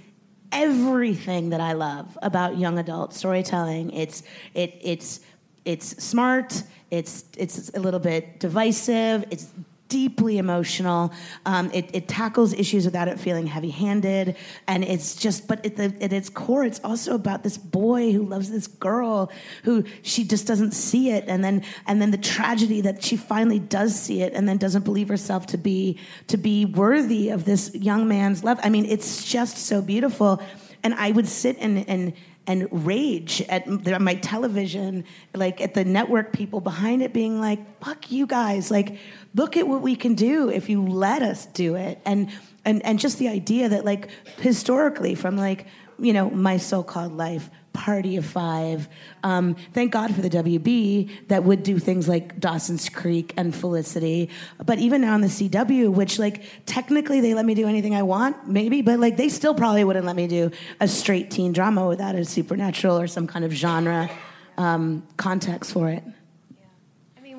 everything 0.51 1.51
that 1.51 1.61
I 1.61 1.73
love 1.73 2.17
about 2.23 2.59
young 2.59 2.79
adult 2.79 3.13
storytelling. 3.13 3.93
It's 3.93 4.23
it 4.55 4.79
it's 4.81 5.21
it's 5.65 6.03
smart. 6.03 6.63
It's 6.91 7.25
it's 7.37 7.71
a 7.71 7.81
little 7.81 8.01
bit 8.01 8.41
divisive. 8.41 9.25
It's 9.31 9.49
deeply 9.95 10.39
emotional. 10.39 11.13
Um, 11.47 11.71
it, 11.73 11.87
it 11.99 12.05
tackles 12.09 12.53
issues 12.53 12.85
without 12.85 13.07
it 13.13 13.21
feeling 13.21 13.47
heavy-handed, 13.47 14.27
and 14.67 14.83
it's 14.83 15.15
just. 15.25 15.47
But 15.47 15.65
at, 15.65 15.77
the, 15.77 15.95
at 16.01 16.13
its 16.13 16.29
core, 16.29 16.65
it's 16.65 16.81
also 16.83 17.15
about 17.15 17.43
this 17.47 17.57
boy 17.57 18.13
who 18.13 18.23
loves 18.35 18.51
this 18.51 18.67
girl 18.67 19.31
who 19.63 19.85
she 20.03 20.25
just 20.25 20.47
doesn't 20.51 20.73
see 20.73 21.11
it, 21.17 21.25
and 21.29 21.45
then 21.45 21.63
and 21.87 22.01
then 22.01 22.11
the 22.11 22.23
tragedy 22.35 22.81
that 22.81 23.05
she 23.05 23.17
finally 23.17 23.61
does 23.61 23.95
see 23.95 24.23
it, 24.27 24.33
and 24.35 24.49
then 24.49 24.57
doesn't 24.57 24.85
believe 24.85 25.09
herself 25.09 25.47
to 25.47 25.59
be 25.59 25.99
to 26.27 26.37
be 26.37 26.65
worthy 26.65 27.31
of 27.31 27.45
this 27.45 27.73
young 27.75 28.09
man's 28.09 28.43
love. 28.43 28.59
I 28.67 28.71
mean, 28.71 28.87
it's 28.87 29.25
just 29.25 29.57
so 29.59 29.81
beautiful, 29.81 30.43
and 30.83 30.93
I 30.95 31.13
would 31.13 31.29
sit 31.29 31.57
and 31.61 31.89
and 31.89 32.13
and 32.47 32.69
rage 32.71 33.41
at 33.49 33.67
my 34.01 34.15
television, 34.17 35.05
like 35.35 35.61
at 35.61 35.75
the 35.75 35.85
network 35.85 36.33
people 36.33 36.61
behind 36.61 37.03
it 37.03 37.13
being 37.13 37.41
like, 37.41 37.83
fuck 37.83 38.11
you 38.13 38.27
guys. 38.27 38.71
Like, 38.71 38.99
look 39.35 39.57
at 39.57 39.67
what 39.67 39.81
we 39.81 39.97
can 39.97 40.15
do 40.15 40.51
if 40.51 40.69
you 40.69 40.87
let 40.87 41.23
us 41.23 41.47
do 41.47 41.75
it. 41.75 42.01
And, 42.05 42.31
and, 42.65 42.85
and 42.85 42.99
just 42.99 43.19
the 43.19 43.29
idea 43.29 43.71
that, 43.71 43.85
like, 43.85 44.11
historically, 44.41 45.15
from 45.15 45.37
like, 45.37 45.67
you 45.99 46.13
know, 46.13 46.29
my 46.31 46.59
so 46.59 46.83
called 46.83 47.13
life, 47.13 47.49
Party 47.75 48.17
of 48.17 48.25
Five, 48.25 48.89
um, 49.23 49.55
thank 49.75 49.93
God 49.93 50.15
for 50.15 50.23
the 50.23 50.31
WB 50.31 51.29
that 51.29 51.45
would 51.45 51.63
do 51.63 51.79
things 51.79 52.09
like 52.09 52.41
Dawson's 52.41 52.89
Creek 52.89 53.35
and 53.37 53.55
Felicity. 53.55 54.31
But 54.65 54.79
even 54.79 55.03
now 55.03 55.13
on 55.13 55.21
the 55.21 55.27
CW, 55.27 55.93
which, 55.93 56.19
like, 56.19 56.45
technically 56.65 57.21
they 57.21 57.35
let 57.35 57.45
me 57.45 57.55
do 57.55 57.69
anything 57.69 57.95
I 57.95 58.03
want, 58.03 58.49
maybe, 58.49 58.81
but 58.81 58.99
like, 58.99 59.19
they 59.19 59.29
still 59.29 59.55
probably 59.55 59.85
wouldn't 59.85 60.07
let 60.07 60.17
me 60.17 60.27
do 60.27 60.51
a 60.81 60.89
straight 60.89 61.31
teen 61.31 61.53
drama 61.53 61.87
without 61.87 62.15
a 62.15 62.25
supernatural 62.25 62.99
or 62.99 63.07
some 63.07 63.27
kind 63.27 63.45
of 63.45 63.53
genre 63.53 64.09
um, 64.57 65.07
context 65.17 65.73
for 65.73 65.91
it. 65.91 66.03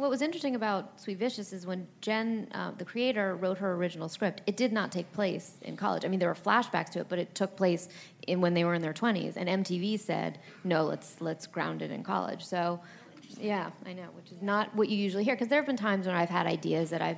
What 0.06 0.12
was 0.12 0.22
interesting 0.22 0.54
about 0.54 1.02
Sweet 1.02 1.18
Vicious 1.18 1.52
is 1.52 1.66
when 1.66 1.88
Jen, 2.00 2.48
uh, 2.52 2.70
the 2.78 2.86
creator, 2.86 3.36
wrote 3.38 3.58
her 3.58 3.74
original 3.74 4.08
script, 4.08 4.44
it 4.46 4.56
did 4.56 4.72
not 4.72 4.92
take 4.92 5.12
place 5.14 5.56
in 5.64 5.76
college. 5.76 6.06
I 6.06 6.10
mean, 6.10 6.20
there 6.20 6.30
were 6.30 6.36
flashbacks 6.36 6.90
to 6.90 7.00
it, 7.00 7.10
but 7.10 7.18
it 7.18 7.34
took 7.34 7.56
place 7.58 7.90
in 8.28 8.40
when 8.40 8.54
they 8.54 8.64
were 8.66 8.76
in 8.76 8.84
their 8.84 8.94
20s. 8.94 9.34
And 9.36 9.66
MTV 9.66 10.00
said, 10.00 10.38
no, 10.64 10.84
let's, 10.86 11.22
let's 11.22 11.48
ground 11.48 11.82
it 11.82 11.90
in 11.90 12.04
college. 12.04 12.46
So, 12.46 12.80
yeah, 13.40 13.72
I 13.84 13.94
know, 13.94 14.06
which 14.14 14.32
is 14.32 14.44
not 14.44 14.76
what 14.76 14.90
you 14.90 14.96
usually 14.96 15.24
hear. 15.24 15.34
Because 15.34 15.48
there 15.48 15.58
have 15.58 15.66
been 15.66 15.76
times 15.76 16.06
when 16.06 16.16
I've 16.16 16.30
had 16.30 16.46
ideas 16.46 16.92
that 16.92 17.02
I've, 17.02 17.18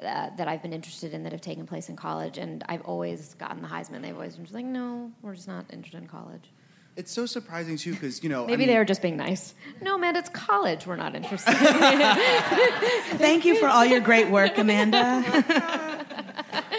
uh, 0.00 0.28
that 0.36 0.46
I've 0.46 0.60
been 0.60 0.74
interested 0.74 1.14
in 1.14 1.22
that 1.22 1.32
have 1.32 1.40
taken 1.40 1.66
place 1.66 1.88
in 1.88 1.96
college, 1.96 2.36
and 2.36 2.62
I've 2.68 2.82
always 2.82 3.32
gotten 3.32 3.62
the 3.62 3.68
Heisman. 3.68 4.02
They've 4.02 4.14
always 4.14 4.36
been 4.36 4.44
just 4.44 4.54
like, 4.54 4.66
no, 4.66 5.10
we're 5.22 5.36
just 5.36 5.48
not 5.48 5.64
interested 5.72 6.02
in 6.02 6.06
college. 6.06 6.50
It's 6.96 7.12
so 7.12 7.26
surprising 7.26 7.76
too, 7.76 7.92
because 7.92 8.22
you 8.22 8.28
know, 8.30 8.44
I 8.44 8.46
Maybe 8.46 8.60
mean- 8.60 8.68
they 8.68 8.78
were 8.78 8.84
just 8.86 9.02
being 9.02 9.16
nice. 9.18 9.54
No, 9.82 9.98
man, 9.98 10.16
it's 10.16 10.30
college. 10.30 10.86
We're 10.86 10.96
not 10.96 11.14
interested. 11.14 11.54
Thank 13.18 13.44
you 13.44 13.58
for 13.60 13.68
all 13.68 13.84
your 13.84 14.00
great 14.00 14.30
work, 14.30 14.56
Amanda. 14.58 15.22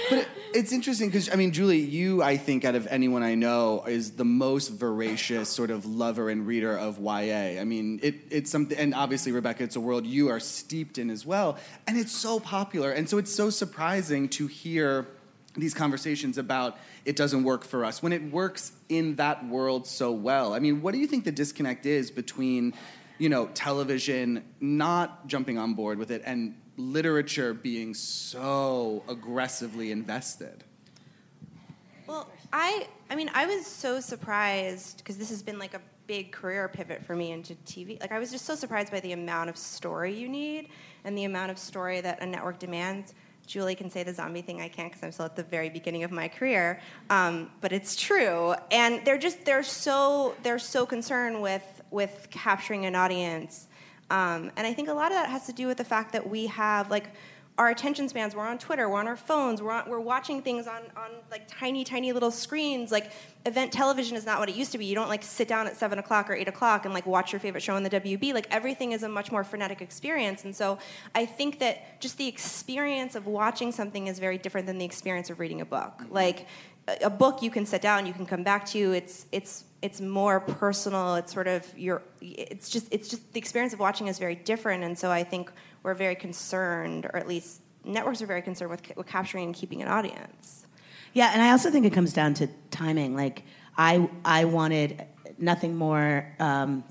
But 0.10 0.28
it's 0.54 0.72
interesting 0.72 1.10
because 1.10 1.30
I 1.32 1.36
mean, 1.36 1.52
Julie, 1.52 1.80
you 1.80 2.24
I 2.24 2.38
think 2.38 2.64
out 2.64 2.76
of 2.76 2.88
anyone 2.88 3.24
I 3.24 3.36
know 3.36 3.84
is 3.86 4.12
the 4.12 4.24
most 4.24 4.70
voracious 4.70 5.50
sort 5.50 5.70
of 5.70 5.86
lover 5.86 6.30
and 6.30 6.48
reader 6.48 6.78
of 6.78 6.98
YA. 7.00 7.60
I 7.60 7.64
mean, 7.66 8.00
it, 8.02 8.16
it's 8.30 8.50
something, 8.50 8.78
and 8.78 8.96
obviously 8.96 9.34
Rebecca, 9.34 9.64
it's 9.64 9.76
a 9.76 9.82
world 9.82 10.06
you 10.06 10.30
are 10.30 10.40
steeped 10.40 10.98
in 10.98 11.10
as 11.10 11.26
well, 11.26 11.58
and 11.88 11.98
it's 11.98 12.12
so 12.14 12.40
popular, 12.40 12.92
and 12.92 13.10
so 13.10 13.18
it's 13.18 13.34
so 13.34 13.50
surprising 13.50 14.30
to 14.30 14.48
hear 14.48 15.08
these 15.58 15.74
conversations 15.74 16.38
about 16.38 16.78
it 17.06 17.16
doesn't 17.16 17.44
work 17.44 17.66
for 17.66 17.84
us 17.84 18.02
when 18.02 18.14
it 18.14 18.32
works 18.32 18.72
in 18.90 19.16
that 19.16 19.46
world 19.48 19.88
so 19.88 20.12
well. 20.12 20.54
I 20.54 20.60
mean, 20.60 20.82
what 20.82 20.94
do 20.94 21.00
you 21.00 21.08
think 21.08 21.26
the 21.26 21.32
disconnect 21.32 21.86
is 21.86 22.12
between, 22.12 22.74
you 23.18 23.30
know, 23.30 23.48
television 23.48 24.44
not 24.60 25.28
jumping 25.28 25.58
on 25.58 25.74
board 25.74 25.98
with 25.98 26.12
it 26.12 26.22
and 26.26 26.56
literature 26.78 27.54
being 27.54 27.94
so 27.94 29.04
aggressively 29.08 29.92
invested? 29.92 30.64
Well, 32.06 32.30
I 32.54 32.88
I 33.10 33.16
mean, 33.16 33.30
I 33.34 33.46
was 33.46 33.66
so 33.66 34.00
surprised 34.00 34.98
because 34.98 35.18
this 35.18 35.30
has 35.30 35.42
been 35.42 35.60
like 35.60 35.74
a 35.74 35.82
big 36.08 36.32
career 36.32 36.68
pivot 36.70 37.04
for 37.04 37.16
me 37.16 37.32
into 37.32 37.56
TV. 37.66 38.00
Like 38.00 38.12
I 38.12 38.20
was 38.20 38.32
just 38.32 38.46
so 38.46 38.56
surprised 38.56 38.92
by 38.92 39.02
the 39.02 39.12
amount 39.12 39.50
of 39.50 39.58
story 39.58 40.14
you 40.14 40.30
need 40.30 40.70
and 41.04 41.18
the 41.18 41.26
amount 41.26 41.52
of 41.52 41.60
story 41.60 42.02
that 42.02 42.22
a 42.22 42.26
network 42.26 42.60
demands. 42.60 43.14
Julie 43.48 43.76
can 43.76 43.90
say 43.90 44.04
the 44.04 44.14
zombie 44.14 44.42
thing. 44.42 44.62
I 44.62 44.68
can't 44.68 44.92
because 44.92 45.04
I'm 45.04 45.12
still 45.12 45.26
at 45.26 45.36
the 45.36 45.44
very 45.44 45.70
beginning 45.70 46.04
of 46.04 46.12
my 46.12 46.28
career, 46.28 46.82
um, 47.10 47.50
but 47.62 47.72
it's 47.72 47.96
true. 47.96 48.54
And 48.72 49.04
they're 49.06 49.18
just 49.18 49.46
they're 49.46 49.64
so 49.64 50.36
they're 50.44 50.60
so 50.60 50.86
concerned 50.86 51.42
with 51.42 51.64
with 51.90 52.28
capturing 52.30 52.86
an 52.86 52.96
audience, 52.96 53.68
um, 54.10 54.52
and 54.58 54.68
I 54.68 54.74
think 54.74 54.90
a 54.90 54.94
lot 54.94 55.12
of 55.12 55.18
that 55.18 55.30
has 55.30 55.46
to 55.48 55.54
do 55.54 55.66
with 55.66 55.78
the 55.78 55.86
fact 55.86 56.12
that 56.12 56.30
we 56.30 56.48
have 56.48 56.92
like 56.92 57.10
our 57.58 57.70
attention 57.70 58.08
spans. 58.08 58.36
We're 58.36 58.46
on 58.46 58.60
Twitter. 58.60 58.88
We're 58.88 59.00
on 59.00 59.08
our 59.08 59.18
phones. 59.18 59.62
We're 59.62 59.72
on, 59.72 59.90
we're 59.90 60.00
watching 60.00 60.42
things 60.42 60.68
on 60.68 60.84
on 60.96 61.10
like 61.32 61.48
tiny, 61.48 61.84
tiny 61.84 62.12
little 62.12 62.30
screens. 62.30 62.92
Like 62.92 63.12
event 63.46 63.72
television 63.72 64.16
is 64.16 64.26
not 64.26 64.40
what 64.40 64.48
it 64.50 64.56
used 64.56 64.72
to 64.74 64.78
be. 64.78 64.86
You 64.86 64.94
don't 64.94 65.10
like 65.10 65.24
sit 65.24 65.48
down 65.48 65.66
at 65.66 65.76
seven 65.76 65.98
o'clock 65.98 66.30
or 66.30 66.34
eight 66.34 66.48
o'clock 66.48 66.86
and 66.86 66.94
like 66.94 67.08
watch 67.08 67.34
your 67.34 67.40
favorite 67.40 67.62
show 67.62 67.76
on 67.76 67.84
the 67.84 67.90
WB. 67.90 68.34
Like 68.34 68.48
everything 68.52 68.92
is 68.92 69.04
a 69.04 69.10
much 69.10 69.32
more 69.32 69.44
frenetic 69.44 69.82
experience. 69.82 70.46
And 70.46 70.56
so 70.56 70.78
I 71.16 71.26
think 71.26 71.60
that 71.60 72.00
just 72.00 72.18
the 72.18 72.28
experience 72.28 73.16
of 73.16 73.26
watching 73.26 73.72
something 73.72 74.08
is 74.08 74.20
very 74.20 74.38
different 74.38 74.68
than 74.68 74.78
the 74.78 74.86
experience 74.86 75.30
of 75.30 75.40
reading 75.40 75.62
a 75.62 75.66
book. 75.66 75.94
Mm-hmm. 76.00 76.14
Like 76.14 76.48
a, 76.88 77.06
a 77.06 77.10
book, 77.10 77.42
you 77.42 77.50
can 77.50 77.66
sit 77.66 77.82
down, 77.82 78.06
you 78.06 78.14
can 78.14 78.26
come 78.26 78.44
back 78.44 78.66
to. 78.68 78.92
It's 78.94 79.26
it's 79.32 79.64
it's 79.82 80.02
more 80.02 80.40
personal. 80.40 81.16
It's 81.16 81.34
sort 81.34 81.48
of 81.48 81.66
your. 81.78 82.02
It's 82.22 82.70
just 82.70 82.88
it's 82.92 83.08
just 83.08 83.34
the 83.34 83.40
experience 83.40 83.74
of 83.74 83.80
watching 83.80 84.08
is 84.08 84.20
very 84.20 84.36
different. 84.36 84.84
And 84.84 84.98
so 84.98 85.12
I 85.12 85.24
think 85.24 85.52
we're 85.84 85.94
very 85.94 86.16
concerned, 86.16 87.06
or 87.06 87.16
at 87.16 87.28
least 87.28 87.62
networks 87.84 88.22
are 88.22 88.26
very 88.26 88.42
concerned 88.42 88.72
with, 88.72 88.82
with 88.96 89.08
capturing 89.08 89.46
and 89.46 89.56
keeping 89.56 89.82
an 89.82 89.88
audience. 89.88 90.66
Yeah, 91.14 91.32
and 91.34 91.42
I 91.42 91.52
also 91.52 91.72
think 91.72 91.86
it 91.86 91.94
comes 91.94 92.14
down 92.14 92.34
to 92.36 92.48
timing. 92.70 93.16
Like 93.16 93.44
I, 93.78 94.10
I 94.26 94.46
wanted 94.46 95.06
nothing 95.38 95.76
more 95.76 96.32
um, 96.40 96.84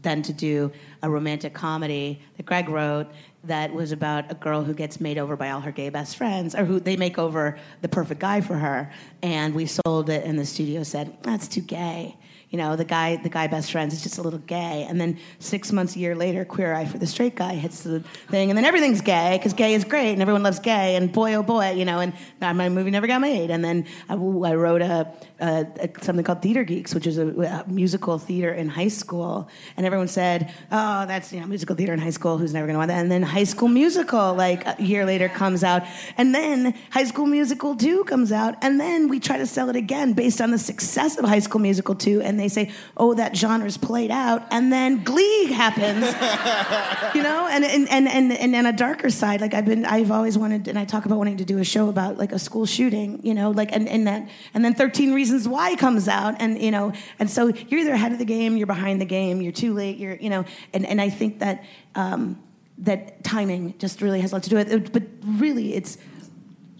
than 0.00 0.22
to 0.22 0.32
do 0.32 0.72
a 1.02 1.10
romantic 1.10 1.54
comedy 1.54 2.20
that 2.36 2.46
Greg 2.46 2.68
wrote 2.68 3.08
that 3.44 3.72
was 3.72 3.92
about 3.92 4.30
a 4.30 4.34
girl 4.34 4.62
who 4.62 4.72
gets 4.72 5.00
made 5.00 5.18
over 5.18 5.36
by 5.36 5.50
all 5.50 5.60
her 5.60 5.72
gay 5.72 5.88
best 5.88 6.16
friends, 6.16 6.54
or 6.54 6.64
who 6.64 6.78
they 6.78 6.96
make 6.96 7.18
over 7.18 7.58
the 7.80 7.88
perfect 7.88 8.20
guy 8.20 8.40
for 8.40 8.54
her. 8.54 8.92
And 9.22 9.54
we 9.54 9.66
sold 9.66 10.10
it, 10.10 10.24
and 10.24 10.38
the 10.38 10.46
studio 10.46 10.82
said 10.84 11.16
that's 11.22 11.48
too 11.48 11.60
gay. 11.60 12.16
You 12.52 12.58
know, 12.58 12.76
the 12.76 12.84
guy, 12.84 13.16
the 13.16 13.30
guy 13.30 13.46
best 13.46 13.72
friends 13.72 13.94
is 13.94 14.02
just 14.02 14.18
a 14.18 14.22
little 14.22 14.38
gay. 14.38 14.86
And 14.86 15.00
then 15.00 15.18
six 15.38 15.72
months, 15.72 15.96
a 15.96 15.98
year 15.98 16.14
later, 16.14 16.44
Queer 16.44 16.74
Eye 16.74 16.84
for 16.84 16.98
the 16.98 17.06
Straight 17.06 17.34
Guy 17.34 17.54
hits 17.54 17.82
the 17.82 18.00
thing, 18.28 18.50
and 18.50 18.58
then 18.58 18.66
everything's 18.66 19.00
gay 19.00 19.38
because 19.38 19.54
gay 19.54 19.72
is 19.72 19.84
great, 19.84 20.12
and 20.12 20.20
everyone 20.20 20.42
loves 20.42 20.58
gay. 20.58 20.96
And 20.96 21.10
boy, 21.10 21.32
oh 21.32 21.42
boy, 21.42 21.70
you 21.70 21.86
know, 21.86 21.98
and 21.98 22.12
my 22.40 22.68
movie 22.68 22.90
never 22.90 23.06
got 23.06 23.22
made. 23.22 23.50
And 23.50 23.64
then 23.64 23.86
I, 24.06 24.12
I 24.12 24.16
wrote 24.54 24.82
a, 24.82 25.10
Uh, 25.42 25.64
a, 25.80 25.90
something 26.02 26.24
called 26.24 26.40
Theater 26.40 26.62
Geeks, 26.62 26.94
which 26.94 27.04
is 27.04 27.18
a, 27.18 27.26
a, 27.26 27.64
musical 27.66 28.16
theater 28.16 28.52
in 28.52 28.68
high 28.68 28.86
school, 28.86 29.48
and 29.76 29.84
everyone 29.84 30.06
said, 30.06 30.54
"Oh, 30.70 31.04
that's 31.04 31.32
you 31.32 31.40
know 31.40 31.48
musical 31.48 31.74
theater 31.74 31.92
in 31.92 31.98
high 31.98 32.10
school. 32.10 32.38
Who's 32.38 32.54
never 32.54 32.68
going 32.68 32.74
to 32.74 32.78
want 32.78 32.90
that?" 32.90 33.00
And 33.00 33.10
then 33.10 33.24
High 33.24 33.42
School 33.42 33.66
Musical, 33.66 34.34
like 34.34 34.64
a 34.64 34.80
year 34.80 35.04
later, 35.04 35.28
comes 35.28 35.64
out, 35.64 35.82
and 36.16 36.32
then 36.32 36.74
High 36.90 37.02
School 37.02 37.26
Musical 37.26 37.74
Two 37.74 38.04
comes 38.04 38.30
out, 38.30 38.54
and 38.62 38.78
then 38.78 39.08
we 39.08 39.18
try 39.18 39.36
to 39.36 39.44
sell 39.44 39.68
it 39.68 39.74
again 39.74 40.12
based 40.12 40.40
on 40.40 40.52
the 40.52 40.58
success 40.58 41.18
of 41.18 41.24
High 41.24 41.40
School 41.40 41.60
Musical 41.60 41.96
Two, 41.96 42.22
and 42.22 42.38
they 42.38 42.46
say, 42.46 42.70
"Oh, 42.96 43.14
that 43.14 43.36
genre's 43.36 43.76
played 43.76 44.12
out," 44.12 44.46
and 44.52 44.72
then 44.72 45.02
Glee 45.02 45.46
happens, 45.46 46.04
you 47.16 47.22
know, 47.24 47.48
and 47.50 47.64
and 47.64 47.88
and 47.90 48.06
and 48.06 48.30
and 48.30 48.54
on 48.54 48.66
a 48.66 48.72
darker 48.72 49.10
side, 49.10 49.40
like 49.40 49.54
I've 49.54 49.66
been, 49.66 49.86
I've 49.86 50.12
always 50.12 50.38
wanted, 50.38 50.68
and 50.68 50.78
I 50.78 50.84
talk 50.84 51.04
about 51.04 51.18
wanting 51.18 51.38
to 51.38 51.44
do 51.44 51.58
a 51.58 51.64
show 51.64 51.88
about 51.88 52.16
like 52.16 52.30
a 52.30 52.38
school 52.38 52.64
shooting, 52.64 53.18
you 53.24 53.34
know, 53.34 53.50
like 53.50 53.72
and 53.72 53.88
and 53.88 54.06
that, 54.06 54.28
and 54.54 54.64
then 54.64 54.74
Thirteen 54.74 55.12
Reasons 55.12 55.31
Why 55.48 55.76
comes 55.76 56.08
out, 56.08 56.36
and 56.38 56.60
you 56.60 56.70
know, 56.70 56.92
and 57.18 57.30
so 57.30 57.48
you're 57.48 57.80
either 57.80 57.92
ahead 57.92 58.12
of 58.12 58.18
the 58.18 58.24
game, 58.24 58.56
you're 58.56 58.66
behind 58.66 59.00
the 59.00 59.06
game, 59.06 59.40
you're 59.40 59.52
too 59.52 59.74
late, 59.74 59.98
you're 59.98 60.16
you 60.16 60.30
know, 60.30 60.44
and 60.72 60.86
and 60.86 61.00
I 61.00 61.10
think 61.10 61.40
that. 61.40 61.64
Um, 61.94 62.42
that 62.78 63.22
timing 63.22 63.74
just 63.78 64.00
really 64.02 64.20
has 64.20 64.32
a 64.32 64.34
lot 64.34 64.42
to 64.42 64.50
do 64.50 64.56
with 64.56 64.72
it, 64.72 64.92
but 64.92 65.02
really 65.24 65.74
it's 65.74 65.98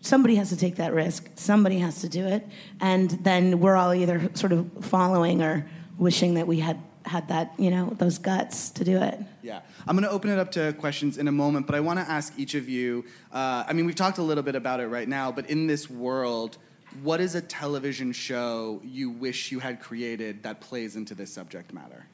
somebody 0.01 0.35
has 0.35 0.49
to 0.49 0.57
take 0.57 0.77
that 0.77 0.93
risk. 0.93 1.31
Somebody 1.37 1.79
has 1.79 2.01
to 2.01 2.09
do 2.09 2.27
it, 2.27 2.47
and 2.81 3.11
then 3.11 3.61
we're 3.61 3.77
all 3.77 3.95
either 3.95 4.31
sort 4.35 4.53
of 4.53 4.69
following 4.81 5.43
or 5.43 5.67
wishing 5.99 6.35
that 6.35 6.47
we 6.47 6.59
had 6.61 6.79
had 7.05 7.29
that, 7.29 7.53
you 7.59 7.71
know, 7.71 7.91
those 7.99 8.19
guts 8.19 8.71
to 8.71 8.85
do 8.85 9.01
it. 9.01 9.19
Yeah, 9.43 9.61
I'm 9.87 9.97
going 9.97 10.09
to 10.09 10.11
open 10.11 10.31
it 10.31 10.39
up 10.39 10.53
to 10.53 10.73
questions 10.75 11.19
in 11.19 11.29
a 11.29 11.33
moment, 11.33 11.67
but 11.67 11.75
I 11.75 11.81
want 11.81 11.99
to 11.99 12.09
ask 12.09 12.33
each 12.37 12.55
of 12.55 12.69
you. 12.69 13.05
Uh, 13.33 13.65
I 13.67 13.73
mean, 13.73 13.87
we've 13.87 13.95
talked 13.95 14.19
a 14.19 14.23
little 14.23 14.45
bit 14.45 14.55
about 14.55 14.81
it 14.81 14.87
right 14.87 15.09
now, 15.09 15.33
but 15.33 15.51
in 15.51 15.67
this 15.67 15.91
world, 15.91 16.59
what 17.03 17.21
is 17.21 17.35
a 17.35 17.41
television 17.41 18.13
show 18.13 18.81
you 18.85 19.11
wish 19.11 19.51
you 19.53 19.59
had 19.59 19.81
created 19.81 20.43
that 20.43 20.61
plays 20.61 20.97
into 20.97 21.15
this 21.15 21.33
subject 21.33 21.73
matter? 21.73 22.07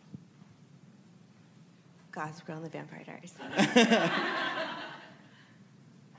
Gossip 2.13 2.47
Girl 2.47 2.57
and 2.57 2.65
the 2.67 2.71
Vampire 2.71 3.03
Diaries. 3.07 3.35
I 3.43 3.51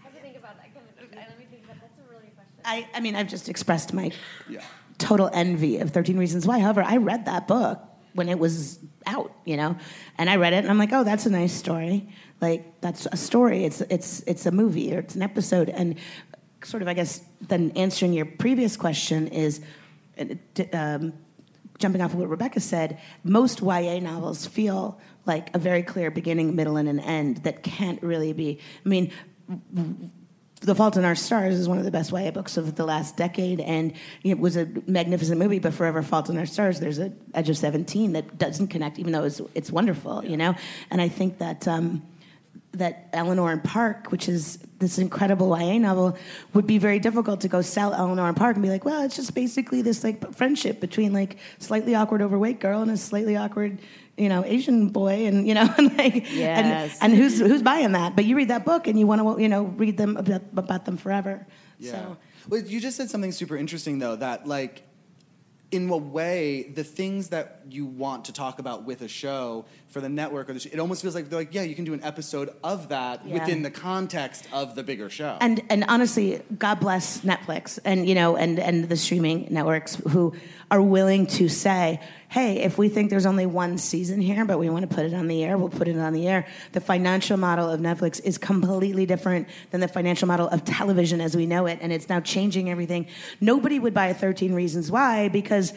have 0.04 0.14
to 0.14 0.20
think 0.22 0.38
about 0.38 0.58
that. 0.58 0.70
Let 1.16 1.38
me 1.40 1.46
think 1.50 1.64
about 1.66 1.78
That's 1.82 1.98
a 2.00 2.12
really 2.12 2.32
question. 2.36 2.62
I, 2.66 2.88
I 2.94 3.00
mean, 3.00 3.16
I've 3.16 3.28
just 3.28 3.50
expressed 3.50 3.94
my 3.94 4.12
Yeah. 4.48 4.62
total 4.98 5.30
envy 5.34 5.78
of 5.78 5.92
13 5.92 6.18
Reasons 6.18 6.46
Why. 6.48 6.60
However, 6.60 6.84
I 6.84 6.98
read 6.98 7.26
that 7.26 7.48
book 7.48 7.82
when 8.14 8.30
it 8.30 8.40
was 8.40 8.80
out, 9.06 9.32
you 9.46 9.58
know, 9.58 9.76
and 10.18 10.30
I 10.30 10.36
read 10.38 10.54
it 10.54 10.58
and 10.58 10.70
I'm 10.70 10.78
like, 10.78 10.94
oh, 10.94 11.04
that's 11.04 11.26
a 11.26 11.30
nice 11.30 11.54
story. 11.54 12.08
Like 12.42 12.80
that's 12.82 13.06
a 13.12 13.18
story. 13.18 13.66
It's 13.66 13.82
it's 13.82 14.22
it's 14.22 14.46
a 14.46 14.52
movie 14.52 14.96
or 14.96 15.00
it's 15.00 15.16
an 15.16 15.22
episode. 15.22 15.70
And 15.70 15.96
sort 16.64 16.82
of, 16.82 16.88
I 16.88 16.94
guess, 16.94 17.22
then 17.42 17.72
answering 17.76 18.14
your 18.14 18.26
previous 18.26 18.78
question 18.78 19.28
is. 19.28 19.62
Um, 20.74 21.14
jumping 21.80 22.02
off 22.02 22.14
of 22.14 22.20
what 22.20 22.30
Rebecca 22.30 22.60
said, 22.60 23.00
most 23.24 23.62
YA 23.62 24.00
novels 24.00 24.46
feel 24.46 25.00
like 25.26 25.54
a 25.56 25.60
very 25.60 25.82
clear 25.82 26.12
beginning, 26.12 26.56
middle, 26.56 26.78
and 26.78 26.88
an 26.88 27.00
end 27.00 27.38
that 27.44 27.64
can't 27.64 28.02
really 28.04 28.34
be. 28.34 28.60
I 28.86 28.90
mean, 28.90 29.12
the 30.62 30.76
Fault 30.76 30.98
in 30.98 31.06
Our 31.06 31.16
Stars 31.16 31.56
is 31.56 31.70
one 31.70 31.78
of 31.78 31.86
the 31.86 31.92
best 31.92 32.12
YA 32.12 32.32
books 32.32 32.58
of 32.58 32.76
the 32.76 32.86
last 32.86 33.16
decade, 33.16 33.62
and 33.62 33.94
it 34.24 34.40
was 34.40 34.58
a 34.58 34.68
magnificent 34.88 35.40
movie. 35.40 35.60
But 35.60 35.74
Forever 35.74 36.04
Fault 36.04 36.30
in 36.30 36.38
Our 36.38 36.46
Stars, 36.46 36.80
there's 36.80 37.00
a 37.00 37.14
Edge 37.34 37.50
of 37.50 37.58
Seventeen 37.58 38.14
that 38.14 38.38
doesn't 38.38 38.68
connect, 38.68 39.00
even 39.00 39.14
though 39.14 39.24
it's, 39.24 39.42
it's 39.56 39.72
wonderful, 39.72 40.24
you 40.26 40.36
know. 40.36 40.56
And 40.92 41.02
I 41.02 41.08
think 41.08 41.38
that 41.38 41.68
um, 41.68 42.04
that 42.80 43.08
Eleanor 43.14 43.52
and 43.52 43.64
Park, 43.64 44.08
which 44.12 44.28
is 44.28 44.58
this 44.80 44.98
incredible 44.98 45.58
YA 45.58 45.78
novel, 45.78 46.18
would 46.54 46.68
be 46.68 46.78
very 46.78 47.00
difficult 47.00 47.42
to 47.42 47.48
go 47.48 47.62
sell 47.62 47.94
Eleanor 47.94 48.28
and 48.28 48.36
Park 48.36 48.56
and 48.56 48.64
be 48.64 48.70
like, 48.70 48.84
well, 48.84 49.04
it's 49.04 49.16
just 49.16 49.34
basically 49.36 49.82
this 49.82 50.04
like 50.04 50.34
friendship 50.34 50.80
between 50.80 51.14
like 51.14 51.38
slightly 51.60 51.96
awkward 51.96 52.22
overweight 52.22 52.60
girl 52.60 52.82
and 52.82 52.92
a 52.92 52.98
slightly 52.98 53.36
awkward 53.38 53.80
you 54.18 54.28
know 54.28 54.44
Asian 54.44 54.90
boy, 54.90 55.26
and 55.28 55.48
you 55.48 55.54
know, 55.54 55.74
and 55.78 55.98
like, 55.98 56.30
Yes. 56.34 56.98
and, 57.02 57.14
and 57.14 57.22
who's 57.22 57.40
who's 57.40 57.64
buying 57.64 57.94
that? 57.94 58.16
But 58.18 58.26
you 58.26 58.36
read 58.36 58.50
that 58.50 58.66
book 58.66 58.88
and 58.88 59.00
you 59.00 59.08
want 59.08 59.22
to 59.22 59.42
you 59.42 59.48
know 59.48 59.64
read 59.64 59.96
them 59.96 60.18
about, 60.18 60.42
about 60.58 60.86
them 60.86 60.98
forever. 60.98 61.48
Yeah. 61.80 61.92
So 61.92 62.18
Well, 62.50 62.62
you 62.62 62.82
just 62.82 62.98
said 62.98 63.10
something 63.10 63.32
super 63.32 63.56
interesting, 63.56 64.00
though, 64.00 64.18
that, 64.18 64.46
like, 64.46 64.84
in 65.72 65.88
a 65.90 65.98
way, 65.98 66.64
the 66.74 66.84
things 66.84 67.30
that 67.30 67.62
you 67.70 67.86
want 67.86 68.26
to 68.26 68.34
talk 68.34 68.58
about 68.58 68.86
with 68.86 69.02
a 69.04 69.08
show 69.08 69.66
for 69.88 70.02
the 70.02 70.10
network, 70.10 70.50
or 70.50 70.54
the 70.54 70.60
sh- 70.60 70.68
it 70.72 70.80
almost 70.80 71.02
feels 71.04 71.14
like 71.14 71.30
they're 71.30 71.38
like, 71.40 71.54
yeah, 71.54 71.62
you 71.62 71.76
can 71.76 71.86
do 71.86 71.94
an 71.94 72.04
episode 72.04 72.50
of 72.64 72.90
that 72.90 73.26
Yeah. 73.26 73.36
within 73.36 73.62
the 73.62 73.70
context 73.72 74.48
of 74.52 74.74
the 74.76 74.82
bigger 74.84 75.10
show. 75.12 75.38
and 75.42 75.62
and 75.70 75.84
honestly, 75.88 76.42
God 76.58 76.80
bless 76.80 77.22
Netflix 77.22 77.78
and 77.86 78.08
you 78.10 78.16
know 78.16 78.36
and 78.36 78.60
and 78.60 78.90
the 78.90 78.98
streaming 78.98 79.48
networks 79.52 79.96
who 80.10 80.34
are 80.72 80.82
willing 80.82 81.26
to 81.26 81.50
say, 81.50 82.00
hey, 82.30 82.60
if 82.60 82.78
we 82.78 82.90
think 82.90 83.10
there's 83.10 83.26
only 83.26 83.48
one 83.48 83.78
season 83.78 84.22
here, 84.22 84.46
but 84.46 84.60
we 84.60 84.70
want 84.70 84.88
to 84.88 84.96
put 84.96 85.06
it 85.06 85.14
on 85.14 85.28
the 85.28 85.44
air, 85.44 85.58
we'll 85.58 85.70
put 85.70 85.88
it 85.88 85.98
on 85.98 86.14
the 86.14 86.28
air. 86.28 86.46
The 86.74 86.82
financial 86.82 87.38
model 87.38 87.70
of 87.70 87.80
Netflix 87.82 88.24
is 88.24 88.38
completely 88.38 89.08
different 89.08 89.48
than 89.72 89.82
the 89.82 89.88
financial 89.88 90.28
model 90.28 90.48
of 90.48 90.64
television 90.64 91.22
as 91.22 91.36
we 91.36 91.48
know 91.48 91.66
it, 91.66 91.80
and 91.82 91.92
it's 91.92 92.08
now 92.08 92.20
changing 92.20 92.70
everything. 92.70 93.08
Nobody 93.42 93.80
would 93.80 93.96
buy 93.96 94.14
13 94.14 94.54
Reasons 94.54 94.92
Why 94.92 95.28
because 95.30 95.74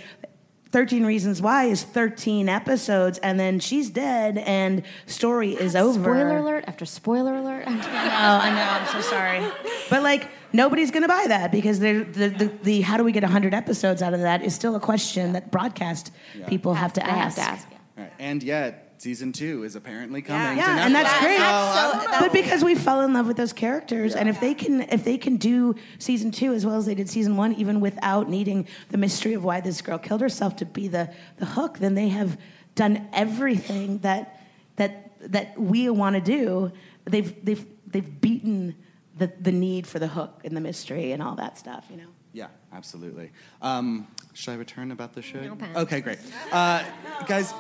13 0.73 1.07
Reasons 1.07 1.41
Why 1.41 1.65
is 1.65 1.83
13 1.85 2.51
episodes, 2.51 3.19
and 3.19 3.41
then 3.41 3.59
she's 3.59 3.89
dead, 3.89 4.37
and 4.39 4.83
story 5.07 5.53
is 5.53 5.75
over. 5.75 6.03
Spoiler 6.03 6.37
alert 6.37 6.65
after 6.67 6.85
spoiler 6.85 7.35
alert. 7.37 7.65
Oh, 7.67 7.71
I 7.71 8.51
know. 8.51 8.63
I'm 8.63 8.87
so 8.89 9.01
sorry. 9.01 9.43
But 9.89 10.03
like 10.03 10.29
nobody's 10.53 10.91
going 10.91 11.03
to 11.03 11.09
buy 11.09 11.25
that 11.29 11.51
because 11.53 11.79
they're- 11.81 12.05
the, 12.05 12.29
the 12.29 12.53
the 12.63 12.81
how 12.83 12.97
do 12.97 13.05
we 13.05 13.13
get 13.13 13.23
100 13.23 13.55
episodes 13.55 14.03
out 14.03 14.15
of 14.15 14.21
that 14.21 14.43
is 14.43 14.55
still 14.55 14.75
a 14.77 14.81
question 14.81 15.33
that 15.33 15.51
broadcast 15.51 16.11
people 16.47 16.75
have 16.75 16.93
to 16.95 17.01
They 17.01 17.07
have 17.07 17.19
ask. 17.27 17.37
to 17.37 17.43
ask. 17.43 17.69
All 17.99 18.05
right. 18.05 18.13
And 18.19 18.43
yet, 18.43 18.95
season 18.99 19.33
two 19.33 19.65
is 19.65 19.75
apparently 19.77 20.23
coming. 20.23 20.57
Yeah, 20.59 20.77
to 20.77 20.81
and 20.83 20.95
that's 20.95 21.21
great. 21.21 21.39
That's 21.39 21.93
so- 21.93 21.99
that's- 21.99 22.21
But 22.21 22.33
because 22.33 22.65
we 22.65 22.75
fell 22.75 23.01
in 23.03 23.13
love 23.13 23.27
with 23.27 23.37
those 23.37 23.53
characters, 23.53 24.15
and 24.15 24.29
if 24.29 24.41
they 24.41 24.55
can, 24.55 24.83
if 24.83 25.05
they 25.05 25.19
can 25.19 25.37
do 25.37 25.75
season 25.99 26.31
two 26.31 26.55
as 26.55 26.65
well 26.65 26.77
as 26.77 26.87
they 26.87 26.95
did 26.95 27.09
season 27.11 27.37
one, 27.37 27.53
even 27.55 27.81
without 27.81 28.29
needing 28.31 28.67
the 28.91 28.97
mystery 28.99 29.35
of 29.35 29.45
why 29.45 29.61
this 29.61 29.83
girl 29.83 29.99
killed 29.99 30.21
herself 30.21 30.57
to 30.57 30.65
be 30.65 30.89
the 30.89 31.13
the 31.39 31.47
hook, 31.47 31.79
then 31.79 31.95
they 31.95 32.09
have 32.09 32.39
done 32.75 33.09
everything 33.13 33.99
that 33.99 34.41
that 34.77 35.11
that 35.33 35.59
we 35.61 35.89
want 35.91 36.15
to 36.17 36.21
do. 36.23 36.73
They've 37.05 37.45
they've 37.45 37.67
they've 37.87 38.21
beaten 38.21 38.75
the 39.17 39.33
the 39.41 39.53
need 39.53 39.87
for 39.87 39.99
the 39.99 40.09
hook 40.09 40.41
and 40.45 40.57
the 40.57 40.61
mystery 40.61 41.13
and 41.13 41.23
all 41.23 41.35
that 41.37 41.59
stuff. 41.59 41.87
You 41.91 41.99
know. 41.99 42.09
Yeah, 42.33 42.49
absolutely. 42.73 43.31
Um, 43.61 44.09
should 44.33 44.53
I 44.53 44.55
return 44.57 44.91
about 44.91 45.13
the 45.13 45.21
show? 45.21 45.41
No 45.41 45.55
panic. 45.55 45.77
Okay, 45.77 46.01
great. 46.01 46.19
Uh, 46.51 46.83
guys, 47.27 47.53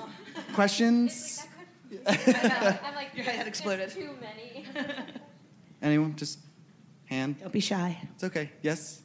questions? 0.54 1.46
I'm 2.06 2.94
like, 2.94 3.14
Your 3.14 3.24
head 3.24 3.46
exploded. 3.46 3.90
Too 3.90 4.16
many. 4.18 4.64
Anyone? 5.82 6.16
Just 6.16 6.38
hand. 7.04 7.38
Don't 7.40 7.52
be 7.52 7.60
shy. 7.60 7.98
It's 8.14 8.24
okay. 8.24 8.50
Yes. 8.62 9.02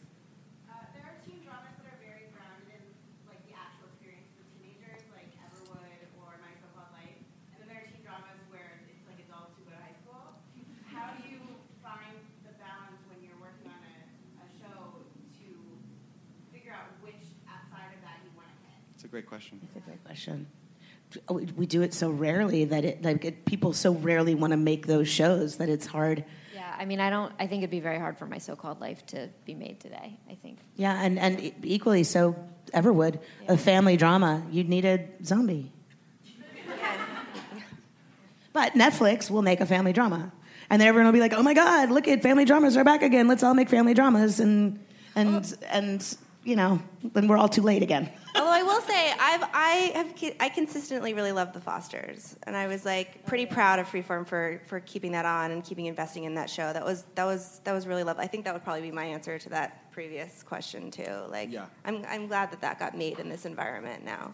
Uh, 0.64 0.72
there 0.96 1.04
are 1.04 1.20
teen 1.28 1.44
dramas 1.44 1.76
that 1.84 1.92
are 1.92 2.00
very 2.00 2.32
grounded 2.32 2.80
in 2.80 3.28
like 3.28 3.44
the 3.44 3.52
actual 3.60 3.92
experiences 3.92 4.40
of 4.40 4.48
teenagers, 4.56 5.04
like 5.12 5.28
Everwood 5.36 6.00
or 6.16 6.32
My 6.40 6.56
So-Called 6.64 6.96
Life, 6.96 7.20
and 7.52 7.60
then 7.60 7.68
there 7.68 7.84
are 7.84 7.88
teen 7.92 8.08
dramas 8.08 8.40
where 8.48 8.88
it's 8.88 9.04
like 9.04 9.20
adults 9.20 9.60
who 9.60 9.68
go 9.68 9.76
to 9.76 9.84
high 9.84 10.00
school. 10.00 10.40
How 10.88 11.12
do 11.12 11.28
you 11.28 11.44
find 11.84 12.16
a 19.08 19.10
great 19.10 19.26
question. 19.26 19.60
That's 19.62 19.86
a 19.86 19.90
great 19.90 20.04
question. 20.04 20.48
We, 21.30 21.46
we 21.56 21.66
do 21.66 21.82
it 21.82 21.94
so 21.94 22.10
rarely 22.10 22.66
that 22.66 22.84
it 22.84 23.02
like 23.02 23.24
it, 23.24 23.46
people 23.46 23.72
so 23.72 23.94
rarely 23.94 24.36
want 24.36 24.52
to 24.52 24.58
make 24.58 24.86
those 24.86 25.08
shows 25.08 25.58
that 25.58 25.70
it's 25.70 25.86
hard. 25.86 26.26
Yeah, 26.54 26.76
I 26.78 26.84
mean, 26.84 27.00
I 27.00 27.10
don't. 27.10 27.32
I 27.40 27.48
think 27.48 27.62
it'd 27.62 27.72
be 27.72 27.80
very 27.80 27.98
hard 27.98 28.18
for 28.18 28.26
my 28.26 28.38
so-called 28.38 28.82
life 28.82 29.06
to 29.08 29.30
be 29.46 29.54
made 29.54 29.80
today. 29.80 30.20
I 30.30 30.36
think. 30.36 30.60
Yeah, 30.76 31.02
and 31.02 31.18
and 31.18 31.54
equally 31.64 32.04
so, 32.04 32.36
Everwood, 32.74 33.20
a 33.48 33.58
family 33.58 33.96
drama. 33.96 34.44
You 34.52 34.66
needed 34.66 35.26
zombie, 35.26 35.72
but 38.52 38.74
Netflix 38.74 39.32
will 39.32 39.44
make 39.44 39.62
a 39.62 39.66
family 39.66 39.94
drama, 39.94 40.34
and 40.70 40.82
then 40.82 40.90
everyone 40.90 41.06
will 41.06 41.14
be 41.14 41.22
like, 41.22 41.34
"Oh 41.34 41.44
my 41.44 41.54
God, 41.54 41.92
look 41.92 42.10
at 42.10 42.22
family 42.22 42.44
dramas 42.44 42.76
are 42.76 42.84
back 42.84 43.02
again. 43.02 43.30
Let's 43.30 43.44
all 43.44 43.54
make 43.54 43.70
family 43.70 43.94
dramas." 43.94 44.42
And 44.42 44.86
and 45.16 45.58
and 45.70 46.18
you 46.48 46.56
know, 46.56 46.82
then 47.04 47.28
we're 47.28 47.38
all 47.38 47.50
too 47.50 47.62
late 47.62 47.84
again. 47.84 48.10
Although 48.36 48.52
I 48.52 48.64
will 48.64 48.82
say, 48.82 49.12
I've 49.20 49.44
I 49.54 49.92
have 49.96 50.14
I 50.40 50.50
consistently 50.50 51.14
really 51.14 51.32
loved 51.34 51.54
the 51.54 51.60
Fosters, 51.60 52.36
and 52.44 52.56
I 52.56 52.68
was 52.68 52.86
like 52.86 53.26
pretty 53.26 53.46
proud 53.46 53.80
of 53.80 53.88
Freeform 53.88 54.26
for 54.26 54.62
for 54.68 54.80
keeping 54.80 55.12
that 55.12 55.26
on 55.26 55.52
and 55.52 55.64
keeping 55.64 55.88
investing 55.88 56.24
in 56.24 56.36
that 56.36 56.50
show. 56.50 56.72
That 56.72 56.86
was 56.86 57.04
that 57.16 57.26
was 57.26 57.60
that 57.66 57.74
was 57.74 57.86
really 57.86 58.04
lovely. 58.04 58.24
I 58.24 58.28
think 58.28 58.46
that 58.46 58.54
would 58.54 58.64
probably 58.64 58.82
be 58.84 58.92
my 58.92 59.06
answer 59.06 59.38
to 59.38 59.50
that 59.50 59.92
previous 59.92 60.42
question 60.44 60.90
too. 60.90 61.12
Like, 61.30 61.52
Yeah. 61.52 61.66
I'm 61.84 62.06
I'm 62.08 62.28
glad 62.28 62.52
that 62.52 62.62
that 62.62 62.80
got 62.80 62.96
made 62.98 63.20
in 63.20 63.28
this 63.30 63.46
environment 63.46 64.06
now. 64.06 64.32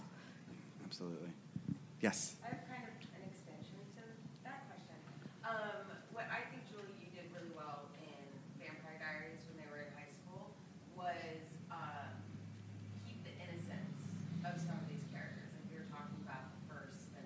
Absolutely. 0.86 1.30
Yes. 2.00 2.36
I 2.44 2.54
have 2.54 2.62
kind 2.70 2.84
of 2.86 2.94
an 3.18 3.26
extension 3.26 3.80
to 3.98 4.04
that 4.46 4.68
question. 4.70 4.94
Um, 5.42 5.82
what 6.14 6.28
I 6.30 6.46
think, 6.52 6.62
Julie, 6.70 6.94
you 7.02 7.10
did 7.16 7.32
really 7.34 7.50
well 7.58 7.90
in 7.98 8.22
Vampire 8.62 9.00
Diaries 9.02 9.42
when 9.50 9.58
they 9.58 9.66
were 9.72 9.82
in 9.82 9.90
high 9.98 10.12
school 10.22 10.52
was 10.94 11.42
um, 11.72 12.12
keep 13.08 13.24
the 13.24 13.34
innocence 13.40 13.96
of 14.44 14.60
some 14.60 14.76
of 14.78 14.86
these 14.92 15.02
characters. 15.16 15.50
And 15.56 15.64
we 15.72 15.80
were 15.80 15.88
talking 15.90 16.20
about 16.28 16.44
the 16.54 16.62
first 16.70 17.08
and 17.18 17.26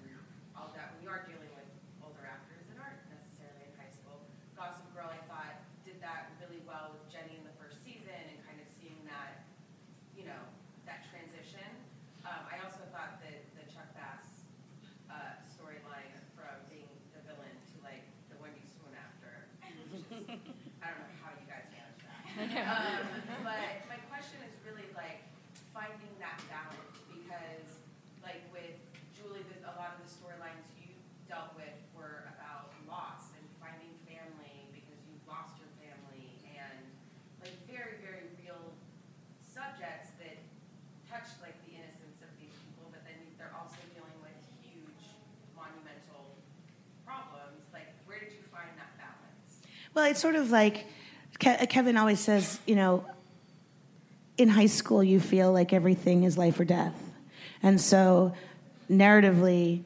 all 0.53 0.69
that. 0.77 0.93
When 0.95 1.01
you 1.03 1.09
are 1.09 1.25
dealing 1.25 1.51
with 1.57 1.67
older 2.05 2.23
actors 2.23 2.63
that 2.69 2.77
aren't 2.77 3.01
necessarily 3.09 3.65
in 3.67 3.73
high 3.81 3.91
school, 3.91 4.21
Gossip 4.53 4.85
Girl, 4.93 5.09
I 5.09 5.19
thought, 5.25 5.57
did 5.83 5.97
that 6.05 6.37
really 6.39 6.61
well 6.69 6.93
with 6.95 7.03
Jenny 7.09 7.35
in 7.35 7.43
the 7.43 7.55
first 7.57 7.81
season 7.81 8.13
and 8.13 8.37
kind 8.45 8.61
of 8.61 8.67
seeing 8.77 9.01
that 9.09 9.43
you 10.15 10.25
know, 10.25 10.41
that 10.89 11.05
transition. 11.13 11.67
Um, 12.25 12.41
I 12.49 12.57
also 12.65 12.81
thought 12.89 13.21
that 13.21 13.37
the 13.53 13.63
Chuck 13.69 13.87
Bass 13.93 14.49
uh, 15.07 15.37
storyline 15.45 16.11
from 16.33 16.57
being 16.67 16.89
the 17.13 17.21
villain 17.23 17.53
to 17.53 17.75
like 17.85 18.03
the 18.33 18.37
Wendy 18.41 18.65
Swoon 18.65 18.91
after, 18.97 19.45
which 19.61 20.01
is, 20.01 20.03
I 20.83 20.89
don't 20.91 21.05
know 21.05 21.17
how 21.21 21.31
you 21.37 21.45
guys 21.45 21.69
manage 21.69 22.01
that. 22.03 22.17
Um, 22.65 23.45
but 23.45 23.85
my 23.87 23.99
question 24.09 24.41
is 24.43 24.53
really 24.65 24.89
like 24.97 25.21
finding 25.71 26.11
that 26.19 26.41
balance 26.49 26.97
because, 27.13 27.77
like 28.25 28.41
with 28.49 28.75
Julie, 29.15 29.45
the, 29.53 29.69
a 29.69 29.73
lot 29.77 29.95
of 29.95 30.01
the 30.03 30.09
storylines 30.09 30.65
you 30.81 30.91
dealt 31.29 31.53
with 31.55 31.77
were 31.93 32.25
about 32.35 32.73
loss 32.89 33.31
and 33.37 33.45
finding 33.61 33.93
family 34.09 34.65
because 34.73 34.97
you 35.07 35.15
lost 35.29 35.55
your 35.61 35.69
family 35.79 36.35
and 36.57 36.83
like 37.39 37.53
very, 37.69 38.01
very 38.03 38.27
real 38.43 38.73
subjects 39.41 40.13
that 40.21 40.37
touch 41.09 41.33
like 41.41 41.55
the 41.65 41.73
innocence 41.73 42.21
of 42.21 42.29
these 42.37 42.53
people, 42.67 42.85
but 42.93 43.01
then 43.07 43.17
they're 43.41 43.53
also 43.57 43.79
dealing 43.95 44.13
with 44.21 44.37
huge 44.61 45.17
monumental 45.57 46.37
problems. 47.07 47.65
Like, 47.73 47.89
where 48.05 48.21
did 48.21 48.35
you 48.37 48.43
find 48.53 48.69
that 48.77 48.93
balance? 49.01 49.65
Well, 49.97 50.05
it's 50.05 50.21
sort 50.21 50.35
of 50.35 50.51
like 50.51 50.85
Ke- 51.39 51.67
Kevin 51.69 51.97
always 51.97 52.19
says, 52.19 52.59
you 52.67 52.75
know, 52.75 53.03
in 54.37 54.47
high 54.47 54.67
school 54.67 55.03
you 55.03 55.19
feel 55.19 55.51
like 55.51 55.73
everything 55.73 56.21
is 56.21 56.37
life 56.37 56.59
or 56.59 56.65
death. 56.65 56.93
And 57.63 57.81
so 57.81 58.35
narratively 58.91 59.85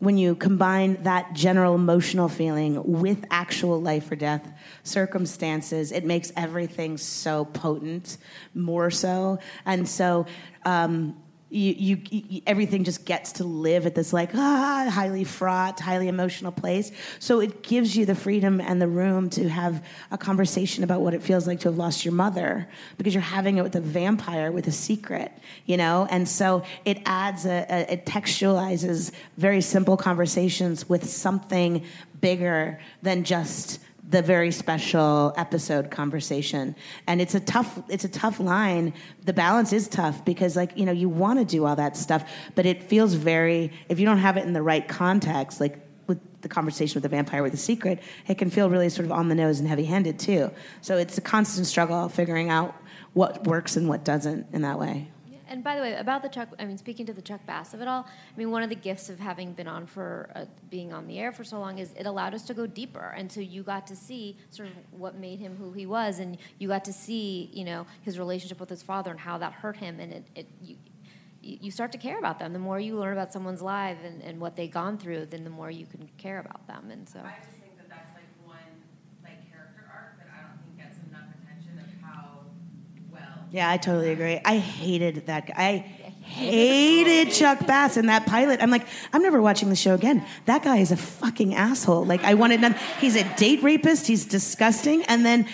when 0.00 0.18
you 0.18 0.34
combine 0.34 1.02
that 1.04 1.32
general 1.32 1.74
emotional 1.74 2.28
feeling 2.28 3.00
with 3.00 3.24
actual 3.30 3.80
life 3.80 4.10
or 4.10 4.16
death 4.16 4.46
circumstances, 4.82 5.92
it 5.92 6.04
makes 6.04 6.30
everything 6.36 6.98
so 6.98 7.46
potent, 7.46 8.18
more 8.54 8.90
so. 8.90 9.38
And 9.64 9.88
so 9.88 10.26
um, 10.66 11.16
you, 11.50 11.98
you, 12.10 12.42
everything 12.46 12.84
just 12.84 13.06
gets 13.06 13.32
to 13.32 13.44
live 13.44 13.86
at 13.86 13.94
this 13.94 14.12
like 14.12 14.34
ah 14.34 14.88
highly 14.90 15.24
fraught, 15.24 15.80
highly 15.80 16.08
emotional 16.08 16.52
place. 16.52 16.92
So 17.18 17.40
it 17.40 17.62
gives 17.62 17.96
you 17.96 18.04
the 18.04 18.14
freedom 18.14 18.60
and 18.60 18.82
the 18.82 18.88
room 18.88 19.30
to 19.30 19.48
have 19.48 19.84
a 20.10 20.18
conversation 20.18 20.84
about 20.84 21.00
what 21.00 21.14
it 21.14 21.22
feels 21.22 21.46
like 21.46 21.60
to 21.60 21.68
have 21.68 21.78
lost 21.78 22.04
your 22.04 22.12
mother 22.12 22.68
because 22.98 23.14
you're 23.14 23.22
having 23.22 23.56
it 23.56 23.62
with 23.62 23.76
a 23.76 23.80
vampire 23.80 24.52
with 24.52 24.66
a 24.66 24.72
secret, 24.72 25.32
you 25.64 25.76
know. 25.76 26.06
And 26.10 26.28
so 26.28 26.64
it 26.84 27.00
adds 27.06 27.46
a, 27.46 27.66
a 27.70 27.92
it 27.94 28.04
textualizes 28.04 29.12
very 29.38 29.62
simple 29.62 29.96
conversations 29.96 30.88
with 30.88 31.08
something 31.08 31.84
bigger 32.20 32.78
than 33.02 33.24
just 33.24 33.80
the 34.10 34.22
very 34.22 34.50
special 34.50 35.34
episode 35.36 35.90
conversation. 35.90 36.74
And 37.06 37.20
it's 37.20 37.34
a 37.34 37.40
tough 37.40 37.78
it's 37.88 38.04
a 38.04 38.08
tough 38.08 38.40
line. 38.40 38.94
The 39.24 39.32
balance 39.32 39.72
is 39.72 39.88
tough 39.88 40.24
because 40.24 40.56
like 40.56 40.76
you 40.76 40.86
know 40.86 40.92
you 40.92 41.08
want 41.08 41.38
to 41.38 41.44
do 41.44 41.66
all 41.66 41.76
that 41.76 41.96
stuff 41.96 42.28
but 42.54 42.66
it 42.66 42.82
feels 42.82 43.14
very 43.14 43.70
if 43.88 44.00
you 44.00 44.06
don't 44.06 44.18
have 44.18 44.36
it 44.36 44.44
in 44.44 44.52
the 44.52 44.62
right 44.62 44.86
context 44.88 45.60
like 45.60 45.78
with 46.06 46.18
the 46.40 46.48
conversation 46.48 46.94
with 46.94 47.02
the 47.02 47.08
vampire 47.08 47.42
with 47.42 47.52
the 47.52 47.58
secret 47.58 48.00
it 48.26 48.38
can 48.38 48.50
feel 48.50 48.70
really 48.70 48.88
sort 48.88 49.04
of 49.04 49.12
on 49.12 49.28
the 49.28 49.34
nose 49.34 49.60
and 49.60 49.68
heavy 49.68 49.84
handed 49.84 50.18
too. 50.18 50.50
So 50.80 50.96
it's 50.96 51.18
a 51.18 51.22
constant 51.22 51.66
struggle 51.66 52.08
figuring 52.08 52.48
out 52.48 52.74
what 53.12 53.44
works 53.46 53.76
and 53.76 53.88
what 53.88 54.04
doesn't 54.04 54.46
in 54.52 54.62
that 54.62 54.78
way 54.78 55.08
And 55.48 55.64
by 55.64 55.76
the 55.76 55.80
way, 55.80 55.94
about 55.94 56.22
the 56.22 56.28
Chuck, 56.28 56.48
I 56.58 56.64
mean, 56.64 56.78
speaking 56.78 57.06
to 57.06 57.12
the 57.12 57.22
Chuck 57.22 57.44
Bass 57.46 57.74
of 57.74 57.80
it 57.80 57.88
all, 57.88 58.04
I 58.06 58.38
mean, 58.38 58.50
one 58.50 58.62
of 58.62 58.68
the 58.68 58.76
gifts 58.76 59.08
of 59.08 59.18
having 59.18 59.52
been 59.52 59.66
on 59.66 59.86
for 59.86 60.30
uh, 60.34 60.44
being 60.70 60.92
on 60.92 61.06
the 61.06 61.18
air 61.18 61.32
for 61.32 61.44
so 61.44 61.58
long 61.58 61.78
is 61.78 61.92
it 61.96 62.06
allowed 62.06 62.34
us 62.34 62.42
to 62.44 62.54
go 62.54 62.66
deeper, 62.66 63.14
and 63.16 63.30
so 63.30 63.40
you 63.40 63.62
got 63.62 63.86
to 63.86 63.96
see 63.96 64.36
sort 64.50 64.68
of 64.68 64.74
what 64.90 65.14
made 65.16 65.38
him 65.38 65.56
who 65.56 65.72
he 65.72 65.86
was, 65.86 66.18
and 66.18 66.38
you 66.58 66.68
got 66.68 66.84
to 66.84 66.92
see, 66.92 67.50
you 67.52 67.64
know, 67.64 67.86
his 68.02 68.18
relationship 68.18 68.60
with 68.60 68.68
his 68.68 68.82
father 68.82 69.10
and 69.10 69.20
how 69.20 69.38
that 69.38 69.52
hurt 69.52 69.76
him, 69.76 70.00
and 70.00 70.12
it, 70.12 70.24
it 70.34 70.46
you, 70.60 70.76
you 71.40 71.70
start 71.70 71.92
to 71.92 71.98
care 71.98 72.18
about 72.18 72.38
them. 72.38 72.52
The 72.52 72.58
more 72.58 72.78
you 72.78 72.98
learn 72.98 73.12
about 73.12 73.32
someone's 73.32 73.62
life 73.62 73.98
and, 74.04 74.22
and 74.22 74.40
what 74.40 74.56
they've 74.56 74.70
gone 74.70 74.98
through, 74.98 75.26
then 75.26 75.44
the 75.44 75.50
more 75.50 75.70
you 75.70 75.86
can 75.86 76.08
care 76.18 76.40
about 76.40 76.66
them, 76.66 76.90
and 76.90 77.08
so. 77.08 77.20
I 77.20 77.36
just 77.40 77.58
think 77.60 77.76
that 77.78 77.88
that's 77.88 78.12
like 78.14 78.28
one 78.44 78.56
like 79.22 79.48
character 79.50 79.84
arc 79.90 80.18
that 80.18 80.28
I 80.36 80.42
don't 80.42 80.58
think 80.64 80.76
gets 80.76 80.98
enough 81.08 81.28
attention 81.40 81.78
of 81.78 81.88
how 82.02 82.40
well. 83.10 83.37
Yeah, 83.50 83.70
I 83.70 83.76
totally 83.78 84.10
agree. 84.12 84.40
I 84.44 84.58
hated 84.58 85.26
that 85.26 85.46
guy. 85.46 85.54
I 85.56 85.76
hated 86.28 87.32
Chuck 87.32 87.66
Bass 87.66 87.96
in 87.96 88.06
that 88.06 88.26
pilot. 88.26 88.62
I'm 88.62 88.70
like, 88.70 88.86
I'm 89.12 89.22
never 89.22 89.40
watching 89.40 89.70
the 89.70 89.76
show 89.76 89.94
again. 89.94 90.24
That 90.44 90.62
guy 90.62 90.78
is 90.78 90.92
a 90.92 90.96
fucking 90.96 91.54
asshole. 91.54 92.04
Like, 92.04 92.22
I 92.24 92.34
wanted 92.34 92.60
none. 92.60 92.74
He's 93.00 93.16
a 93.16 93.24
date 93.36 93.62
rapist. 93.62 94.06
He's 94.06 94.26
disgusting. 94.26 95.02
And 95.04 95.24
then 95.24 95.48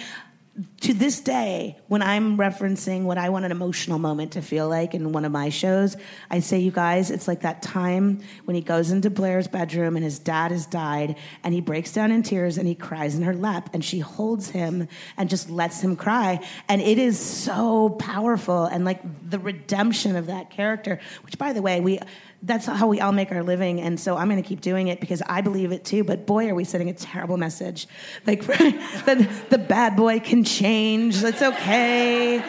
to 0.83 0.95
this 0.95 1.19
day, 1.19 1.77
when 1.89 2.01
I'm 2.01 2.37
referencing 2.37 3.03
what 3.03 3.19
I 3.19 3.29
want 3.29 3.45
an 3.45 3.51
emotional 3.51 3.99
moment 3.99 4.33
to 4.33 4.43
feel 4.43 4.69
like 4.69 4.95
in 4.95 5.11
one 5.11 5.25
of 5.25 5.33
my 5.33 5.49
shows, 5.49 5.97
I 6.31 6.39
say, 6.41 6.61
you 6.61 6.71
guys, 6.71 7.11
it's 7.11 7.27
like 7.27 7.41
that 7.41 7.61
time 7.61 8.21
when 8.45 8.55
he 8.55 8.61
goes 8.61 8.93
into 8.93 9.11
Blair's 9.11 9.49
bedroom 9.49 9.97
and 9.97 10.05
his 10.05 10.21
dad 10.21 10.53
has 10.53 10.67
died 10.67 11.17
and 11.43 11.53
he 11.53 11.61
breaks 11.61 11.93
down 11.93 12.13
in 12.13 12.23
tears 12.23 12.57
and 12.57 12.69
he 12.69 12.77
cries 12.77 13.17
in 13.17 13.23
her 13.23 13.35
lap 13.35 13.71
and 13.73 13.85
she 13.85 13.99
holds 13.99 14.49
him 14.49 14.87
and 15.17 15.29
just 15.29 15.51
lets 15.51 15.81
him 15.81 15.97
cry. 15.97 16.39
And 16.69 16.81
it 16.81 16.99
is 16.99 17.19
so 17.19 17.91
powerful 17.91 18.67
and 18.67 18.85
like 18.85 19.01
the 19.29 19.41
redemption 19.41 20.15
of 20.15 20.27
that 20.27 20.51
character, 20.51 21.01
which 21.23 21.37
by 21.37 21.53
the 21.53 21.63
way, 21.63 21.81
we 21.81 21.99
that's 22.47 22.67
how 22.67 22.87
we 22.87 23.01
all 23.01 23.13
make 23.13 23.33
our 23.33 23.43
living 23.43 23.81
and 23.81 23.99
so 23.99 24.17
i'm 24.17 24.29
going 24.29 24.41
to 24.43 24.47
keep 24.49 24.61
doing 24.61 24.89
it 24.89 25.01
because 25.01 25.23
i 25.27 25.41
believe 25.41 25.73
it 25.73 25.85
too 25.85 26.05
but 26.05 26.27
boy 26.27 26.49
are 26.49 26.55
we 26.55 26.65
sending 26.65 26.89
a 26.91 26.93
terrible 26.95 27.37
message 27.37 27.87
like 28.27 28.43
the, 28.47 29.29
the 29.51 29.59
bad 29.59 29.97
boy 29.97 30.21
can 30.21 30.45
change 30.45 31.23
it's 31.23 31.43
okay 31.43 32.45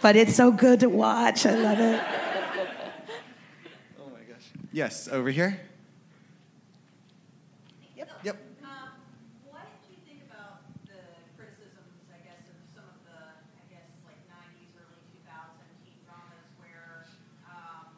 but 0.00 0.14
it's 0.16 0.34
so 0.34 0.50
good 0.52 0.80
to 0.80 0.88
watch 0.88 1.44
i 1.46 1.54
love 1.54 1.80
it 1.80 2.00
Oh 4.00 4.08
my 4.12 4.20
gosh. 4.30 4.46
Yes, 4.72 5.08
over 5.08 5.30
here. 5.30 5.58
Yep. 7.96 8.08
Yep. 8.22 8.36
Um, 8.62 8.88
what 9.50 9.66
do 9.82 9.92
you 9.92 9.98
think 10.06 10.22
about 10.28 10.62
the 10.86 11.00
criticisms, 11.34 12.06
I 12.14 12.20
guess, 12.22 12.42
of 12.46 12.58
some 12.74 12.86
of 12.86 12.98
the, 13.02 13.18
I 13.58 13.64
guess, 13.72 13.88
like 14.06 14.20
'90s, 14.30 14.70
early 14.78 14.98
2000s 15.10 15.74
teen 15.82 15.98
dramas 16.06 16.46
where 16.62 17.06
um, 17.50 17.90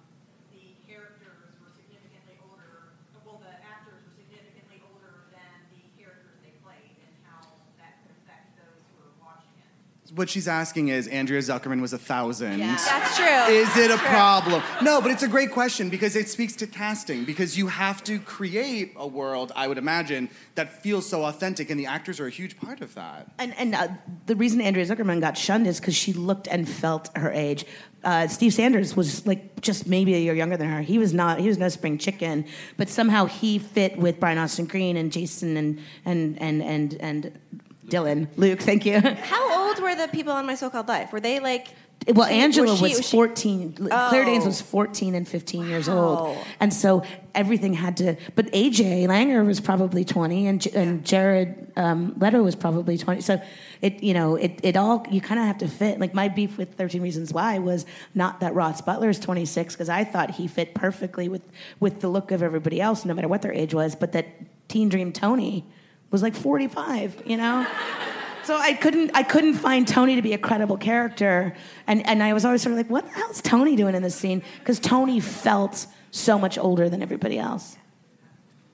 the 0.52 0.74
characters 0.88 1.52
were 1.60 1.68
significantly 1.76 2.36
older, 2.48 2.88
well, 3.28 3.40
the 3.44 3.52
actors 3.60 4.00
were 4.00 4.14
significantly 4.16 4.80
older 4.88 5.12
than 5.32 5.52
the 5.76 5.82
characters 6.00 6.38
they 6.40 6.54
played, 6.64 6.96
and 7.04 7.12
how 7.28 7.44
that 7.76 8.00
could 8.04 8.12
affect 8.16 8.56
those 8.56 8.80
who 8.88 9.04
were 9.04 9.14
watching 9.20 9.52
it? 9.60 9.70
What 10.20 10.28
she's 10.28 10.48
asking 10.48 10.88
is 10.88 11.08
Andrea 11.08 11.40
Zuckerman 11.40 11.80
was 11.80 11.94
a 11.94 11.98
thousand. 11.98 12.58
Yeah. 12.58 12.76
That's 12.76 13.16
true. 13.16 13.54
Is 13.54 13.74
it 13.78 13.90
a 13.90 13.96
True. 13.96 14.08
problem? 14.08 14.62
No, 14.82 15.00
but 15.00 15.10
it's 15.10 15.22
a 15.22 15.28
great 15.28 15.50
question 15.50 15.88
because 15.88 16.14
it 16.14 16.28
speaks 16.28 16.54
to 16.56 16.66
casting 16.66 17.24
because 17.24 17.56
you 17.56 17.68
have 17.68 18.04
to 18.04 18.18
create 18.18 18.92
a 18.96 19.06
world, 19.06 19.50
I 19.56 19.66
would 19.66 19.78
imagine, 19.78 20.28
that 20.56 20.82
feels 20.82 21.08
so 21.08 21.24
authentic, 21.24 21.70
and 21.70 21.80
the 21.80 21.86
actors 21.86 22.20
are 22.20 22.26
a 22.26 22.30
huge 22.30 22.58
part 22.58 22.82
of 22.82 22.94
that. 22.96 23.32
And, 23.38 23.56
and 23.56 23.74
uh, 23.74 23.88
the 24.26 24.36
reason 24.36 24.60
Andrea 24.60 24.84
Zuckerman 24.84 25.22
got 25.22 25.38
shunned 25.38 25.66
is 25.66 25.80
because 25.80 25.96
she 25.96 26.12
looked 26.12 26.48
and 26.48 26.68
felt 26.68 27.08
her 27.16 27.32
age. 27.32 27.64
Uh, 28.04 28.28
Steve 28.28 28.52
Sanders 28.52 28.94
was 28.94 29.26
like 29.26 29.62
just 29.62 29.86
maybe 29.86 30.14
a 30.14 30.18
year 30.18 30.34
younger 30.34 30.58
than 30.58 30.68
her. 30.68 30.82
He 30.82 30.98
was 30.98 31.14
not. 31.14 31.40
He 31.40 31.48
was 31.48 31.56
no 31.56 31.70
spring 31.70 31.96
chicken, 31.96 32.44
but 32.76 32.90
somehow 32.90 33.24
he 33.24 33.58
fit 33.58 33.96
with 33.96 34.20
Brian 34.20 34.36
Austin 34.36 34.66
Green 34.66 34.98
and 34.98 35.10
Jason 35.10 35.56
and 35.56 35.80
and 36.04 36.38
and 36.42 36.62
and 36.62 36.94
and 37.00 37.38
Dylan 37.90 38.28
Luke. 38.36 38.60
Thank 38.60 38.86
you. 38.86 39.00
How 39.00 39.68
old 39.68 39.80
were 39.82 39.94
the 39.94 40.08
people 40.08 40.32
on 40.32 40.46
My 40.46 40.54
So-Called 40.54 40.88
Life? 40.88 41.12
Were 41.12 41.20
they 41.20 41.40
like? 41.40 41.68
Well, 42.08 42.26
she- 42.28 42.34
Angela 42.34 42.76
she- 42.76 42.82
was, 42.82 43.06
she- 43.06 43.16
14. 43.16 43.72
Claire 43.74 44.22
Oh. 44.22 44.24
Danes 44.24 44.46
was 44.46 44.62
14 44.62 45.14
and 45.14 45.28
15 45.28 45.66
years 45.66 45.86
Wow. 45.86 45.98
old. 46.28 46.38
And 46.58 46.72
so 46.72 47.02
everything 47.34 47.74
had 47.74 47.98
to. 47.98 48.16
But 48.34 48.46
AJ 48.52 49.06
Langer 49.06 49.44
was 49.46 49.60
probably 49.60 50.02
20, 50.06 50.46
and, 50.46 50.66
and 50.68 51.04
Jared 51.04 51.70
um, 51.76 52.14
Leto 52.18 52.42
was 52.42 52.56
probably 52.56 52.96
20. 52.96 53.20
So 53.20 53.38
it, 53.82 54.02
you 54.02 54.14
know, 54.14 54.36
it, 54.36 54.60
it 54.62 54.76
all, 54.78 55.04
you 55.10 55.20
kind 55.20 55.38
of 55.40 55.46
have 55.46 55.58
to 55.58 55.68
fit. 55.68 56.00
Like 56.00 56.14
my 56.14 56.28
beef 56.28 56.56
with 56.56 56.72
13 56.74 57.02
Reasons 57.02 57.34
Why 57.34 57.58
was 57.58 57.84
not 58.14 58.40
that 58.40 58.54
Ross 58.54 58.80
Butler 58.80 59.10
is 59.10 59.18
26, 59.18 59.74
because 59.74 59.90
I 59.90 60.04
thought 60.04 60.30
he 60.30 60.48
fit 60.48 60.72
perfectly 60.74 61.28
with, 61.28 61.42
with 61.80 62.00
the 62.00 62.08
look 62.08 62.30
of 62.30 62.42
everybody 62.42 62.80
else, 62.80 63.04
no 63.04 63.12
matter 63.12 63.28
what 63.28 63.42
their 63.42 63.52
age 63.52 63.74
was, 63.74 63.94
but 63.94 64.12
that 64.12 64.26
Teen 64.68 64.88
Dream 64.88 65.12
Tony 65.12 65.66
was 66.10 66.22
like 66.22 66.34
45, 66.34 67.22
you 67.26 67.36
know? 67.36 67.66
So 68.44 68.56
I 68.56 68.72
couldn't 68.72 69.10
I 69.14 69.22
couldn't 69.22 69.54
find 69.54 69.86
Tony 69.86 70.16
to 70.16 70.22
be 70.22 70.32
a 70.32 70.38
credible 70.38 70.76
character, 70.76 71.54
and 71.86 72.04
and 72.06 72.22
I 72.22 72.32
was 72.32 72.44
always 72.44 72.62
sort 72.62 72.72
of 72.72 72.78
like, 72.78 72.90
what 72.90 73.04
the 73.04 73.12
hell's 73.12 73.42
Tony 73.42 73.76
doing 73.76 73.94
in 73.94 74.02
this 74.02 74.16
scene? 74.16 74.42
Because 74.58 74.80
Tony 74.80 75.20
felt 75.20 75.86
so 76.10 76.38
much 76.38 76.58
older 76.58 76.88
than 76.88 77.02
everybody 77.02 77.38
else. 77.38 77.76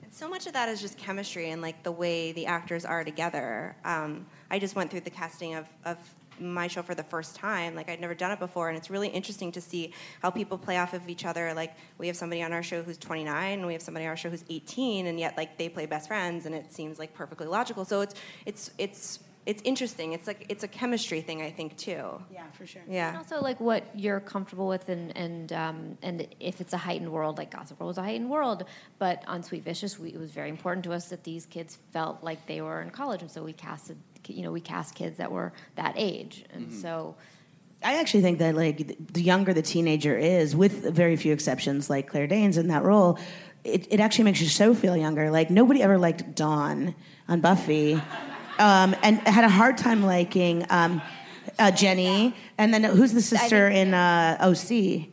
So 0.09 0.27
much 0.27 0.47
of 0.47 0.53
that 0.53 0.67
is 0.67 0.81
just 0.81 0.97
chemistry 0.97 1.51
and 1.51 1.61
like 1.61 1.83
the 1.83 1.91
way 1.91 2.31
the 2.31 2.47
actors 2.47 2.85
are 2.85 3.03
together. 3.03 3.75
Um, 3.85 4.25
I 4.49 4.57
just 4.57 4.75
went 4.75 4.89
through 4.89 5.01
the 5.01 5.11
casting 5.11 5.53
of, 5.53 5.67
of 5.85 5.97
my 6.39 6.67
show 6.67 6.81
for 6.81 6.95
the 6.95 7.03
first 7.03 7.35
time. 7.35 7.75
Like 7.75 7.89
I'd 7.89 8.01
never 8.01 8.13
done 8.15 8.31
it 8.31 8.39
before, 8.39 8.69
and 8.69 8.77
it's 8.77 8.89
really 8.89 9.07
interesting 9.09 9.51
to 9.53 9.61
see 9.61 9.93
how 10.21 10.29
people 10.29 10.57
play 10.57 10.77
off 10.77 10.93
of 10.93 11.07
each 11.09 11.25
other. 11.25 11.53
Like 11.53 11.73
we 11.97 12.07
have 12.07 12.15
somebody 12.17 12.41
on 12.43 12.53
our 12.53 12.63
show 12.63 12.81
who's 12.83 12.97
29, 12.97 13.59
and 13.59 13.67
we 13.67 13.73
have 13.73 13.81
somebody 13.81 14.05
on 14.05 14.09
our 14.09 14.17
show 14.17 14.29
who's 14.29 14.45
18, 14.49 15.07
and 15.07 15.19
yet 15.19 15.37
like 15.37 15.57
they 15.57 15.69
play 15.69 15.85
best 15.85 16.07
friends, 16.07 16.45
and 16.45 16.53
it 16.55 16.71
seems 16.71 16.99
like 16.99 17.13
perfectly 17.13 17.47
logical. 17.47 17.85
So 17.85 18.01
it's 18.01 18.15
it's 18.45 18.71
it's 18.77 19.19
it's 19.45 19.61
interesting. 19.63 20.11
It's 20.11 20.27
like 20.27 20.45
it's 20.49 20.63
a 20.65 20.67
chemistry 20.67 21.21
thing, 21.21 21.41
I 21.41 21.49
think 21.51 21.77
too. 21.77 22.21
Yeah, 22.29 22.43
for 22.51 22.65
sure. 22.67 22.81
Yeah. 22.85 23.07
And 23.07 23.13
Yeah. 23.15 23.17
also 23.19 23.39
like 23.41 23.61
what 23.61 23.83
you're 23.97 24.19
comfortable 24.19 24.67
with 24.67 24.89
and 24.89 25.15
and 25.15 25.53
um, 25.53 25.97
and 26.03 26.27
if 26.41 26.59
it's 26.59 26.73
a 26.73 26.77
heightened 26.77 27.09
world 27.09 27.37
like 27.37 27.51
Gossip 27.51 27.79
Girl 27.79 27.87
was 27.87 27.97
a 27.97 28.03
heightened 28.03 28.29
world, 28.29 28.65
but 28.99 29.23
on 29.25 29.43
Sweet 29.43 29.63
Vicious 29.63 29.97
we, 29.97 30.09
it 30.09 30.19
was 30.19 30.31
very 30.31 30.49
important 30.49 30.83
to 30.83 30.91
us 30.91 31.07
that 31.09 31.23
these 31.23 31.45
kids 31.45 31.77
felt 31.93 32.21
like 32.23 32.45
they 32.45 32.59
were 32.59 32.81
in 32.81 32.89
college, 32.89 33.21
and 33.21 33.31
so 33.31 33.41
we 33.41 33.53
casted 33.53 33.95
you 34.29 34.43
know 34.43 34.51
we 34.51 34.61
cast 34.61 34.95
kids 34.95 35.17
that 35.17 35.31
were 35.31 35.53
that 35.75 35.93
age, 35.97 36.45
and 36.53 36.73
so 36.73 37.15
I 37.83 37.99
actually 37.99 38.21
think 38.21 38.39
that 38.39 38.55
like 38.55 39.13
the 39.13 39.21
younger 39.21 39.53
the 39.53 39.61
teenager 39.61 40.17
is, 40.17 40.55
with 40.55 40.83
very 40.93 41.15
few 41.15 41.33
exceptions, 41.33 41.89
like 41.89 42.07
Claire 42.07 42.27
Danes 42.27 42.57
in 42.57 42.67
that 42.69 42.83
role, 42.83 43.19
it, 43.63 43.87
it 43.91 43.99
actually 43.99 44.25
makes 44.25 44.41
your 44.41 44.49
show 44.49 44.73
feel 44.73 44.97
younger. 44.97 45.29
Like 45.29 45.49
nobody 45.49 45.83
ever 45.83 45.97
liked 45.97 46.35
Dawn 46.35 46.95
on 47.27 47.41
Buffy, 47.41 47.93
um, 48.59 48.95
and 49.03 49.19
had 49.19 49.43
a 49.43 49.49
hard 49.49 49.77
time 49.77 50.03
liking 50.03 50.65
um, 50.69 51.01
uh, 51.59 51.71
Jenny. 51.71 52.35
And 52.57 52.73
then 52.73 52.83
who's 52.83 53.13
the 53.13 53.21
sister 53.21 53.67
in 53.67 53.93
uh, 53.93 54.37
OC? 54.41 55.09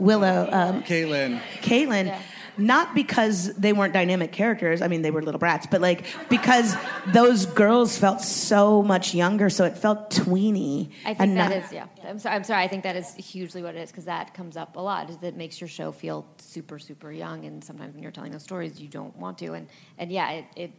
Willow. 0.00 0.48
Um, 0.50 0.82
Kaitlin. 0.82 1.40
Kaitlin. 1.62 2.18
Not 2.56 2.94
because 2.94 3.52
they 3.54 3.72
weren't 3.72 3.92
dynamic 3.92 4.32
characters. 4.32 4.80
I 4.82 4.88
mean, 4.88 5.02
they 5.02 5.10
were 5.10 5.22
little 5.22 5.38
brats, 5.38 5.66
but 5.66 5.80
like 5.80 6.04
because 6.28 6.74
those 7.08 7.46
girls 7.46 7.98
felt 7.98 8.20
so 8.20 8.82
much 8.82 9.14
younger, 9.14 9.50
so 9.50 9.64
it 9.64 9.76
felt 9.76 10.10
tweeny. 10.10 10.90
I 11.04 11.08
think 11.14 11.20
and 11.20 11.36
that 11.36 11.50
not- 11.50 11.64
is 11.64 11.72
yeah. 11.72 11.86
I'm 12.06 12.18
sorry. 12.18 12.36
I'm 12.36 12.44
sorry. 12.44 12.62
I 12.62 12.68
think 12.68 12.82
that 12.84 12.96
is 12.96 13.14
hugely 13.14 13.62
what 13.62 13.74
it 13.74 13.80
is 13.80 13.90
because 13.90 14.04
that 14.04 14.34
comes 14.34 14.56
up 14.56 14.76
a 14.76 14.80
lot. 14.80 15.10
Is 15.10 15.16
that 15.18 15.36
makes 15.36 15.60
your 15.60 15.68
show 15.68 15.90
feel 15.92 16.26
super 16.38 16.78
super 16.78 17.10
young, 17.10 17.44
and 17.44 17.62
sometimes 17.64 17.94
when 17.94 18.02
you're 18.02 18.12
telling 18.12 18.32
those 18.32 18.42
stories, 18.42 18.80
you 18.80 18.88
don't 18.88 19.16
want 19.16 19.38
to. 19.38 19.54
And 19.54 19.66
and 19.98 20.12
yeah, 20.12 20.30
it, 20.30 20.44
it 20.56 20.72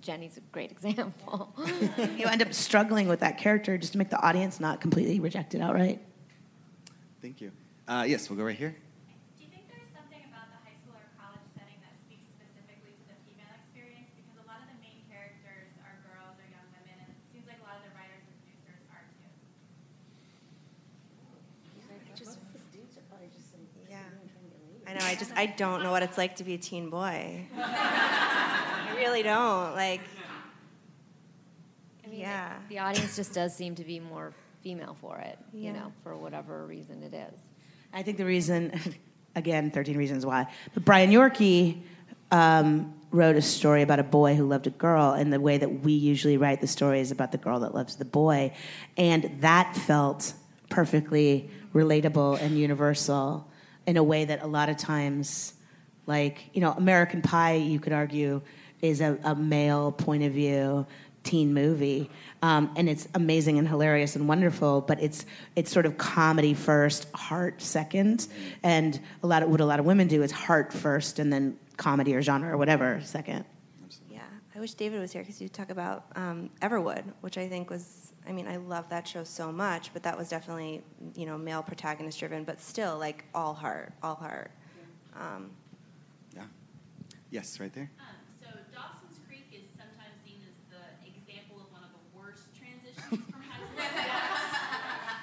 Jenny's 0.00 0.36
a 0.36 0.40
great 0.52 0.70
example. 0.76 1.54
you 2.16 2.26
end 2.26 2.42
up 2.42 2.54
struggling 2.54 3.08
with 3.08 3.20
that 3.20 3.38
character 3.38 3.76
just 3.76 3.92
to 3.92 3.98
make 3.98 4.10
the 4.10 4.20
audience 4.20 4.60
not 4.60 4.80
completely 4.80 5.20
reject 5.20 5.54
it 5.54 5.60
outright. 5.60 6.00
Thank 7.20 7.40
you. 7.40 7.52
Uh, 7.86 8.04
yes, 8.06 8.28
we'll 8.30 8.36
go 8.38 8.44
right 8.44 8.56
here. 8.56 8.76
Do 9.36 9.42
you 9.44 9.50
think 9.50 9.64
there's 9.66 9.88
something 9.96 10.20
about 10.28 10.46
the 10.52 10.60
high 10.62 10.76
school 10.78 10.92
or 10.94 11.08
college 11.18 11.40
setting 11.56 11.80
that 11.82 11.96
speaks 12.04 12.28
specifically 12.36 12.94
to 12.94 13.04
the 13.10 13.18
female 13.26 13.48
experience? 13.58 14.12
Because 14.14 14.36
a 14.38 14.46
lot 14.46 14.60
of 14.62 14.68
the 14.70 14.78
main 14.84 15.02
characters 15.08 15.72
are 15.82 15.96
girls 16.04 16.36
or 16.36 16.46
young 16.52 16.68
women, 16.76 16.94
and 17.00 17.08
it 17.10 17.18
seems 17.32 17.48
like 17.48 17.58
a 17.58 17.66
lot 17.66 17.80
of 17.80 17.84
the 17.88 17.92
writers 17.96 18.22
and 18.28 18.36
producers 18.44 18.84
are 18.92 19.02
too. 19.16 19.32
Yeah. 23.88 24.04
I 24.86 24.87
know. 24.98 25.04
I 25.06 25.14
just 25.14 25.32
I 25.36 25.46
don't 25.46 25.82
know 25.82 25.90
what 25.90 26.02
it's 26.02 26.18
like 26.18 26.36
to 26.36 26.44
be 26.44 26.54
a 26.54 26.58
teen 26.58 26.90
boy. 26.90 27.46
I 27.56 28.94
really 28.96 29.22
don't. 29.22 29.74
Like. 29.74 30.00
I 32.04 32.08
mean, 32.10 32.20
Yeah. 32.20 32.54
the, 32.68 32.74
the 32.74 32.78
audience 32.80 33.16
just 33.16 33.34
does 33.34 33.54
seem 33.54 33.74
to 33.76 33.84
be 33.84 34.00
more 34.00 34.32
female 34.62 34.96
for 35.00 35.18
it. 35.18 35.38
You 35.52 35.72
know, 35.72 35.92
for 36.02 36.16
whatever 36.16 36.64
reason 36.66 37.02
it 37.02 37.14
is. 37.14 37.40
I 37.92 38.02
think 38.02 38.18
the 38.18 38.24
reason, 38.24 38.78
again, 39.36 39.70
13 39.70 39.96
Reasons 39.96 40.26
Why, 40.26 40.46
but 40.74 40.84
Brian 40.84 41.10
Yorkey 41.10 41.80
um, 42.30 42.94
wrote 43.10 43.36
a 43.36 43.42
story 43.42 43.82
about 43.82 43.98
a 43.98 44.04
boy 44.04 44.34
who 44.34 44.46
loved 44.46 44.66
a 44.66 44.70
girl, 44.70 45.12
and 45.12 45.32
the 45.32 45.40
way 45.40 45.56
that 45.58 45.80
we 45.82 45.92
usually 45.92 46.36
write 46.36 46.60
the 46.60 46.66
story 46.66 47.00
is 47.00 47.10
about 47.10 47.32
the 47.32 47.38
girl 47.38 47.60
that 47.60 47.74
loves 47.74 47.96
the 47.96 48.04
boy. 48.04 48.52
And 48.96 49.38
that 49.40 49.74
felt 49.76 50.34
perfectly 50.68 51.50
relatable 51.74 52.40
and 52.42 52.58
universal 52.58 53.48
in 53.88 53.96
a 53.96 54.02
way 54.02 54.26
that 54.26 54.42
a 54.42 54.46
lot 54.46 54.68
of 54.68 54.76
times, 54.76 55.54
like, 56.06 56.50
you 56.52 56.60
know, 56.60 56.72
American 56.72 57.22
Pie, 57.22 57.54
you 57.54 57.80
could 57.80 57.94
argue, 57.94 58.42
is 58.82 59.00
a, 59.00 59.18
a 59.24 59.34
male 59.34 59.90
point 59.90 60.22
of 60.22 60.32
view 60.32 60.86
teen 61.24 61.52
movie, 61.52 62.10
um, 62.42 62.70
and 62.76 62.88
it's 62.88 63.08
amazing 63.14 63.58
and 63.58 63.66
hilarious 63.66 64.14
and 64.14 64.28
wonderful. 64.28 64.82
But 64.82 65.02
it's 65.02 65.24
it's 65.56 65.70
sort 65.70 65.86
of 65.86 65.96
comedy 65.96 66.52
first, 66.52 67.10
heart 67.14 67.62
second, 67.62 68.28
and 68.62 69.00
a 69.22 69.26
lot 69.26 69.42
of 69.42 69.48
what 69.48 69.60
a 69.60 69.64
lot 69.64 69.80
of 69.80 69.86
women 69.86 70.06
do 70.06 70.22
is 70.22 70.32
heart 70.32 70.72
first, 70.72 71.18
and 71.18 71.32
then 71.32 71.58
comedy 71.78 72.14
or 72.14 72.20
genre 72.20 72.52
or 72.52 72.58
whatever 72.58 73.00
second. 73.02 73.46
Yeah. 74.10 74.20
I 74.54 74.60
wish 74.60 74.74
David 74.74 75.00
was 75.00 75.12
here 75.12 75.22
because 75.22 75.40
you 75.40 75.48
talk 75.48 75.70
about 75.70 76.04
um, 76.14 76.50
Everwood, 76.60 77.04
which 77.22 77.38
I 77.38 77.48
think 77.48 77.70
was. 77.70 78.12
I 78.28 78.32
mean, 78.32 78.46
I 78.46 78.56
love 78.56 78.88
that 78.90 79.08
show 79.08 79.24
so 79.24 79.50
much, 79.50 79.92
but 79.92 80.02
that 80.02 80.16
was 80.18 80.28
definitely 80.28 80.82
you 81.16 81.26
know 81.26 81.38
male 81.38 81.62
protagonist 81.62 82.18
driven, 82.18 82.44
but 82.44 82.60
still 82.60 82.98
like 82.98 83.24
all 83.34 83.54
heart, 83.54 83.92
all 84.02 84.14
heart. 84.16 84.50
Um, 85.16 85.50
Yeah. 86.34 86.44
Yes, 87.30 87.58
right 87.60 87.72
there. 87.72 87.90
Um, 88.00 88.16
so 88.40 88.46
Dawson's 88.72 89.18
Creek 89.26 89.48
is 89.52 89.64
sometimes 89.76 90.16
seen 90.24 90.40
as 90.48 90.54
the 90.68 90.84
example 91.08 91.56
of 91.64 91.72
one 91.72 91.82
of 91.84 91.92
the 91.92 92.04
worst 92.16 92.48
transitions 92.56 93.24
from 93.32 93.42
high 93.42 93.60
school 93.64 93.80
to 93.80 94.08
college. 94.12 94.56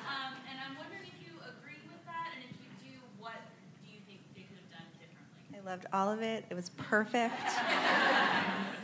um, 0.10 0.34
and 0.50 0.58
I'm 0.66 0.76
wondering 0.78 1.06
if 1.06 1.18
you 1.22 1.34
agree 1.46 1.82
with 1.90 2.02
that, 2.10 2.34
and 2.38 2.42
if 2.50 2.58
you 2.58 2.70
do, 2.90 2.96
what 3.22 3.38
do 3.82 3.88
you 3.90 4.02
think 4.10 4.22
they 4.34 4.46
could 4.50 4.58
have 4.58 4.72
done 4.74 4.90
differently? 4.98 5.46
I 5.54 5.60
loved 5.62 5.86
all 5.94 6.10
of 6.10 6.22
it. 6.22 6.46
It 6.50 6.56
was 6.58 6.70
perfect. 6.78 7.38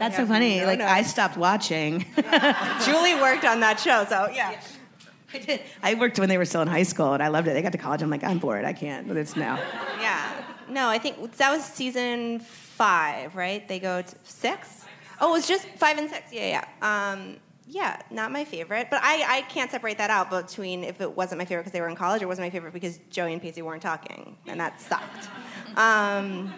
That's 0.01 0.13
Yeah, 0.17 0.23
so 0.25 0.27
funny. 0.27 0.59
no 0.59 0.65
like. 0.65 0.81
I 0.81 1.03
stopped 1.03 1.37
watching. 1.37 2.05
Julie 2.85 3.15
worked 3.21 3.45
on 3.45 3.59
that 3.59 3.79
show, 3.79 4.03
so 4.09 4.29
yeah. 4.33 4.59
I 5.33 5.37
did. 5.37 5.61
I 5.83 5.93
worked 5.93 6.17
when 6.19 6.27
they 6.27 6.37
were 6.39 6.45
still 6.45 6.61
in 6.63 6.67
high 6.67 6.83
school, 6.83 7.13
and 7.13 7.21
I 7.21 7.27
loved 7.27 7.47
it. 7.47 7.53
They 7.53 7.61
got 7.61 7.71
to 7.73 7.77
college. 7.77 8.01
I'm 8.01 8.09
like, 8.09 8.23
I'm 8.23 8.39
bored. 8.39 8.65
I 8.65 8.73
can't. 8.73 9.07
But 9.07 9.15
it's 9.15 9.35
now. 9.35 9.59
Yeah. 9.99 10.43
No, 10.67 10.89
I 10.89 10.97
think 10.97 11.37
that 11.37 11.51
was 11.51 11.63
season 11.63 12.39
five, 12.39 13.35
right? 13.35 13.65
They 13.67 13.79
go 13.79 14.01
to 14.01 14.15
six? 14.23 14.85
Oh, 15.21 15.29
it 15.29 15.33
was 15.33 15.47
just 15.47 15.67
five 15.77 15.99
and 15.99 16.09
six. 16.09 16.33
Yeah, 16.33 16.63
yeah. 16.81 17.11
Um, 17.13 17.37
yeah, 17.67 18.01
not 18.09 18.31
my 18.31 18.43
favorite. 18.43 18.87
But 18.89 19.01
I, 19.03 19.37
I 19.37 19.41
can't 19.43 19.69
separate 19.69 19.99
that 19.99 20.09
out 20.09 20.31
between 20.31 20.83
if 20.83 20.99
it 20.99 21.15
wasn't 21.15 21.37
my 21.39 21.45
favorite 21.45 21.61
because 21.63 21.73
they 21.73 21.81
were 21.81 21.89
in 21.89 21.95
college 21.95 22.23
or 22.23 22.27
wasn't 22.27 22.47
my 22.47 22.49
favorite 22.49 22.73
because 22.73 22.99
Joey 23.11 23.33
and 23.33 23.41
Pacey 23.41 23.61
weren't 23.61 23.83
talking. 23.83 24.35
And 24.47 24.59
that 24.59 24.81
sucked. 24.81 25.29
Um, 25.77 26.53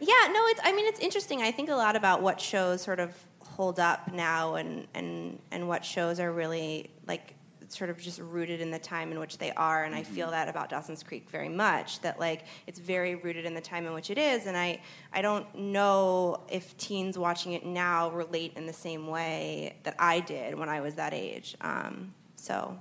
yeah, 0.00 0.32
no, 0.32 0.46
it's, 0.48 0.60
I 0.64 0.72
mean, 0.72 0.86
it's 0.86 1.00
interesting. 1.00 1.42
I 1.42 1.50
think 1.50 1.68
a 1.68 1.74
lot 1.74 1.96
about 1.96 2.22
what 2.22 2.40
shows 2.40 2.82
sort 2.82 3.00
of 3.00 3.14
hold 3.40 3.80
up 3.80 4.12
now 4.12 4.56
and, 4.56 4.86
and, 4.94 5.38
and 5.50 5.68
what 5.68 5.84
shows 5.84 6.20
are 6.20 6.32
really 6.32 6.90
like 7.06 7.34
sort 7.68 7.90
of 7.90 7.98
just 7.98 8.20
rooted 8.20 8.60
in 8.60 8.70
the 8.70 8.78
time 8.78 9.10
in 9.10 9.18
which 9.18 9.38
they 9.38 9.50
are 9.52 9.82
and 9.82 9.92
i 9.92 10.00
feel 10.00 10.30
that 10.30 10.48
about 10.48 10.68
dawson's 10.70 11.02
creek 11.02 11.28
very 11.30 11.48
much 11.48 12.00
that 12.00 12.20
like 12.20 12.44
it's 12.68 12.78
very 12.78 13.16
rooted 13.16 13.44
in 13.44 13.54
the 13.54 13.60
time 13.60 13.86
in 13.86 13.92
which 13.92 14.08
it 14.08 14.18
is 14.18 14.46
and 14.46 14.56
i 14.56 14.80
i 15.12 15.20
don't 15.20 15.52
know 15.58 16.38
if 16.48 16.76
teens 16.76 17.18
watching 17.18 17.54
it 17.54 17.66
now 17.66 18.08
relate 18.10 18.52
in 18.54 18.66
the 18.66 18.72
same 18.72 19.08
way 19.08 19.74
that 19.82 19.96
i 19.98 20.20
did 20.20 20.56
when 20.56 20.68
i 20.68 20.80
was 20.80 20.94
that 20.94 21.12
age 21.12 21.56
um, 21.60 22.14
So, 22.36 22.78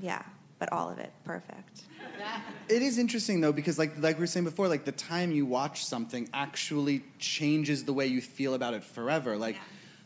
yeah, 0.00 0.22
but 0.58 0.72
all 0.72 0.88
of 0.88 0.98
it 0.98 1.12
perfect. 1.24 1.82
It 2.68 2.82
is 2.82 2.98
interesting 2.98 3.40
though 3.40 3.52
because 3.52 3.78
like 3.78 3.92
like 3.98 4.16
we 4.16 4.20
were 4.20 4.26
saying 4.26 4.44
before, 4.44 4.68
like 4.68 4.84
the 4.84 4.92
time 4.92 5.30
you 5.32 5.44
watch 5.46 5.84
something 5.84 6.28
actually 6.32 7.02
changes 7.18 7.84
the 7.84 7.92
way 7.92 8.06
you 8.06 8.20
feel 8.20 8.54
about 8.54 8.74
it 8.74 8.82
forever. 8.84 9.36
Like 9.36 9.56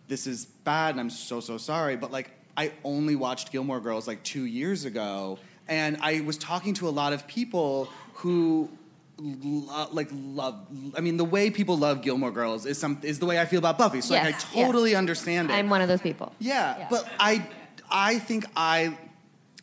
this 0.08 0.26
is 0.26 0.46
bad 0.64 0.90
and 0.90 1.00
I'm 1.00 1.10
so 1.10 1.40
so 1.40 1.58
sorry, 1.58 1.96
but 1.96 2.10
like 2.10 2.30
I 2.56 2.72
only 2.84 3.16
watched 3.16 3.52
Gilmore 3.52 3.80
Girls 3.80 4.06
like 4.08 4.22
2 4.22 4.44
years 4.44 4.84
ago 4.84 5.38
and 5.68 5.98
I 6.00 6.20
was 6.20 6.38
talking 6.38 6.74
to 6.74 6.88
a 6.88 6.90
lot 6.90 7.12
of 7.12 7.26
people 7.26 7.88
who 8.14 8.70
lo- 9.18 9.88
like 9.92 10.08
love 10.12 10.66
I 10.96 11.00
mean 11.00 11.16
the 11.18 11.24
way 11.24 11.50
people 11.50 11.76
love 11.76 12.02
Gilmore 12.02 12.30
Girls 12.30 12.66
is 12.66 12.78
some 12.78 12.98
is 13.02 13.18
the 13.18 13.26
way 13.26 13.38
I 13.40 13.44
feel 13.44 13.58
about 13.58 13.78
Buffy. 13.78 14.00
So 14.00 14.14
like 14.14 14.34
I 14.34 14.38
totally 14.38 14.90
yes. 14.92 14.98
understand 14.98 15.50
it. 15.50 15.54
I'm 15.54 15.68
one 15.70 15.82
of 15.82 15.88
those 15.88 16.00
people. 16.00 16.32
Yeah, 16.38 16.78
Yeah. 16.78 16.86
but 16.90 17.08
I, 17.20 17.46
I 17.90 18.18
think 18.18 18.46
I 18.56 18.96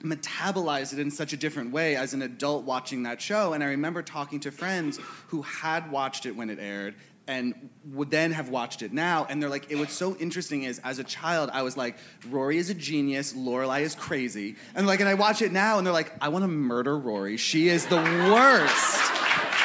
metabolized 0.04 0.94
it 0.94 1.00
in 1.00 1.10
such 1.10 1.34
a 1.34 1.38
different 1.38 1.72
way 1.72 1.96
as 1.96 2.14
an 2.14 2.22
adult 2.22 2.66
watching 2.66 3.04
that 3.04 3.22
show. 3.22 3.54
And 3.54 3.64
I 3.64 3.68
remember 3.68 4.02
talking 4.02 4.40
to 4.42 4.52
friends 4.52 5.00
who 5.28 5.42
had 5.44 5.92
watched 5.92 6.26
it 6.26 6.36
when 6.36 6.50
it 6.50 6.60
aired 6.60 6.96
and 7.26 7.70
would 7.94 8.12
then 8.12 8.34
have 8.34 8.50
watched 8.50 8.82
it 8.82 8.92
now. 8.92 9.26
And 9.30 9.42
they're 9.42 9.50
like, 9.50 9.72
it 9.72 9.78
was 9.78 9.90
so 9.92 10.16
interesting 10.18 10.64
is 10.64 10.80
as 10.80 11.00
a 11.00 11.04
child, 11.04 11.50
I 11.54 11.62
was 11.62 11.78
like, 11.78 11.96
Rory 12.30 12.58
is 12.58 12.70
a 12.70 12.74
genius, 12.74 13.34
Lorelai 13.34 13.82
is 13.82 13.96
crazy. 13.96 14.56
And 14.76 14.86
like, 14.86 15.00
and 15.00 15.08
I 15.08 15.14
watch 15.14 15.42
it 15.42 15.52
now 15.52 15.78
and 15.78 15.88
they're 15.88 15.94
like, 15.94 16.12
I 16.22 16.30
want 16.30 16.44
to 16.44 16.50
murder 16.50 16.98
Rory. 16.98 17.38
She 17.38 17.70
is 17.70 17.86
the 17.86 17.96
worst. 17.96 19.12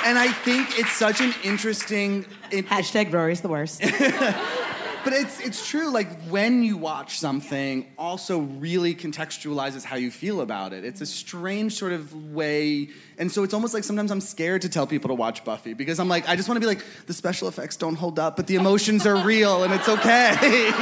And 0.04 0.16
I 0.16 0.30
think 0.30 0.78
it's 0.78 0.92
such 0.92 1.20
an 1.20 1.34
interesting. 1.42 2.24
It, 2.52 2.66
Hashtag 2.66 3.12
Rory's 3.12 3.40
the 3.40 3.48
worst. 3.48 3.82
but 5.04 5.12
it's 5.12 5.40
it's 5.40 5.66
true. 5.68 5.90
Like 5.90 6.08
when 6.28 6.62
you 6.62 6.76
watch 6.76 7.18
something, 7.18 7.86
also 7.98 8.38
really 8.40 8.94
contextualizes 8.94 9.84
how 9.84 9.96
you 9.96 10.10
feel 10.10 10.40
about 10.40 10.72
it. 10.72 10.84
It's 10.84 11.00
a 11.00 11.06
strange 11.06 11.74
sort 11.74 11.92
of 11.92 12.14
way, 12.32 12.88
and 13.18 13.30
so 13.30 13.42
it's 13.44 13.54
almost 13.54 13.74
like 13.74 13.84
sometimes 13.84 14.10
I'm 14.10 14.20
scared 14.20 14.62
to 14.62 14.68
tell 14.68 14.86
people 14.86 15.08
to 15.08 15.14
watch 15.14 15.44
Buffy 15.44 15.74
because 15.74 15.98
I'm 16.00 16.08
like, 16.08 16.28
I 16.28 16.36
just 16.36 16.48
want 16.48 16.56
to 16.56 16.60
be 16.60 16.66
like, 16.66 16.84
the 17.06 17.14
special 17.14 17.48
effects 17.48 17.76
don't 17.76 17.94
hold 17.96 18.18
up, 18.18 18.36
but 18.36 18.46
the 18.46 18.56
emotions 18.56 19.06
are 19.06 19.16
real, 19.16 19.62
and 19.64 19.72
it's 19.72 19.88
okay. 19.88 20.34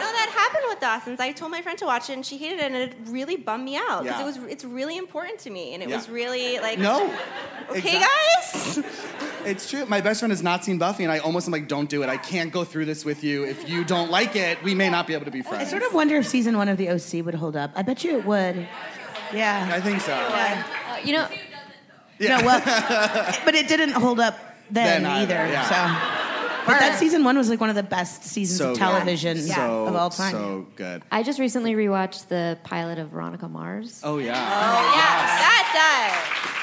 No, 0.00 0.06
that 0.16 0.30
happened 0.34 0.64
with 0.68 0.80
Dawson's. 0.80 1.20
I 1.20 1.32
told 1.32 1.50
my 1.50 1.60
friend 1.62 1.78
to 1.78 1.84
watch 1.86 2.08
it, 2.10 2.14
and 2.14 2.24
she 2.26 2.36
hated 2.38 2.58
it, 2.60 2.64
and 2.72 2.76
it 2.76 2.94
really 3.06 3.36
bummed 3.36 3.64
me 3.64 3.76
out 3.76 4.02
because 4.04 4.18
Yeah. 4.18 4.22
it 4.22 4.24
was 4.42 4.52
it's 4.52 4.64
really 4.64 4.96
important 4.96 5.38
to 5.40 5.50
me, 5.50 5.74
and 5.74 5.82
it 5.82 5.88
Yeah. 5.88 5.96
was 5.96 6.08
really 6.08 6.58
like 6.58 6.78
no, 6.78 7.12
okay, 7.70 7.96
exact- 7.98 8.04
guys. 8.74 8.84
It's 9.44 9.68
true. 9.70 9.84
My 9.86 10.00
best 10.00 10.20
friend 10.20 10.30
has 10.32 10.42
not 10.42 10.64
seen 10.64 10.78
Buffy, 10.78 11.02
and 11.04 11.12
I 11.12 11.18
almost 11.18 11.46
am 11.48 11.52
like, 11.52 11.66
don't 11.68 11.88
do 11.88 12.02
it. 12.02 12.08
I 12.08 12.16
can't 12.16 12.52
go 12.52 12.64
through 12.64 12.84
this 12.84 13.04
with 13.04 13.24
you. 13.24 13.44
If 13.44 13.68
you 13.68 13.84
don't 13.84 14.10
like 14.10 14.36
it, 14.36 14.62
we 14.62 14.74
may 14.74 14.90
not 14.90 15.06
be 15.06 15.14
able 15.14 15.24
to 15.24 15.30
be 15.30 15.42
friends. 15.42 15.68
I 15.68 15.70
sort 15.70 15.82
of 15.82 15.94
wonder 15.94 16.16
if 16.16 16.26
season 16.26 16.56
one 16.56 16.68
of 16.68 16.76
the 16.78 16.88
OC 16.90 17.24
would 17.24 17.34
hold 17.34 17.56
up. 17.56 17.72
I 17.74 17.82
bet 17.82 18.04
you 18.04 18.18
it 18.18 18.24
would. 18.26 18.66
Yeah. 19.32 19.68
I 19.72 19.80
think 19.80 20.00
so. 20.00 20.10
Yeah. 20.12 20.64
Uh, 20.92 20.96
you 21.04 21.12
know, 21.14 21.28
No, 22.20 22.44
well, 22.44 22.60
but 23.44 23.54
it 23.54 23.66
didn't 23.68 23.92
hold 23.92 24.20
up 24.20 24.38
then, 24.70 25.02
Then 25.02 25.10
either, 25.10 25.36
either. 25.38 25.52
yeah. 25.52 25.64
So, 25.64 26.66
but 26.66 26.78
that 26.78 26.98
season 26.98 27.24
one 27.24 27.36
was 27.38 27.48
like 27.48 27.60
one 27.60 27.70
of 27.70 27.76
the 27.76 27.82
best 27.82 28.22
seasons 28.24 28.58
So 28.58 28.68
of 28.70 28.74
good. 28.74 28.78
television 28.80 29.38
So, 29.38 29.86
of 29.86 29.96
all 29.96 30.10
time. 30.10 30.32
So 30.32 30.66
good. 30.76 31.02
I 31.10 31.22
just 31.22 31.38
recently 31.40 31.72
rewatched 31.74 32.28
the 32.28 32.58
pilot 32.64 32.98
of 32.98 33.08
Veronica 33.08 33.48
Mars. 33.48 34.00
Oh 34.04 34.18
yeah. 34.18 34.32
Oh 34.34 34.94
yeah, 34.94 35.26
that 35.40 35.64
does. 35.72 36.20
I'm 36.22 36.34
surprised. 36.44 36.59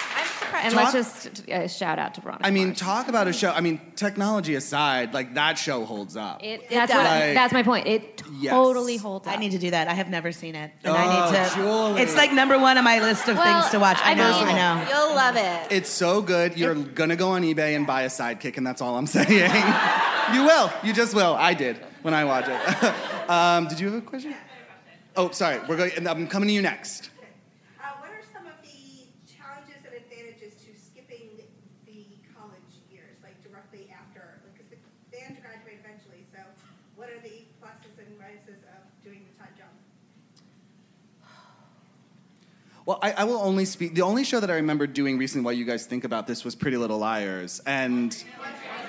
And 0.64 0.74
Talk- 0.74 0.94
let's 0.94 1.24
just 1.24 1.50
uh, 1.50 1.68
shout 1.68 2.00
out 2.00 2.14
to 2.16 2.22
Veronica 2.22 2.46
I 2.46 2.52
mean, 2.52 2.68
Mars. 2.70 2.80
talk 2.80 3.08
about 3.08 3.28
a 3.28 3.34
show. 3.34 3.52
I 3.52 3.62
mean, 3.62 3.80
technology 3.96 4.56
aside, 4.56 5.14
like 5.14 5.34
that 5.36 5.58
show 5.58 5.86
holds 5.86 6.16
up. 6.18 6.44
It, 6.44 6.70
that's, 6.70 6.92
what, 6.92 7.04
does. 7.04 7.34
that's 7.36 7.54
my 7.54 7.64
point. 7.64 7.88
It 7.88 8.24
Yes. 8.40 8.52
totally 8.54 8.98
holds 8.98 9.26
up. 9.28 9.34
I 9.34 9.38
need 9.38 9.52
to 9.52 9.58
do 9.60 9.72
that. 9.72 9.88
I 9.88 9.94
have 9.94 10.10
never 10.10 10.32
seen 10.32 10.56
it, 10.56 10.72
and 10.84 10.94
Oh, 10.94 10.98
I 10.98 11.06
need 11.32 11.50
to. 11.50 11.56
Julie. 11.56 12.02
It's 12.02 12.16
like 12.16 12.34
number 12.34 12.60
one 12.60 12.78
on 12.78 12.84
my 12.84 13.00
list 13.00 13.28
of 13.28 13.38
Well, 13.38 13.62
things 13.62 13.72
to 13.72 13.80
watch. 13.80 13.98
I, 14.04 14.12
I 14.12 14.14
know. 14.16 14.32
mean- 14.46 14.56
I 14.56 14.84
know. 14.84 14.90
You'll 14.90 15.16
love 15.16 15.36
it. 15.38 15.72
It's 15.72 15.90
so 15.90 16.22
good. 16.22 16.58
You're 16.58 16.76
gonna 16.76 17.16
go 17.16 17.30
on 17.30 17.44
eBay 17.44 17.76
and 17.76 17.88
buy 17.88 18.02
a 18.04 18.10
sidekick, 18.10 18.58
and 18.58 18.66
that's 18.68 18.82
all 18.82 18.96
I'm 18.98 19.08
saying. 19.18 19.28
you 20.34 20.44
will. 20.44 20.72
You 20.84 20.94
just 20.94 21.14
will. 21.16 21.34
I 21.36 21.54
did 21.54 21.78
when 22.02 22.14
I 22.14 22.26
watch 22.26 22.46
it. 22.48 23.30
um, 23.30 23.68
did 23.68 23.80
you 23.80 23.88
have 23.92 23.98
a 24.04 24.06
question? 24.06 24.36
Oh, 25.16 25.32
sorry. 25.32 25.60
We're 25.68 25.78
going. 25.78 26.08
I'm 26.08 26.28
coming 26.28 26.48
to 26.50 26.54
you 26.54 26.62
next. 26.62 27.10
Uh, 27.80 27.90
what 28.00 28.10
are 28.12 28.22
some 28.34 28.46
of 28.46 28.54
the 28.62 29.08
challenges 29.26 29.82
and 29.84 29.96
advantages 29.96 30.54
to 30.62 30.70
skipping 30.78 31.34
the 31.88 32.06
college 32.38 32.70
years, 32.92 33.18
like 33.24 33.34
directly 33.42 33.90
after? 33.90 34.38
Because 34.54 34.70
the, 34.70 34.78
they 35.10 35.24
have 35.26 35.34
to 35.36 35.42
graduate 35.42 35.80
eventually, 35.82 36.22
so 36.30 36.38
what 36.96 37.10
are 37.10 37.18
the 37.26 37.50
pluses 37.58 37.98
and 37.98 38.14
minuses 38.22 38.62
of 38.70 38.86
doing 39.04 39.26
the 39.26 39.34
time 39.42 39.50
jump? 39.58 39.74
Well, 42.88 43.00
I, 43.02 43.12
I 43.12 43.24
will 43.26 43.40
only 43.40 43.66
speak. 43.66 43.96
The 43.96 44.02
only 44.02 44.24
show 44.24 44.40
that 44.40 44.50
I 44.50 44.56
remember 44.56 44.88
doing 44.88 45.18
recently, 45.18 45.44
while 45.44 45.54
you 45.54 45.66
guys 45.66 45.86
think 45.86 46.06
about 46.06 46.26
this, 46.26 46.46
was 46.46 46.56
Pretty 46.56 46.78
Little 46.78 46.98
Liars 46.98 47.60
and 47.66 48.24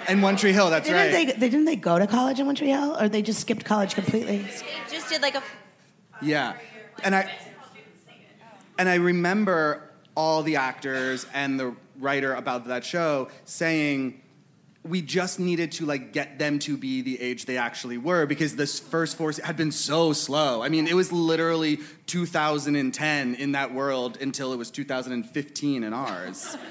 and 0.06 0.22
One 0.22 0.36
Tree 0.36 0.52
Hill. 0.52 0.70
That's 0.70 0.86
Didn't 0.86 1.12
right. 1.12 1.26
they? 1.26 1.32
they? 1.32 1.48
Didn't 1.50 1.64
they 1.64 1.74
go 1.74 1.98
to 1.98 2.06
college 2.06 2.38
in 2.38 2.46
Montreal, 2.46 2.96
or 2.96 3.08
they 3.08 3.22
just 3.22 3.40
skipped 3.40 3.64
college 3.64 3.96
completely? 3.96 4.38
They 4.38 4.62
just 4.88 5.08
did 5.08 5.20
like 5.20 5.34
a. 5.34 5.42
Yeah, 6.22 6.54
and 7.02 7.12
I 7.12 7.28
and 8.78 8.88
I 8.88 8.94
remember 8.94 9.90
all 10.14 10.44
the 10.44 10.54
actors 10.54 11.26
and 11.34 11.58
the 11.58 11.74
writer 11.98 12.34
about 12.34 12.68
that 12.68 12.84
show 12.84 13.28
saying 13.46 14.20
we 14.88 15.02
just 15.02 15.38
needed 15.38 15.72
to 15.72 15.86
like 15.86 16.12
get 16.12 16.38
them 16.38 16.58
to 16.60 16.76
be 16.76 17.02
the 17.02 17.20
age 17.20 17.46
they 17.46 17.56
actually 17.56 17.98
were 17.98 18.26
because 18.26 18.56
this 18.56 18.78
first 18.80 19.16
four 19.16 19.32
se- 19.32 19.42
had 19.44 19.56
been 19.56 19.72
so 19.72 20.12
slow. 20.12 20.62
I 20.62 20.68
mean, 20.68 20.86
it 20.86 20.94
was 20.94 21.12
literally 21.12 21.78
2010 22.06 23.34
in 23.34 23.52
that 23.52 23.74
world 23.74 24.18
until 24.20 24.52
it 24.52 24.56
was 24.56 24.70
2015 24.70 25.84
in 25.84 25.92
ours. 25.92 26.56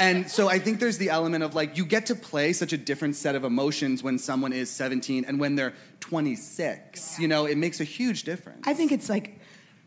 And 0.00 0.30
so 0.30 0.48
I 0.48 0.58
think 0.58 0.80
there's 0.80 0.96
the 0.96 1.10
element 1.10 1.44
of 1.44 1.54
like 1.54 1.76
you 1.76 1.84
get 1.84 2.06
to 2.06 2.14
play 2.14 2.54
such 2.54 2.72
a 2.72 2.78
different 2.78 3.16
set 3.16 3.34
of 3.34 3.44
emotions 3.44 4.02
when 4.02 4.18
someone 4.18 4.50
is 4.50 4.70
17 4.70 5.26
and 5.26 5.38
when 5.38 5.56
they're 5.56 5.74
26. 6.00 7.18
You 7.18 7.28
know, 7.28 7.44
it 7.44 7.58
makes 7.58 7.80
a 7.80 7.84
huge 7.84 8.22
difference. 8.22 8.66
I 8.66 8.72
think 8.72 8.92
it's 8.92 9.10
like, 9.10 9.38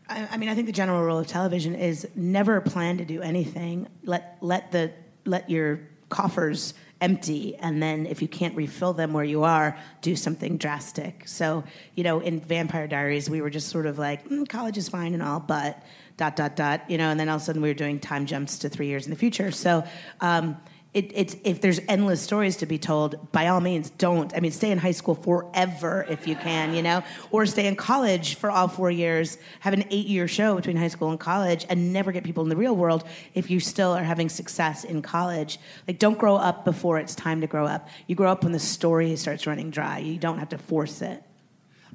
I, 0.08 0.28
I 0.30 0.36
mean, 0.36 0.48
I 0.48 0.54
think 0.54 0.68
the 0.68 0.72
general 0.72 1.02
rule 1.02 1.18
of 1.18 1.26
television 1.26 1.74
is 1.74 2.06
never 2.14 2.60
plan 2.60 2.98
to 2.98 3.04
do 3.04 3.22
anything. 3.22 3.88
Let 4.04 4.38
let 4.40 4.70
the 4.70 4.92
let 5.24 5.50
your 5.50 5.80
coffers 6.10 6.74
empty, 7.04 7.54
and 7.56 7.82
then 7.82 8.06
if 8.06 8.22
you 8.22 8.28
can't 8.28 8.56
refill 8.56 8.94
them 8.94 9.12
where 9.12 9.28
you 9.34 9.44
are, 9.44 9.76
do 10.00 10.16
something 10.16 10.56
drastic. 10.56 11.28
So 11.28 11.64
you 11.94 12.02
know, 12.02 12.20
in 12.20 12.40
Vampire 12.40 12.88
Diaries, 12.88 13.28
we 13.28 13.40
were 13.42 13.50
just 13.50 13.68
sort 13.68 13.86
of 13.86 13.98
like, 13.98 14.28
mm, 14.28 14.48
college 14.48 14.78
is 14.78 14.88
fine 14.88 15.12
and 15.12 15.22
all, 15.22 15.40
but 15.40 15.82
dot 16.16 16.34
dot 16.34 16.56
dot, 16.56 16.90
you 16.90 16.96
know, 16.96 17.10
and 17.10 17.20
then 17.20 17.28
all 17.28 17.36
of 17.36 17.42
a 17.42 17.44
sudden 17.44 17.60
we 17.60 17.68
were 17.68 17.80
doing 17.84 18.00
time 18.00 18.24
jumps 18.24 18.58
to 18.60 18.68
three 18.68 18.86
years 18.86 19.04
in 19.04 19.10
the 19.10 19.20
future. 19.24 19.50
So. 19.52 19.84
Um, 20.20 20.56
it, 20.94 21.36
if 21.44 21.60
there's 21.60 21.80
endless 21.88 22.22
stories 22.22 22.56
to 22.58 22.66
be 22.66 22.78
told, 22.78 23.32
by 23.32 23.48
all 23.48 23.60
means, 23.60 23.90
don't. 23.90 24.34
I 24.36 24.40
mean, 24.40 24.52
stay 24.52 24.70
in 24.70 24.78
high 24.78 24.92
school 24.92 25.16
forever 25.16 26.06
if 26.08 26.28
you 26.28 26.36
can, 26.36 26.72
you 26.72 26.82
know, 26.82 27.02
or 27.32 27.46
stay 27.46 27.66
in 27.66 27.74
college 27.74 28.36
for 28.36 28.50
all 28.50 28.68
four 28.68 28.90
years, 28.90 29.36
have 29.60 29.74
an 29.74 29.84
eight-year 29.90 30.28
show 30.28 30.54
between 30.54 30.76
high 30.76 30.88
school 30.88 31.10
and 31.10 31.18
college, 31.18 31.66
and 31.68 31.92
never 31.92 32.12
get 32.12 32.22
people 32.22 32.44
in 32.44 32.48
the 32.48 32.56
real 32.56 32.76
world 32.76 33.04
if 33.34 33.50
you 33.50 33.58
still 33.58 33.90
are 33.90 34.04
having 34.04 34.28
success 34.28 34.84
in 34.84 35.02
college. 35.02 35.58
Like, 35.88 35.98
don't 35.98 36.16
grow 36.16 36.36
up 36.36 36.64
before 36.64 36.98
it's 36.98 37.14
time 37.14 37.40
to 37.40 37.46
grow 37.48 37.66
up. 37.66 37.88
You 38.06 38.14
grow 38.14 38.30
up 38.30 38.44
when 38.44 38.52
the 38.52 38.60
story 38.60 39.16
starts 39.16 39.46
running 39.46 39.70
dry. 39.70 39.98
You 39.98 40.16
don't 40.16 40.38
have 40.38 40.50
to 40.50 40.58
force 40.58 41.02
it. 41.02 41.22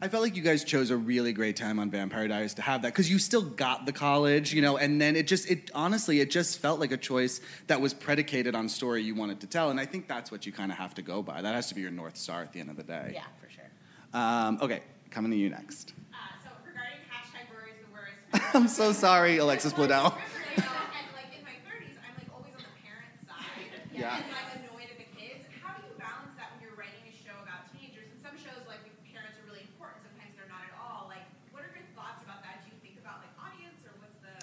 I 0.02 0.08
felt 0.08 0.24
like 0.24 0.36
you 0.38 0.42
guys 0.42 0.64
chose 0.64 0.92
a 0.92 0.98
really 0.98 1.34
great 1.34 1.58
time 1.58 1.78
on 1.78 1.90
Vampire 1.90 2.28
Diaries 2.28 2.54
to 2.54 2.62
have 2.62 2.84
that 2.84 2.94
because 2.94 3.12
you 3.12 3.20
still 3.20 3.42
got 3.42 3.86
the 3.86 3.92
college, 3.92 4.54
you 4.54 4.62
know, 4.62 4.78
and 4.78 5.02
then 5.02 5.18
it 5.18 5.28
just, 5.28 5.50
it 5.52 5.70
honestly, 5.76 6.22
it 6.22 6.32
just 6.32 6.60
felt 6.60 6.80
like 6.80 6.94
a 6.94 6.98
choice 6.98 7.42
that 7.68 7.82
was 7.82 7.94
predicated 7.94 8.56
on 8.56 8.70
story 8.70 9.04
you 9.04 9.14
wanted 9.14 9.42
to 9.42 9.48
tell, 9.48 9.70
and 9.72 9.80
I 9.80 9.86
think 9.86 10.08
that's 10.08 10.32
what 10.32 10.46
you 10.46 10.54
kind 10.54 10.72
of 10.72 10.78
have 10.78 10.94
to 10.96 11.02
go 11.02 11.22
by. 11.22 11.42
That 11.42 11.54
has 11.54 11.68
to 11.68 11.76
be 11.76 11.82
your 11.82 11.92
north 11.92 12.16
star 12.16 12.42
at 12.42 12.54
the 12.54 12.62
end 12.62 12.70
of 12.70 12.78
the 12.78 12.84
day. 12.84 13.12
Yeah, 13.14 13.24
for 13.42 13.50
sure. 13.50 13.70
Um, 14.14 14.60
okay, 14.62 14.82
coming 15.12 15.32
to 15.32 15.38
you 15.38 15.50
next. 15.50 15.94
Uh, 16.14 16.18
so 16.44 16.50
regarding 16.66 17.00
hashtag 17.12 17.52
Rory's 17.54 17.76
the 17.84 17.92
worst. 17.92 18.56
I'm 18.56 18.68
so 18.70 18.94
sorry, 18.94 19.38
Alexis 19.38 19.74
Bledel. 19.74 20.16
and 20.56 20.64
like 21.12 21.28
in 21.36 21.44
my 21.44 21.60
30s, 21.68 22.00
I'm 22.00 22.16
like 22.16 22.32
always 22.32 22.56
on 22.56 22.64
the 22.64 22.76
parents' 22.88 23.28
side. 23.28 23.68
Yeah. 23.92 24.16
And 24.16 24.24
I'm 24.32 24.64
annoyed 24.64 24.88
at 24.88 24.98
the 24.98 25.10
kids. 25.20 25.44
How 25.60 25.76
do 25.76 25.84
you 25.84 25.94
balance 26.00 26.32
that 26.40 26.56
when 26.56 26.64
you're 26.64 26.78
writing 26.80 27.04
a 27.04 27.16
show 27.20 27.36
about 27.44 27.68
teenagers? 27.76 28.08
And 28.16 28.20
some 28.24 28.38
shows, 28.40 28.64
like 28.66 28.82
the 28.82 28.94
parents 29.14 29.38
are 29.38 29.46
really 29.46 29.66
important. 29.70 30.02
Sometimes 30.10 30.34
they're 30.34 30.50
not 30.50 30.66
at 30.66 30.74
all. 30.82 31.06
Like, 31.06 31.26
what 31.54 31.62
are 31.62 31.74
your 31.74 31.86
thoughts 31.94 32.22
about 32.26 32.42
that? 32.42 32.66
Do 32.66 32.74
you 32.74 32.78
think 32.82 32.98
about 32.98 33.22
like 33.22 33.34
audience 33.38 33.86
or 33.86 33.94
what's 34.02 34.18
the? 34.26 34.34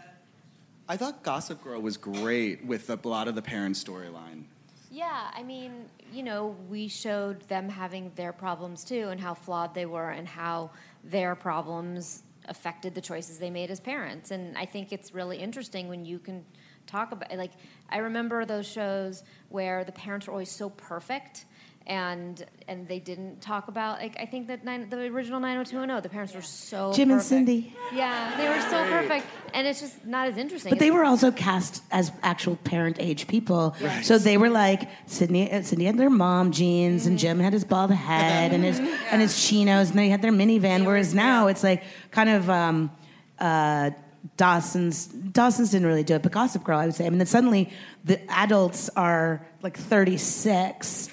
I 0.89 0.97
thought 0.97 1.23
Gossip 1.23 1.63
Girl 1.65 1.81
was 1.81 1.97
great 1.97 2.65
with 2.65 2.89
a 2.91 3.09
lot 3.09 3.27
of 3.27 3.35
the 3.35 3.43
parent 3.43 3.75
storyline. 3.75 4.45
Yeah, 4.91 5.31
I 5.35 5.43
mean, 5.43 5.87
you 6.13 6.23
know, 6.23 6.57
we 6.69 6.87
showed 6.87 7.41
them 7.49 7.69
having 7.69 8.13
their 8.15 8.33
problems 8.33 8.85
too 8.85 9.09
and 9.09 9.21
how 9.21 9.35
flawed 9.35 9.75
they 9.75 9.87
were 9.87 10.11
and 10.11 10.29
how 10.29 10.71
their 11.03 11.35
problems 11.35 12.23
affected 12.49 12.95
the 12.95 13.01
choices 13.01 13.39
they 13.39 13.51
made 13.51 13.71
as 13.73 13.81
parents. 13.81 14.31
And 14.31 14.57
I 14.57 14.65
think 14.65 14.93
it's 14.93 15.13
really 15.13 15.39
interesting 15.39 15.89
when 15.89 16.05
you 16.05 16.21
can 16.21 16.45
talk 16.87 17.11
about 17.11 17.37
like 17.37 17.51
I 17.91 17.99
remember 17.99 18.45
those 18.45 18.67
shows 18.67 19.25
where 19.49 19.83
the 19.83 19.91
parents 19.91 20.29
were 20.29 20.33
always 20.33 20.51
so 20.51 20.71
perfect 20.71 21.47
and 21.87 22.45
and 22.67 22.89
they 22.89 22.99
didn't 22.99 23.41
talk 23.41 23.69
about 23.69 24.01
like 24.01 24.17
I 24.19 24.27
think 24.27 24.49
that 24.49 24.65
nine, 24.65 24.89
the 24.91 24.99
original 25.03 25.39
90210 25.39 26.03
the 26.03 26.09
parents 26.09 26.35
were 26.35 26.43
so 26.43 26.93
Jim 26.93 27.11
and. 27.11 27.23
Cindy. 27.23 27.75
Yeah, 27.93 28.37
they 28.37 28.49
were 28.49 28.61
so 28.61 28.85
perfect, 28.91 29.27
and 29.55 29.67
it's 29.67 29.81
just 29.81 30.05
not 30.05 30.27
as 30.27 30.37
interesting. 30.37 30.71
But 30.71 30.81
they 30.81 30.91
were 30.91 31.05
also 31.05 31.31
cast 31.31 31.83
as 31.93 32.11
actual 32.23 32.57
parent 32.57 32.97
age 32.99 33.29
people. 33.29 33.77
So 34.03 34.19
they 34.19 34.37
were 34.37 34.51
like 34.51 34.89
Sydney. 35.07 35.53
uh, 35.53 35.63
Cindy 35.63 35.85
had 35.85 35.97
their 35.97 36.11
mom 36.11 36.51
jeans, 36.51 37.07
and 37.07 37.19
Jim 37.19 37.39
had 37.39 37.53
his 37.53 37.65
bald 37.65 37.93
head 37.93 38.53
and 38.53 38.65
his 38.65 38.79
and 39.11 39.23
his 39.23 39.47
chinos, 39.47 39.91
and 39.91 39.99
they 39.99 40.09
had 40.09 40.23
their 40.23 40.33
minivan. 40.33 40.85
Whereas 40.85 41.15
now 41.15 41.47
it's 41.47 41.63
like 41.63 41.85
kind 42.11 42.31
of 42.31 42.51
um, 42.51 42.91
uh, 43.39 43.91
Dawson's. 44.37 45.07
Dawson's 45.07 45.71
didn't 45.71 45.87
really 45.87 46.05
do 46.05 46.15
it, 46.15 46.23
but 46.23 46.33
Gossip 46.33 46.65
Girl, 46.65 46.79
I 46.79 46.87
would 46.87 46.95
say. 46.97 47.07
I 47.07 47.11
mean, 47.11 47.19
then 47.19 47.29
suddenly 47.29 47.71
the 48.05 48.21
adults 48.31 48.91
are 48.97 49.47
like 49.63 49.77
thirty 49.77 50.17
six 50.17 51.11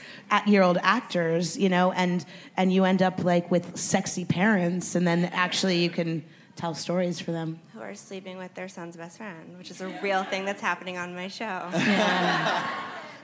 year 0.48 0.64
old 0.64 0.78
actors, 0.82 1.58
you 1.58 1.70
know, 1.70 1.92
and 1.92 2.26
and 2.58 2.74
you 2.74 2.84
end 2.86 3.02
up 3.02 3.24
like 3.24 3.50
with 3.52 3.78
sexy 3.78 4.26
parents, 4.26 4.96
and 4.96 5.08
then 5.08 5.26
actually 5.26 5.84
you 5.84 5.90
can 5.90 6.24
tell 6.56 6.74
stories 6.74 7.20
for 7.20 7.32
them. 7.32 7.60
Who 7.74 7.82
are 7.82 7.96
sleeping 7.96 8.38
with 8.38 8.54
their 8.54 8.68
son's 8.68 8.96
best 8.96 9.18
friend, 9.18 9.58
which 9.58 9.72
is 9.72 9.82
a 9.82 9.88
real 10.02 10.24
thing 10.24 10.46
that's 10.46 10.62
happening 10.62 10.98
on 10.98 11.16
my 11.16 11.28
show. 11.28 11.70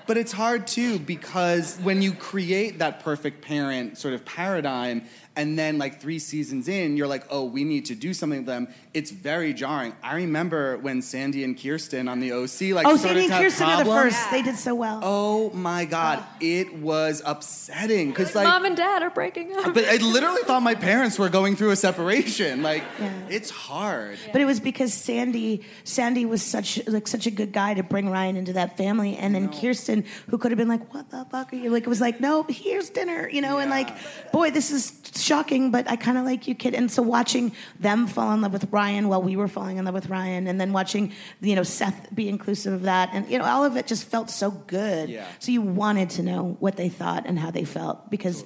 But 0.10 0.18
it's 0.18 0.32
hard 0.32 0.66
too 0.66 0.98
because 0.98 1.78
when 1.84 2.02
you 2.02 2.14
create 2.14 2.80
that 2.80 3.02
perfect 3.02 3.44
parent 3.44 3.96
sort 3.96 4.16
of 4.16 4.26
paradigm, 4.26 5.04
and 5.36 5.58
then 5.58 5.78
like 5.78 6.02
three 6.02 6.20
seasons 6.20 6.68
in, 6.68 6.98
you're 6.98 7.08
like, 7.08 7.26
oh, 7.30 7.46
we 7.46 7.64
need 7.64 7.86
to 7.86 7.96
do 7.96 8.14
something 8.14 8.40
with 8.40 8.48
them. 8.48 8.68
It's 8.94 9.12
very 9.12 9.54
jarring. 9.54 9.96
I 10.04 10.16
remember 10.16 10.78
when 10.80 11.02
Sandy 11.02 11.44
and 11.44 11.62
Kirsten 11.62 12.08
on 12.08 12.20
the 12.20 12.34
OC 12.34 12.74
like 12.74 12.88
oh, 12.88 12.98
started 12.98 13.00
Sadie 13.00 13.20
and 13.20 13.28
to 13.28 13.34
have 13.34 13.44
Kirsten 13.44 13.68
are 13.68 13.78
the 13.78 13.84
problems. 13.84 14.16
first. 14.16 14.32
They 14.32 14.42
did 14.42 14.58
so 14.58 14.76
well. 14.76 15.00
Oh 15.04 15.50
my 15.52 15.86
god, 15.86 16.24
it 16.42 16.74
was 16.74 17.22
upsetting 17.26 18.10
because 18.10 18.36
like. 18.36 18.48
mom 18.48 18.66
and 18.66 18.76
dad 18.76 19.04
are 19.04 19.12
breaking 19.12 19.56
up. 19.56 19.74
but 19.74 19.86
I 19.86 19.98
literally 19.98 20.42
thought 20.44 20.62
my 20.62 20.76
parents 20.76 21.18
were 21.20 21.30
going 21.30 21.56
through 21.56 21.72
a 21.72 21.76
separation. 21.76 22.62
Like, 22.62 22.84
it's 23.30 23.50
hard. 23.50 24.18
But 24.32 24.42
it 24.42 24.46
was 24.46 24.60
because 24.60 24.94
Sandy, 24.94 25.64
Sandy 25.84 26.26
was 26.26 26.42
such 26.42 26.86
like 26.88 27.08
such 27.08 27.28
a 27.28 27.32
good 27.32 27.52
guy 27.54 27.76
to 27.76 27.84
bring 27.84 28.10
Ryan 28.10 28.36
into 28.36 28.54
that 28.54 28.78
family, 28.78 29.16
and 29.16 29.34
then 29.34 29.52
Kirsten, 29.52 30.04
who 30.28 30.38
could 30.38 30.52
have 30.52 30.58
been 30.58 30.68
like, 30.68 30.94
"What 30.94 31.10
the 31.12 31.26
fuck 31.32 31.54
are 31.54 31.56
you?" 31.56 31.70
Like 31.70 31.84
it 31.84 31.90
was 31.90 32.02
like, 32.02 32.20
"No, 32.20 32.44
here's 32.50 32.90
dinner," 32.90 33.30
you 33.30 33.42
know, 33.42 33.60
and 33.60 33.70
like, 33.70 33.90
boy, 34.32 34.52
this 34.52 34.72
is 34.72 34.92
shocking, 35.22 35.72
but 35.72 35.90
I 35.90 35.96
kind 35.96 36.18
of 36.18 36.26
like 36.26 36.48
you, 36.48 36.56
kid. 36.56 36.74
And 36.74 36.92
so 36.92 37.02
watching 37.02 37.52
them 37.80 38.08
fall 38.08 38.34
in 38.34 38.42
love 38.42 38.54
with 38.54 38.72
Ryan 38.72 39.08
while 39.08 39.22
we 39.22 39.36
were 39.36 39.48
falling 39.48 39.78
in 39.78 39.86
love 39.86 39.94
with 39.94 40.10
Ryan, 40.10 40.48
and 40.48 40.60
then 40.60 40.74
watching 40.74 41.14
you 41.42 41.56
know 41.56 41.64
Seth 41.64 42.14
be 42.14 42.30
inclusive 42.30 42.74
of 42.74 42.82
that, 42.84 43.10
and 43.14 43.30
you 43.30 43.38
know 43.38 43.46
all 43.46 43.64
of 43.66 43.78
it 43.78 43.88
just 43.88 44.06
felt 44.06 44.30
so 44.30 44.52
good. 44.52 45.10
Yeah. 45.10 45.28
So 45.40 45.52
you 45.52 45.62
wanted 45.62 46.10
to 46.12 46.24
know 46.24 46.58
what 46.60 46.76
they 46.78 46.90
thought 46.90 47.26
and 47.26 47.38
how 47.40 47.52
they 47.52 47.66
felt 47.66 48.10
because 48.10 48.44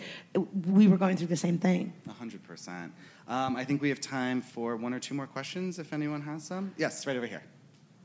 we 0.65 0.87
were 0.87 0.97
going 0.97 1.17
through 1.17 1.27
the 1.27 1.37
same 1.37 1.57
thing. 1.57 1.93
100%. 2.09 2.91
Um, 3.27 3.55
I 3.55 3.63
think 3.63 3.81
we 3.81 3.89
have 3.89 4.01
time 4.01 4.41
for 4.41 4.75
one 4.75 4.93
or 4.93 4.99
two 4.99 5.13
more 5.13 5.27
questions 5.27 5.79
if 5.79 5.93
anyone 5.93 6.21
has 6.21 6.43
some. 6.43 6.73
Yes, 6.77 7.07
right 7.07 7.15
over 7.15 7.27
here. 7.27 7.43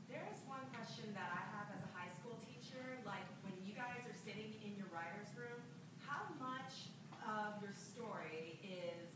There 0.09 0.23
is 0.33 0.39
one 0.47 0.63
question 0.71 1.11
that 1.15 1.31
I 1.35 1.43
have 1.59 1.67
as 1.75 1.83
a 1.83 1.91
high 1.99 2.13
school 2.15 2.39
teacher. 2.39 3.03
Like, 3.05 3.27
when 3.43 3.55
you 3.67 3.75
guys 3.75 4.07
are 4.07 4.15
sitting 4.25 4.55
in 4.63 4.79
your 4.79 4.87
writer's 4.95 5.35
room, 5.35 5.59
how 6.07 6.23
much 6.39 6.95
of 7.27 7.59
your 7.59 7.75
story 7.75 8.63
is 8.63 9.11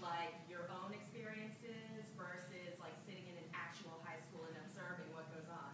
like 0.00 0.32
your 0.48 0.72
own 0.72 0.96
experiences 0.96 2.08
versus 2.16 2.72
like 2.80 2.96
sitting 3.04 3.28
in 3.28 3.36
an 3.36 3.48
actual 3.52 4.00
high 4.08 4.24
school 4.24 4.48
and 4.48 4.56
observing 4.64 5.12
what 5.12 5.28
goes 5.36 5.52
on? 5.52 5.68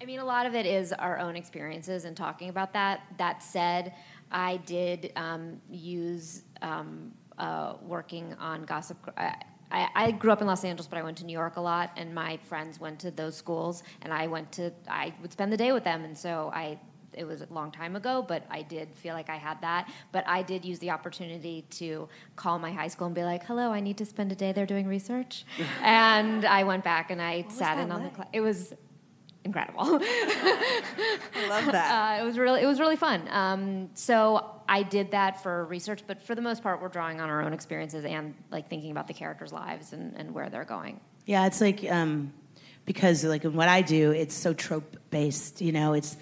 I 0.00 0.03
mean, 0.14 0.20
a 0.20 0.24
lot 0.24 0.46
of 0.46 0.54
it 0.54 0.64
is 0.64 0.92
our 0.92 1.18
own 1.18 1.34
experiences 1.34 2.04
and 2.04 2.16
talking 2.16 2.48
about 2.48 2.72
that. 2.72 3.00
That 3.18 3.42
said, 3.42 3.94
I 4.30 4.58
did 4.58 5.12
um, 5.16 5.60
use 5.68 6.42
um, 6.62 7.12
uh, 7.36 7.74
working 7.82 8.32
on 8.38 8.62
Gossip. 8.62 8.96
I, 9.16 9.34
I, 9.72 9.88
I 9.94 10.10
grew 10.12 10.30
up 10.30 10.40
in 10.40 10.46
Los 10.46 10.64
Angeles, 10.64 10.86
but 10.86 10.98
I 10.98 11.02
went 11.02 11.16
to 11.18 11.24
New 11.24 11.32
York 11.32 11.56
a 11.56 11.60
lot, 11.60 11.90
and 11.96 12.14
my 12.14 12.36
friends 12.48 12.78
went 12.78 13.00
to 13.00 13.10
those 13.10 13.36
schools, 13.36 13.82
and 14.02 14.12
I 14.12 14.28
went 14.28 14.52
to. 14.52 14.70
I 14.88 15.12
would 15.20 15.32
spend 15.32 15.52
the 15.52 15.56
day 15.56 15.72
with 15.72 15.84
them, 15.84 16.04
and 16.04 16.16
so 16.16 16.50
I. 16.54 16.78
It 17.16 17.28
was 17.28 17.42
a 17.42 17.46
long 17.52 17.70
time 17.70 17.94
ago, 17.94 18.24
but 18.26 18.44
I 18.50 18.62
did 18.62 18.88
feel 18.96 19.14
like 19.14 19.30
I 19.30 19.36
had 19.36 19.60
that. 19.60 19.88
But 20.10 20.24
I 20.26 20.42
did 20.42 20.64
use 20.64 20.80
the 20.80 20.90
opportunity 20.90 21.64
to 21.70 22.08
call 22.34 22.58
my 22.58 22.72
high 22.72 22.88
school 22.88 23.06
and 23.06 23.14
be 23.14 23.22
like, 23.22 23.44
"Hello, 23.44 23.70
I 23.70 23.78
need 23.78 23.98
to 23.98 24.04
spend 24.04 24.32
a 24.32 24.34
day 24.34 24.50
there 24.50 24.66
doing 24.66 24.88
research," 24.88 25.44
and 25.82 26.44
I 26.44 26.64
went 26.64 26.82
back 26.82 27.12
and 27.12 27.22
I 27.22 27.46
sat 27.48 27.78
in 27.78 27.92
on 27.92 28.02
the. 28.02 28.10
class. 28.10 28.26
it 28.32 28.40
was 28.40 28.74
incredible. 29.44 29.80
I 29.82 31.46
love 31.48 31.66
that. 31.66 32.18
Uh, 32.18 32.22
it 32.22 32.26
was 32.26 32.38
really 32.38 32.62
it 32.62 32.66
was 32.66 32.80
really 32.80 32.96
fun. 32.96 33.28
Um, 33.30 33.90
so 33.94 34.62
I 34.68 34.82
did 34.82 35.10
that 35.12 35.42
for 35.42 35.66
research, 35.66 36.02
but 36.06 36.22
for 36.22 36.34
the 36.34 36.42
most 36.42 36.62
part, 36.62 36.80
we're 36.80 36.88
drawing 36.88 37.20
on 37.20 37.28
our 37.28 37.42
own 37.42 37.52
experiences 37.52 38.04
and 38.04 38.34
like 38.50 38.68
thinking 38.68 38.90
about 38.90 39.06
the 39.06 39.14
characters' 39.14 39.52
lives 39.52 39.92
and, 39.92 40.14
and 40.16 40.34
where 40.34 40.48
they're 40.48 40.64
going. 40.64 41.00
Yeah, 41.26 41.46
it's 41.46 41.60
like 41.60 41.84
um, 41.90 42.32
because 42.84 43.24
like 43.24 43.44
in 43.44 43.54
what 43.54 43.68
I 43.68 43.82
do, 43.82 44.10
it's 44.12 44.34
so 44.34 44.54
trope 44.54 44.96
based. 45.10 45.60
You 45.60 45.72
know, 45.72 45.92
it's 45.92 46.16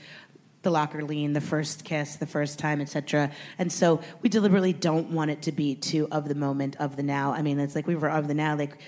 the 0.63 0.71
locker 0.71 1.03
lean, 1.05 1.33
the 1.33 1.41
first 1.41 1.85
kiss, 1.85 2.17
the 2.17 2.27
first 2.27 2.59
time, 2.59 2.81
etc. 2.81 3.31
And 3.59 3.73
so 3.73 4.01
we 4.23 4.29
deliberately 4.29 4.73
don't 4.73 5.11
want 5.11 5.31
it 5.31 5.43
to 5.43 5.53
be 5.53 5.75
too 5.75 6.09
of 6.13 6.29
the 6.29 6.35
moment, 6.35 6.77
of 6.79 6.97
the 6.97 7.03
now. 7.03 7.33
I 7.33 7.43
mean, 7.43 7.59
it's 7.59 7.75
like 7.75 7.87
we 7.87 7.97
were 7.97 8.11
of 8.11 8.29
the 8.29 8.35
now, 8.35 8.57
like. 8.57 8.79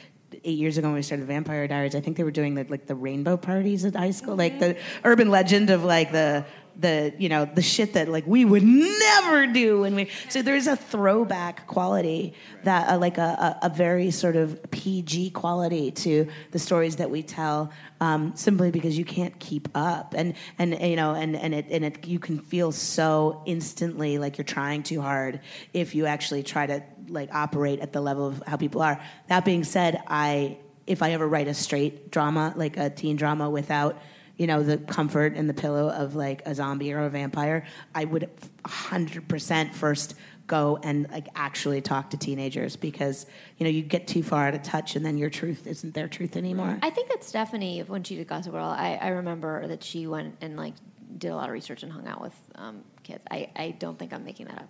Eight 0.42 0.58
years 0.58 0.78
ago, 0.78 0.88
when 0.88 0.96
we 0.96 1.02
started 1.02 1.26
Vampire 1.26 1.68
Diaries, 1.68 1.94
I 1.94 2.00
think 2.00 2.16
they 2.16 2.24
were 2.24 2.30
doing 2.30 2.54
the, 2.54 2.64
like 2.68 2.86
the 2.86 2.94
rainbow 2.94 3.36
parties 3.36 3.84
at 3.84 3.94
high 3.94 4.10
school, 4.10 4.36
like 4.36 4.54
mm-hmm. 4.54 4.72
the 4.72 4.76
urban 5.04 5.30
legend 5.30 5.70
of 5.70 5.84
like 5.84 6.10
the 6.12 6.44
the 6.76 7.14
you 7.18 7.28
know 7.28 7.44
the 7.44 7.62
shit 7.62 7.92
that 7.92 8.08
like 8.08 8.26
we 8.26 8.44
would 8.44 8.62
never 8.62 9.46
do 9.46 9.84
and 9.84 9.94
we 9.94 10.08
so 10.28 10.42
there's 10.42 10.66
a 10.66 10.76
throwback 10.76 11.66
quality 11.66 12.34
that 12.64 12.88
uh, 12.88 12.98
like 12.98 13.16
a, 13.18 13.58
a, 13.62 13.66
a 13.66 13.68
very 13.68 14.10
sort 14.10 14.34
of 14.34 14.58
pg 14.70 15.30
quality 15.30 15.90
to 15.90 16.26
the 16.50 16.58
stories 16.58 16.96
that 16.96 17.10
we 17.10 17.22
tell 17.22 17.70
um, 18.04 18.36
simply 18.36 18.70
because 18.70 18.98
you 18.98 19.04
can't 19.04 19.38
keep 19.38 19.68
up. 19.74 20.14
And 20.16 20.34
and 20.58 20.78
you 20.80 20.96
know 20.96 21.14
and 21.14 21.36
and 21.36 21.54
it 21.54 21.66
and 21.70 21.84
it 21.84 22.06
you 22.06 22.18
can 22.18 22.38
feel 22.38 22.72
so 22.72 23.42
instantly 23.46 24.18
like 24.18 24.38
you're 24.38 24.44
trying 24.44 24.82
too 24.82 25.00
hard 25.00 25.40
if 25.72 25.94
you 25.94 26.06
actually 26.06 26.42
try 26.42 26.66
to 26.66 26.82
like 27.08 27.34
operate 27.34 27.80
at 27.80 27.92
the 27.92 28.00
level 28.00 28.28
of 28.28 28.42
how 28.46 28.56
people 28.56 28.82
are. 28.82 29.00
That 29.28 29.44
being 29.44 29.64
said 29.64 30.02
i 30.06 30.58
if 30.86 31.02
i 31.02 31.12
ever 31.12 31.26
write 31.26 31.48
a 31.48 31.54
straight 31.54 32.10
drama 32.10 32.52
like 32.56 32.76
a 32.76 32.90
teen 32.90 33.16
drama 33.16 33.48
without 33.48 33.98
you 34.36 34.46
know 34.46 34.62
the 34.62 34.78
comfort 34.78 35.34
and 35.34 35.48
the 35.48 35.54
pillow 35.54 35.88
of 35.90 36.14
like 36.14 36.42
a 36.46 36.54
zombie 36.54 36.92
or 36.92 37.04
a 37.04 37.10
vampire 37.10 37.64
i 37.94 38.04
would 38.04 38.30
100% 38.64 39.72
first 39.72 40.14
go 40.46 40.78
and 40.82 41.10
like 41.10 41.26
actually 41.34 41.80
talk 41.80 42.10
to 42.10 42.18
teenagers 42.18 42.76
because 42.76 43.24
you 43.56 43.64
know 43.64 43.70
you 43.70 43.82
get 43.82 44.06
too 44.06 44.22
far 44.22 44.46
out 44.48 44.54
of 44.54 44.62
touch 44.62 44.94
and 44.94 45.04
then 45.04 45.16
your 45.16 45.30
truth 45.30 45.66
isn't 45.66 45.94
their 45.94 46.08
truth 46.08 46.36
anymore 46.36 46.78
I 46.84 46.90
think 46.90 47.08
that 47.08 47.24
Stephanie, 47.24 47.80
when 47.80 48.02
she 48.02 48.14
did 48.14 48.28
Gossip 48.28 48.52
Girl, 48.52 48.66
I, 48.66 48.98
I 49.00 49.08
remember 49.08 49.66
that 49.68 49.82
she 49.82 50.06
went 50.06 50.36
and 50.42 50.54
like 50.54 50.74
did 51.16 51.30
a 51.30 51.34
lot 51.34 51.48
of 51.48 51.52
research 51.54 51.82
and 51.82 51.90
hung 51.90 52.06
out 52.06 52.20
with 52.20 52.34
um, 52.56 52.84
kids. 53.02 53.24
I, 53.30 53.48
I 53.56 53.70
don't 53.70 53.98
think 53.98 54.12
I'm 54.12 54.22
making 54.22 54.48
that 54.48 54.58
up. 54.58 54.68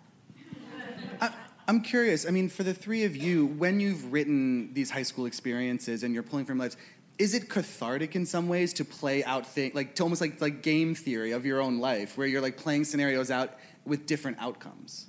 I, 1.21 1.31
I'm 1.67 1.81
curious. 1.81 2.25
I 2.25 2.31
mean, 2.31 2.49
for 2.49 2.63
the 2.63 2.73
three 2.73 3.03
of 3.03 3.17
you, 3.17 3.47
when 3.47 3.81
you've 3.81 4.13
written 4.13 4.73
these 4.75 4.91
high 4.91 5.03
school 5.03 5.27
experiences 5.27 6.05
and 6.05 6.15
you're 6.15 6.23
pulling 6.23 6.45
from 6.45 6.59
lives, 6.59 6.77
is 7.19 7.35
it 7.35 7.49
cathartic 7.49 8.17
in 8.17 8.27
some 8.27 8.49
ways 8.49 8.73
to 8.75 8.85
play 8.85 9.23
out 9.25 9.47
things 9.47 9.75
like 9.75 9.95
to 9.97 10.03
almost 10.03 10.21
like 10.21 10.41
like 10.41 10.63
game 10.63 10.95
theory 10.95 11.33
of 11.33 11.47
your 11.47 11.61
own 11.61 11.79
life, 11.79 12.19
where 12.19 12.27
you're 12.27 12.43
like 12.43 12.57
playing 12.57 12.85
scenarios 12.85 13.31
out 13.31 13.55
with 13.85 14.07
different 14.07 14.39
outcomes? 14.41 15.07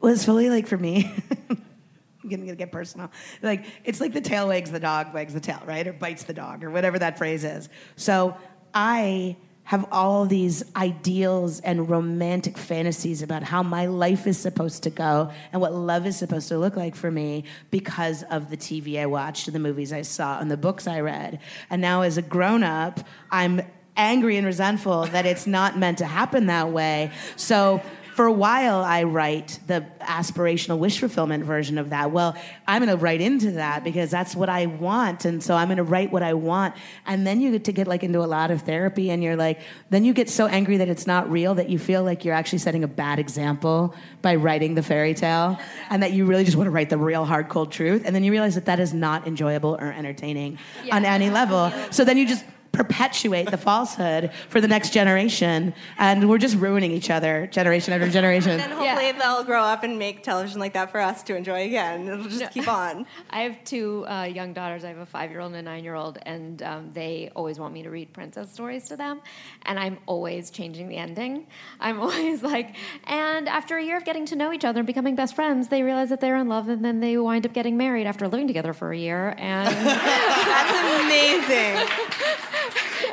well, 0.00 0.12
it's 0.12 0.24
fully 0.24 0.50
like 0.50 0.66
for 0.66 0.76
me 0.76 1.12
I'm 1.50 2.30
gonna 2.30 2.56
get 2.56 2.72
personal. 2.72 3.10
Like 3.42 3.64
it's 3.84 4.00
like 4.00 4.12
the 4.12 4.20
tail 4.20 4.48
wags 4.48 4.70
the 4.70 4.80
dog, 4.80 5.14
wags 5.14 5.32
the 5.32 5.40
tail, 5.40 5.62
right? 5.64 5.86
Or 5.86 5.92
bites 5.92 6.24
the 6.24 6.32
dog, 6.32 6.64
or 6.64 6.70
whatever 6.70 6.98
that 6.98 7.18
phrase 7.18 7.44
is. 7.44 7.68
So 7.94 8.36
I 8.74 9.36
have 9.66 9.84
all 9.90 10.26
these 10.26 10.64
ideals 10.76 11.58
and 11.60 11.90
romantic 11.90 12.56
fantasies 12.56 13.20
about 13.20 13.42
how 13.42 13.62
my 13.62 13.86
life 13.86 14.26
is 14.26 14.38
supposed 14.38 14.84
to 14.84 14.90
go 14.90 15.30
and 15.52 15.60
what 15.60 15.74
love 15.74 16.06
is 16.06 16.16
supposed 16.16 16.48
to 16.48 16.56
look 16.56 16.76
like 16.76 16.94
for 16.94 17.10
me 17.10 17.42
because 17.72 18.22
of 18.24 18.48
the 18.48 18.56
TV 18.56 19.00
I 19.00 19.06
watched 19.06 19.52
the 19.52 19.58
movies 19.58 19.92
I 19.92 20.02
saw 20.02 20.38
and 20.38 20.50
the 20.50 20.56
books 20.56 20.86
I 20.86 21.00
read. 21.00 21.40
And 21.68 21.82
now 21.82 22.02
as 22.02 22.16
a 22.16 22.22
grown 22.22 22.62
up, 22.62 23.00
I'm 23.30 23.60
angry 23.96 24.36
and 24.36 24.46
resentful 24.46 25.06
that 25.06 25.26
it's 25.26 25.48
not 25.48 25.76
meant 25.76 25.98
to 25.98 26.06
happen 26.06 26.46
that 26.46 26.70
way. 26.70 27.10
So 27.34 27.82
for 28.16 28.24
a 28.24 28.32
while 28.32 28.80
I 28.80 29.02
write 29.02 29.58
the 29.66 29.84
aspirational 30.00 30.78
wish 30.78 31.00
fulfillment 31.00 31.44
version 31.44 31.76
of 31.76 31.90
that. 31.90 32.12
Well, 32.12 32.34
I'm 32.66 32.82
going 32.82 32.96
to 32.96 33.00
write 33.00 33.20
into 33.20 33.52
that 33.52 33.84
because 33.84 34.10
that's 34.10 34.34
what 34.34 34.48
I 34.48 34.64
want 34.64 35.26
and 35.26 35.42
so 35.42 35.54
I'm 35.54 35.68
going 35.68 35.76
to 35.76 35.82
write 35.82 36.10
what 36.10 36.22
I 36.22 36.32
want. 36.32 36.74
And 37.04 37.26
then 37.26 37.42
you 37.42 37.52
get 37.52 37.64
to 37.64 37.72
get 37.72 37.86
like 37.86 38.02
into 38.02 38.20
a 38.20 38.24
lot 38.24 38.50
of 38.50 38.62
therapy 38.62 39.10
and 39.10 39.22
you're 39.22 39.36
like 39.36 39.60
then 39.90 40.06
you 40.06 40.14
get 40.14 40.30
so 40.30 40.46
angry 40.46 40.78
that 40.78 40.88
it's 40.88 41.06
not 41.06 41.30
real 41.30 41.56
that 41.56 41.68
you 41.68 41.78
feel 41.78 42.02
like 42.02 42.24
you're 42.24 42.34
actually 42.34 42.60
setting 42.60 42.82
a 42.84 42.88
bad 42.88 43.18
example 43.18 43.94
by 44.22 44.34
writing 44.34 44.74
the 44.74 44.82
fairy 44.82 45.12
tale 45.12 45.58
and 45.90 46.02
that 46.02 46.12
you 46.12 46.24
really 46.24 46.44
just 46.44 46.56
want 46.56 46.68
to 46.68 46.70
write 46.70 46.88
the 46.88 46.96
real 46.96 47.26
hard 47.26 47.50
cold 47.50 47.70
truth 47.70 48.02
and 48.06 48.14
then 48.14 48.24
you 48.24 48.32
realize 48.32 48.54
that 48.54 48.64
that 48.64 48.80
is 48.80 48.94
not 48.94 49.26
enjoyable 49.26 49.76
or 49.78 49.92
entertaining 49.92 50.58
on 50.90 51.04
any 51.04 51.28
level. 51.28 51.70
So 51.90 52.02
then 52.02 52.16
you 52.16 52.26
just 52.26 52.46
perpetuate 52.76 53.50
the 53.50 53.56
falsehood 53.56 54.30
for 54.48 54.60
the 54.60 54.68
next 54.68 54.92
generation, 54.92 55.74
and 55.98 56.28
we're 56.28 56.38
just 56.38 56.56
ruining 56.56 56.92
each 56.92 57.10
other 57.10 57.46
generation 57.48 57.92
after 57.94 58.08
generation. 58.08 58.60
And 58.60 58.72
hopefully 58.72 59.12
they'll 59.12 59.44
grow 59.44 59.62
up 59.62 59.82
and 59.82 59.98
make 59.98 60.22
television 60.22 60.60
like 60.60 60.74
that 60.74 60.90
for 60.90 61.00
us 61.00 61.22
to 61.24 61.36
enjoy 61.36 61.66
again. 61.66 62.08
It'll 62.08 62.28
just 62.28 62.52
keep 62.52 62.68
on. 62.68 63.06
I 63.30 63.42
have 63.42 63.62
two 63.64 64.06
uh, 64.06 64.24
young 64.24 64.52
daughters. 64.52 64.84
I 64.84 64.88
have 64.88 64.98
a 64.98 65.06
five-year-old 65.06 65.52
and 65.52 65.66
a 65.66 65.70
nine-year-old, 65.70 66.18
and 66.22 66.62
um, 66.62 66.90
they 66.92 67.30
always 67.34 67.58
want 67.58 67.72
me 67.74 67.82
to 67.82 67.90
read 67.90 68.12
princess 68.12 68.52
stories 68.52 68.88
to 68.88 68.96
them. 68.96 69.20
And 69.62 69.78
I'm 69.78 69.98
always 70.06 70.50
changing 70.50 70.88
the 70.88 70.96
ending. 70.96 71.46
I'm 71.80 72.00
always 72.06 72.42
like, 72.42 72.76
and 73.04 73.48
after 73.48 73.76
a 73.76 73.82
year 73.82 73.96
of 73.96 74.04
getting 74.04 74.26
to 74.26 74.36
know 74.36 74.52
each 74.52 74.64
other 74.64 74.80
and 74.80 74.86
becoming 74.86 75.16
best 75.16 75.34
friends, 75.34 75.68
they 75.68 75.82
realize 75.82 76.10
that 76.10 76.20
they're 76.20 76.36
in 76.36 76.48
love, 76.48 76.68
and 76.68 76.84
then 76.84 77.00
they 77.00 77.16
wind 77.16 77.46
up 77.46 77.52
getting 77.52 77.76
married 77.76 78.06
after 78.06 78.28
living 78.28 78.46
together 78.46 78.72
for 78.72 78.92
a 78.92 78.96
year. 78.96 79.34
And 79.38 79.68
That's 79.86 81.02
amazing. 81.02 82.15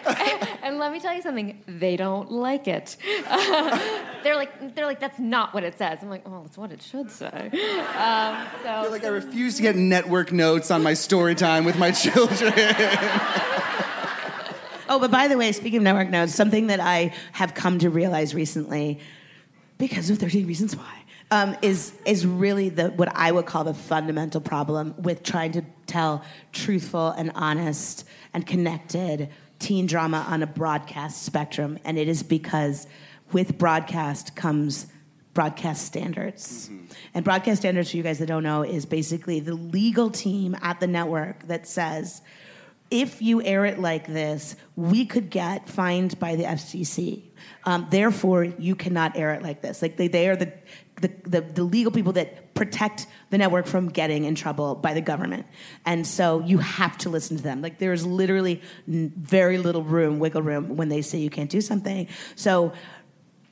and 0.63 0.79
let 0.79 0.91
me 0.91 0.99
tell 0.99 1.13
you 1.13 1.21
something, 1.21 1.61
they 1.67 1.95
don't 1.95 2.31
like 2.31 2.67
it. 2.67 2.97
they're 4.23 4.35
like, 4.35 4.75
they're 4.75 4.85
like, 4.85 4.99
that's 4.99 5.19
not 5.19 5.53
what 5.53 5.63
it 5.63 5.77
says. 5.77 5.99
I'm 6.01 6.09
like, 6.09 6.23
oh, 6.25 6.41
that's 6.43 6.57
what 6.57 6.71
it 6.71 6.81
should 6.81 7.11
say. 7.11 7.27
Um, 7.27 8.47
so, 8.63 8.69
I 8.69 8.81
feel 8.83 8.91
like 8.91 9.03
I 9.03 9.09
refuse 9.09 9.55
to 9.57 9.61
get 9.61 9.75
network 9.75 10.31
notes 10.31 10.71
on 10.71 10.83
my 10.83 10.93
story 10.93 11.35
time 11.35 11.65
with 11.65 11.77
my 11.77 11.91
children. 11.91 12.53
Oh, 14.89 14.99
but 14.99 15.09
by 15.09 15.27
the 15.27 15.37
way, 15.37 15.51
speaking 15.53 15.77
of 15.77 15.83
network 15.83 16.09
notes, 16.09 16.35
something 16.35 16.67
that 16.67 16.79
I 16.79 17.13
have 17.31 17.53
come 17.53 17.79
to 17.79 17.89
realize 17.89 18.35
recently, 18.35 18.99
because 19.77 20.09
of 20.09 20.19
13 20.19 20.45
Reasons 20.45 20.75
Why, 20.75 21.03
um, 21.31 21.57
is 21.61 21.93
is 22.05 22.27
really 22.27 22.69
the 22.69 22.89
what 22.89 23.09
I 23.15 23.31
would 23.31 23.45
call 23.45 23.63
the 23.63 23.73
fundamental 23.73 24.39
problem 24.41 24.93
with 24.99 25.23
trying 25.23 25.53
to 25.53 25.63
tell 25.87 26.23
truthful 26.51 27.09
and 27.09 27.31
honest 27.33 28.05
and 28.33 28.45
connected 28.45 29.29
teen 29.59 29.85
drama 29.85 30.25
on 30.27 30.43
a 30.43 30.47
broadcast 30.47 31.23
spectrum, 31.23 31.79
and 31.85 31.97
it 31.97 32.07
is 32.07 32.23
because 32.23 32.87
with 33.31 33.57
broadcast 33.57 34.35
comes 34.35 34.87
broadcast 35.33 35.85
standards. 35.85 36.69
And 37.13 37.25
broadcast 37.25 37.61
standards, 37.61 37.91
for 37.91 37.97
you 37.97 38.03
guys 38.03 38.19
that 38.19 38.27
don't 38.27 38.43
know, 38.43 38.63
is 38.63 38.85
basically 38.85 39.39
the 39.39 39.55
legal 39.55 40.11
team 40.11 40.55
at 40.61 40.79
the 40.79 40.87
network 40.87 41.47
that 41.47 41.67
says 41.67 42.21
if 42.91 43.23
you 43.23 43.41
air 43.41 43.65
it 43.65 43.79
like 43.79 44.05
this, 44.05 44.55
we 44.75 45.03
could 45.03 45.31
get 45.31 45.67
fined 45.67 46.19
by 46.19 46.35
the 46.35 46.43
FCC. 46.43 47.23
Um, 47.63 47.87
therefore, 47.89 48.43
you 48.43 48.75
cannot 48.75 49.17
air 49.17 49.33
it 49.33 49.41
like 49.41 49.63
this. 49.63 49.81
Like 49.81 49.97
they, 49.97 50.07
they 50.07 50.29
are 50.29 50.35
the, 50.35 50.53
the, 51.01 51.11
the, 51.23 51.41
the 51.41 51.63
legal 51.63 51.91
people 51.91 52.13
that 52.13 52.53
protect 52.53 53.07
the 53.29 53.37
network 53.37 53.65
from 53.65 53.89
getting 53.89 54.25
in 54.25 54.35
trouble 54.35 54.75
by 54.75 54.93
the 54.93 55.01
government. 55.01 55.45
And 55.85 56.05
so 56.05 56.41
you 56.41 56.59
have 56.59 56.97
to 56.99 57.09
listen 57.09 57.37
to 57.37 57.43
them. 57.43 57.61
Like 57.61 57.79
there's 57.79 58.05
literally 58.05 58.61
very 58.87 59.57
little 59.57 59.83
room, 59.83 60.19
wiggle 60.19 60.41
room, 60.41 60.77
when 60.77 60.89
they 60.89 61.01
say 61.01 61.17
you 61.17 61.29
can't 61.29 61.49
do 61.49 61.61
something. 61.61 62.07
So 62.35 62.73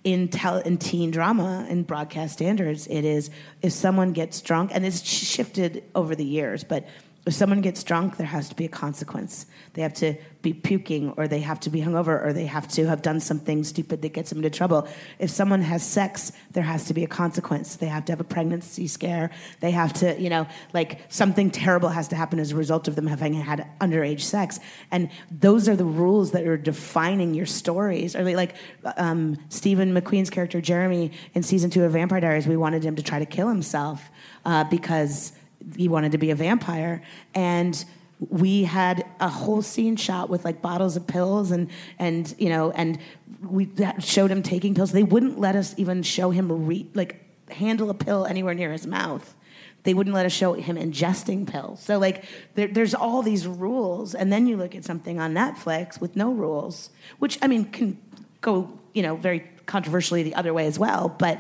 in, 0.03 0.27
tel- 0.29 0.59
in 0.59 0.77
teen 0.77 1.11
drama 1.11 1.65
and 1.69 1.85
broadcast 1.85 2.33
standards, 2.33 2.87
it 2.87 3.05
is 3.05 3.29
if 3.61 3.73
someone 3.73 4.13
gets 4.13 4.41
drunk, 4.41 4.71
and 4.73 4.85
it's 4.85 5.07
shifted 5.07 5.83
over 5.93 6.15
the 6.15 6.25
years, 6.25 6.63
but 6.63 6.87
if 7.23 7.35
someone 7.35 7.61
gets 7.61 7.83
drunk, 7.83 8.17
there 8.17 8.25
has 8.25 8.49
to 8.49 8.55
be 8.55 8.65
a 8.65 8.69
consequence. 8.69 9.45
They 9.73 9.83
have 9.83 9.93
to 9.95 10.15
be 10.41 10.53
puking, 10.53 11.11
or 11.17 11.27
they 11.27 11.41
have 11.41 11.59
to 11.59 11.69
be 11.69 11.81
hungover, 11.81 12.25
or 12.25 12.33
they 12.33 12.47
have 12.47 12.67
to 12.69 12.87
have 12.87 13.03
done 13.03 13.19
something 13.19 13.63
stupid 13.63 14.01
that 14.01 14.09
gets 14.09 14.31
them 14.31 14.39
into 14.39 14.49
trouble. 14.49 14.87
If 15.19 15.29
someone 15.29 15.61
has 15.61 15.85
sex, 15.85 16.31
there 16.53 16.63
has 16.63 16.85
to 16.85 16.95
be 16.95 17.03
a 17.03 17.07
consequence. 17.07 17.75
They 17.75 17.85
have 17.85 18.05
to 18.05 18.11
have 18.11 18.19
a 18.19 18.23
pregnancy 18.23 18.87
scare. 18.87 19.29
They 19.59 19.69
have 19.69 19.93
to, 19.93 20.19
you 20.19 20.31
know, 20.31 20.47
like 20.73 20.99
something 21.09 21.51
terrible 21.51 21.89
has 21.89 22.07
to 22.07 22.15
happen 22.15 22.39
as 22.39 22.53
a 22.53 22.55
result 22.55 22.87
of 22.87 22.95
them 22.95 23.05
having 23.05 23.35
had 23.35 23.67
underage 23.79 24.21
sex. 24.21 24.59
And 24.89 25.11
those 25.29 25.69
are 25.69 25.75
the 25.75 25.85
rules 25.85 26.31
that 26.31 26.47
are 26.47 26.57
defining 26.57 27.35
your 27.35 27.45
stories. 27.45 28.15
Or 28.15 28.23
like 28.35 28.55
um, 28.97 29.37
Steven 29.49 29.93
McQueen's 29.93 30.31
character 30.31 30.59
Jeremy 30.59 31.11
in 31.35 31.43
season 31.43 31.69
two 31.69 31.83
of 31.83 31.91
Vampire 31.91 32.19
Diaries, 32.19 32.47
we 32.47 32.57
wanted 32.57 32.83
him 32.83 32.95
to 32.95 33.03
try 33.03 33.19
to 33.19 33.27
kill 33.27 33.47
himself 33.47 34.09
uh, 34.43 34.63
because 34.63 35.33
he 35.75 35.87
wanted 35.87 36.11
to 36.13 36.17
be 36.17 36.31
a 36.31 36.35
vampire. 36.35 37.01
And 37.33 37.83
we 38.29 38.63
had 38.63 39.05
a 39.19 39.27
whole 39.27 39.61
scene 39.61 39.95
shot 39.95 40.29
with 40.29 40.45
like 40.45 40.61
bottles 40.61 40.95
of 40.95 41.07
pills 41.07 41.49
and 41.49 41.69
and 41.97 42.35
you 42.37 42.49
know 42.49 42.69
and 42.71 42.99
we 43.41 43.67
showed 43.99 44.31
him 44.31 44.43
taking 44.43 44.75
pills. 44.75 44.91
They 44.91 45.03
wouldn't 45.03 45.39
let 45.39 45.55
us 45.55 45.73
even 45.77 46.03
show 46.03 46.29
him 46.29 46.67
re- 46.67 46.87
like 46.93 47.25
handle 47.49 47.89
a 47.89 47.95
pill 47.95 48.25
anywhere 48.25 48.53
near 48.53 48.71
his 48.71 48.85
mouth. 48.85 49.35
They 49.83 49.95
wouldn't 49.95 50.13
let 50.13 50.27
us 50.27 50.31
show 50.31 50.53
him 50.53 50.75
ingesting 50.75 51.49
pills. 51.49 51.81
So 51.81 51.97
like 51.97 52.25
there, 52.53 52.67
there's 52.67 52.93
all 52.93 53.23
these 53.23 53.47
rules. 53.47 54.13
And 54.13 54.31
then 54.31 54.45
you 54.45 54.55
look 54.55 54.75
at 54.75 54.85
something 54.85 55.19
on 55.19 55.33
netflix 55.33 55.99
with 55.99 56.15
no 56.15 56.31
rules 56.31 56.91
which 57.17 57.39
i 57.41 57.47
mean 57.47 57.65
can 57.65 57.97
go 58.41 58.71
you 58.93 59.01
know 59.01 59.15
very 59.15 59.49
controversially 59.71 60.21
the 60.21 60.35
other 60.35 60.53
way 60.53 60.67
as 60.67 60.77
well. 60.77 61.09
But 61.17 61.39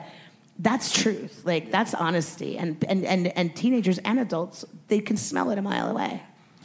that's 0.61 0.91
truth 0.91 1.41
like 1.43 1.71
that's 1.71 1.93
honesty 1.93 2.57
and, 2.57 2.83
and 2.87 3.03
and 3.03 3.27
and 3.37 3.55
teenagers 3.55 3.97
and 3.99 4.19
adults 4.19 4.63
they 4.87 4.99
can 4.99 5.17
smell 5.17 5.49
it 5.49 5.57
a 5.57 5.61
mile 5.61 5.89
away 5.89 6.21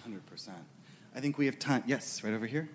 100%. 0.07 0.51
I 1.16 1.20
think 1.20 1.38
we 1.38 1.47
have 1.47 1.59
time. 1.59 1.82
Yes, 1.86 2.22
right 2.22 2.34
over 2.34 2.47
here. 2.47 2.68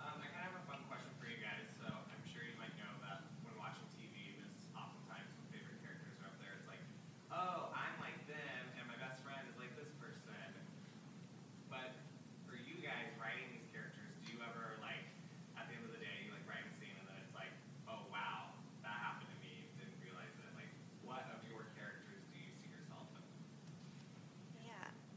Um, 0.00 0.16
I 0.18 0.26
kind 0.32 0.48
of 0.48 0.56
have 0.56 0.56
a 0.56 0.66
fun 0.66 0.80
question 0.88 1.12
for 1.20 1.28
you 1.28 1.38
guys. 1.44 1.62
So 1.76 1.86
I'm 1.86 2.24
sure 2.26 2.40
you 2.42 2.56
might 2.56 2.72
know 2.80 2.88
that 3.04 3.20
when 3.44 3.52
watching 3.60 3.84
TV, 4.00 4.32
there's 4.40 4.64
oftentimes 4.72 5.28
when 5.36 5.46
favorite 5.60 5.78
characters 5.84 6.16
are 6.24 6.32
up 6.32 6.36
there. 6.40 6.56
It's 6.56 6.66
like, 6.66 6.80
oh, 7.30 7.70
I'm 7.76 7.94
like 8.00 8.16
them, 8.26 8.62
and 8.80 8.84
my 8.88 8.96
best 8.96 9.20
friend 9.22 9.44
is 9.46 9.56
like 9.60 9.76
this 9.76 9.92
person. 10.00 10.50
But 11.68 11.92
for 12.48 12.56
you 12.56 12.80
guys 12.80 13.12
writing 13.20 13.46
these 13.52 13.68
characters, 13.70 14.10
do 14.24 14.32
you 14.34 14.40
ever 14.40 14.80
like 14.80 15.04
at 15.60 15.68
the 15.68 15.76
end 15.76 15.84
of 15.84 15.92
the 15.92 16.00
day, 16.00 16.24
you 16.24 16.32
like 16.32 16.48
write 16.48 16.64
a 16.64 16.72
scene 16.80 16.96
and 16.96 17.06
then 17.06 17.20
it's 17.20 17.36
like, 17.36 17.52
oh 17.92 18.08
wow, 18.08 18.56
that 18.82 18.96
happened 18.96 19.28
to 19.30 19.38
me. 19.44 19.68
Didn't 19.76 20.00
realize 20.00 20.32
it. 20.40 20.48
Like, 20.56 20.72
what 21.04 21.28
of 21.28 21.44
your 21.46 21.68
characters 21.76 22.24
do 22.32 22.40
you 22.40 22.50
see 22.56 22.72
yourself 22.72 23.04
in? 23.20 23.24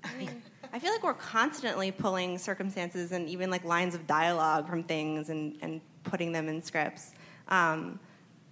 I 0.04 0.12
mean, 0.20 0.44
I 0.80 0.82
feel 0.82 0.94
like 0.94 1.04
we're 1.04 1.14
constantly 1.14 1.92
pulling 1.92 2.38
circumstances 2.38 3.12
and 3.12 3.28
even 3.28 3.50
like 3.50 3.66
lines 3.66 3.96
of 3.96 4.08
dialogue 4.08 4.66
from 4.70 4.82
things 4.82 5.30
and, 5.30 5.58
and 5.62 5.82
putting 6.06 6.32
them 6.32 6.48
in 6.48 6.64
scripts. 6.64 7.12
Um, 7.50 8.00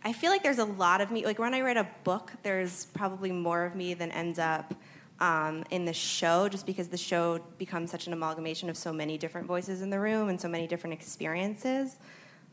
I 0.04 0.12
feel 0.12 0.30
like 0.30 0.44
there's 0.44 0.58
a 0.58 0.66
lot 0.66 1.00
of 1.00 1.10
me. 1.10 1.26
Like 1.26 1.40
when 1.40 1.54
I 1.54 1.62
write 1.62 1.78
a 1.78 1.88
book, 2.04 2.34
there's 2.44 2.88
probably 2.88 3.32
more 3.32 3.64
of 3.64 3.76
me 3.76 3.94
than 3.94 4.12
ends 4.12 4.40
up 4.40 4.74
um, 5.22 5.64
in 5.70 5.86
the 5.86 5.94
show, 5.94 6.50
just 6.50 6.66
because 6.66 6.90
the 6.90 6.98
show 6.98 7.40
becomes 7.58 7.92
such 7.92 8.08
an 8.08 8.14
amalgamation 8.14 8.70
of 8.70 8.76
so 8.76 8.92
many 8.92 9.18
different 9.18 9.48
voices 9.48 9.82
in 9.82 9.90
the 9.90 9.98
room 9.98 10.28
and 10.28 10.42
so 10.42 10.50
many 10.50 10.68
different 10.68 10.96
experiences. 10.96 11.96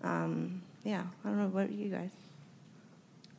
Um, 0.05 0.63
yeah, 0.85 1.03
I 1.25 1.29
don't 1.29 1.39
know. 1.39 1.49
What 1.49 1.73
you 1.73 1.89
guys? 1.89 2.11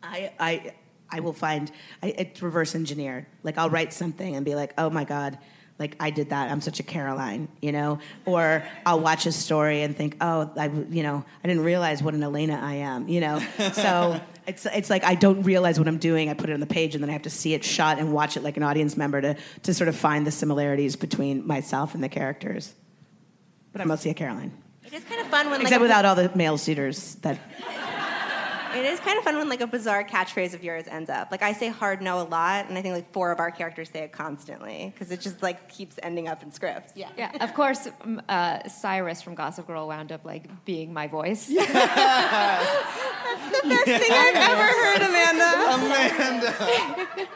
I, 0.04 0.34
I, 0.38 0.74
I 1.10 1.22
will 1.22 1.32
find 1.32 1.72
I, 2.04 2.08
it's 2.08 2.42
reverse 2.42 2.76
engineered. 2.76 3.26
Like 3.44 3.58
I'll 3.58 3.70
write 3.70 3.94
something 3.94 4.36
and 4.36 4.44
be 4.44 4.56
like, 4.56 4.74
oh 4.78 4.90
my 4.90 5.06
god, 5.06 5.38
like 5.78 5.96
I 6.00 6.10
did 6.10 6.30
that. 6.30 6.50
I'm 6.52 6.62
such 6.62 6.80
a 6.80 6.84
Caroline, 6.84 7.48
you 7.62 7.72
know. 7.72 8.00
Or 8.26 8.64
I'll 8.86 9.00
watch 9.02 9.26
a 9.26 9.32
story 9.32 9.82
and 9.82 9.96
think, 9.96 10.16
oh, 10.22 10.50
I, 10.58 10.68
you 10.68 11.04
know, 11.04 11.26
I 11.44 11.48
didn't 11.48 11.64
realize 11.64 12.02
what 12.02 12.14
an 12.14 12.24
Elena 12.24 12.60
I 12.64 12.76
am, 12.76 13.08
you 13.10 13.20
know. 13.22 13.40
So 13.74 14.22
it's 14.48 14.66
it's 14.66 14.90
like 14.90 15.04
I 15.04 15.16
don't 15.16 15.44
realize 15.44 15.78
what 15.78 15.88
I'm 15.88 15.98
doing. 15.98 16.30
I 16.30 16.34
put 16.34 16.50
it 16.50 16.54
on 16.54 16.60
the 16.62 16.66
page 16.66 16.96
and 16.96 17.04
then 17.04 17.10
I 17.10 17.14
have 17.14 17.24
to 17.24 17.30
see 17.30 17.54
it 17.54 17.64
shot 17.66 18.00
and 18.00 18.14
watch 18.14 18.38
it 18.38 18.44
like 18.44 18.56
an 18.58 18.64
audience 18.64 18.96
member 18.96 19.20
to 19.22 19.36
to 19.64 19.74
sort 19.74 19.88
of 19.90 19.96
find 19.96 20.26
the 20.26 20.32
similarities 20.32 20.96
between 20.96 21.46
myself 21.46 21.94
and 21.94 22.04
the 22.04 22.10
characters. 22.10 22.74
But 23.74 23.82
I'm 23.82 23.90
mostly 23.90 24.12
a 24.12 24.14
Caroline, 24.14 24.54
It 24.86 24.94
is 24.94 25.04
kind 25.04 25.20
of 25.20 25.28
fun 25.28 25.48
when 25.48 25.56
like 25.56 25.64
except 25.64 25.80
a- 25.82 25.84
without 25.84 26.06
all 26.06 26.16
the 26.16 26.32
male 26.36 26.58
suitors 26.58 27.16
that. 27.16 27.38
It 28.76 28.86
is 28.86 29.00
kind 29.00 29.18
of 29.18 29.24
fun 29.24 29.38
when 29.38 29.48
like 29.48 29.62
a 29.62 29.68
bizarre 29.68 30.04
catchphrase 30.04 30.54
of 30.54 30.64
yours 30.64 30.86
ends 30.88 31.10
up. 31.10 31.32
Like 31.32 31.42
I 31.42 31.54
say 31.54 31.70
hard 31.70 32.02
no 32.02 32.22
a 32.22 32.28
lot, 32.28 32.68
and 32.68 32.78
I 32.78 32.82
think 32.82 32.94
like 32.94 33.12
four 33.14 33.32
of 33.32 33.40
our 33.40 33.52
characters 33.52 33.90
say 33.90 34.00
it 34.00 34.12
constantly 34.12 34.92
because 34.94 35.12
it 35.12 35.22
just 35.22 35.42
like 35.42 35.70
keeps 35.70 35.98
ending 36.04 36.28
up 36.28 36.44
in 36.44 36.52
scripts. 36.52 36.94
Yeah, 36.96 37.10
yeah. 37.18 37.32
Of 37.44 37.54
course, 37.54 37.88
um, 38.02 38.22
uh, 38.28 38.68
Cyrus 38.68 39.22
from 39.22 39.36
Gossip 39.36 39.68
Girl 39.68 39.88
wound 39.88 40.12
up 40.12 40.26
like 40.26 40.50
being 40.66 40.94
my 40.94 41.08
voice. 41.08 41.50
Yeah. 41.50 41.64
That's 41.66 43.62
the 43.62 43.70
best 43.70 43.86
thing 43.86 44.12
I've 44.12 44.36
ever 44.36 44.64
heard, 44.64 45.02
Amanda. 45.10 45.50
Amanda. 45.74 47.26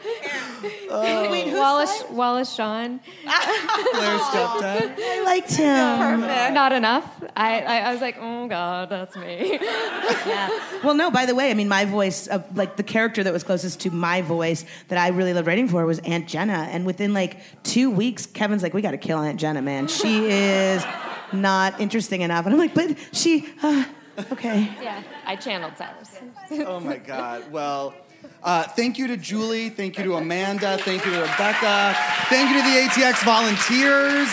Oh. 0.92 1.56
Wallace, 1.56 2.04
Wallace 2.10 2.54
Shawn. 2.54 3.00
Claire's 3.24 4.20
stepdad. 4.22 4.94
I 4.98 5.22
liked 5.24 5.54
him. 5.54 6.20
Perfect. 6.20 6.52
Not 6.52 6.72
enough. 6.72 7.22
I, 7.36 7.60
I, 7.60 7.78
I 7.78 7.92
was 7.92 8.00
like, 8.00 8.16
oh 8.20 8.48
god, 8.48 8.90
that's 8.90 9.16
me. 9.16 9.58
Yeah. 9.60 10.50
Well, 10.84 10.94
no. 10.94 11.10
By 11.10 11.26
the 11.30 11.34
way, 11.34 11.50
I 11.50 11.54
mean 11.54 11.68
my 11.68 11.84
voice 11.84 12.26
of 12.26 12.56
like 12.56 12.76
the 12.76 12.82
character 12.82 13.24
that 13.24 13.32
was 13.32 13.42
closest 13.42 13.80
to 13.80 13.90
my 13.90 14.20
voice 14.20 14.64
that 14.88 14.98
I 14.98 15.08
really 15.08 15.32
loved 15.32 15.46
writing 15.46 15.68
for 15.68 15.86
was 15.86 15.98
Aunt 16.00 16.28
Jenna, 16.28 16.68
and 16.70 16.84
within 16.84 17.14
like 17.14 17.38
two 17.62 17.90
weeks, 17.90 18.26
Kevin's 18.26 18.62
like, 18.62 18.74
"We 18.74 18.82
got 18.82 18.90
to 18.90 18.98
kill 18.98 19.18
Aunt 19.18 19.40
Jenna, 19.40 19.62
man. 19.62 19.86
She 19.86 20.26
is 20.26 20.84
not 21.32 21.80
interesting 21.80 22.20
enough." 22.20 22.44
And 22.44 22.54
I'm 22.54 22.60
like, 22.60 22.74
"But 22.74 22.98
she, 23.12 23.48
uh, 23.62 23.84
okay." 24.32 24.68
yeah, 24.82 25.02
I 25.24 25.36
channeled 25.36 25.78
Cyrus. 25.78 26.18
Oh 26.66 26.80
my 26.80 26.96
God. 26.96 27.50
Well, 27.52 27.94
uh, 28.42 28.64
thank 28.64 28.98
you 28.98 29.06
to 29.06 29.16
Julie. 29.16 29.68
Thank 29.70 29.98
you 29.98 30.04
to 30.04 30.16
Amanda. 30.16 30.78
Thank 30.78 31.06
you 31.06 31.12
to 31.12 31.20
Rebecca. 31.20 31.96
Thank 32.28 32.50
you 32.50 32.56
to 32.56 32.62
the 32.62 32.76
ATX 32.84 33.22
volunteers. 33.24 34.28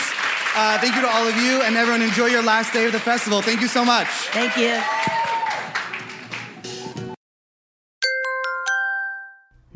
Uh, 0.55 0.79
thank 0.79 0.95
you 0.95 1.01
to 1.01 1.07
all 1.07 1.27
of 1.27 1.35
you, 1.37 1.61
and 1.61 1.75
everyone 1.75 2.01
enjoy 2.01 2.25
your 2.25 2.41
last 2.41 2.73
day 2.73 2.87
of 2.87 2.91
the 2.91 2.99
festival. 2.99 3.43
Thank 3.43 3.61
you 3.61 3.67
so 3.67 3.85
much. 3.85 4.07
Thank 4.07 4.57
you. 4.57 4.81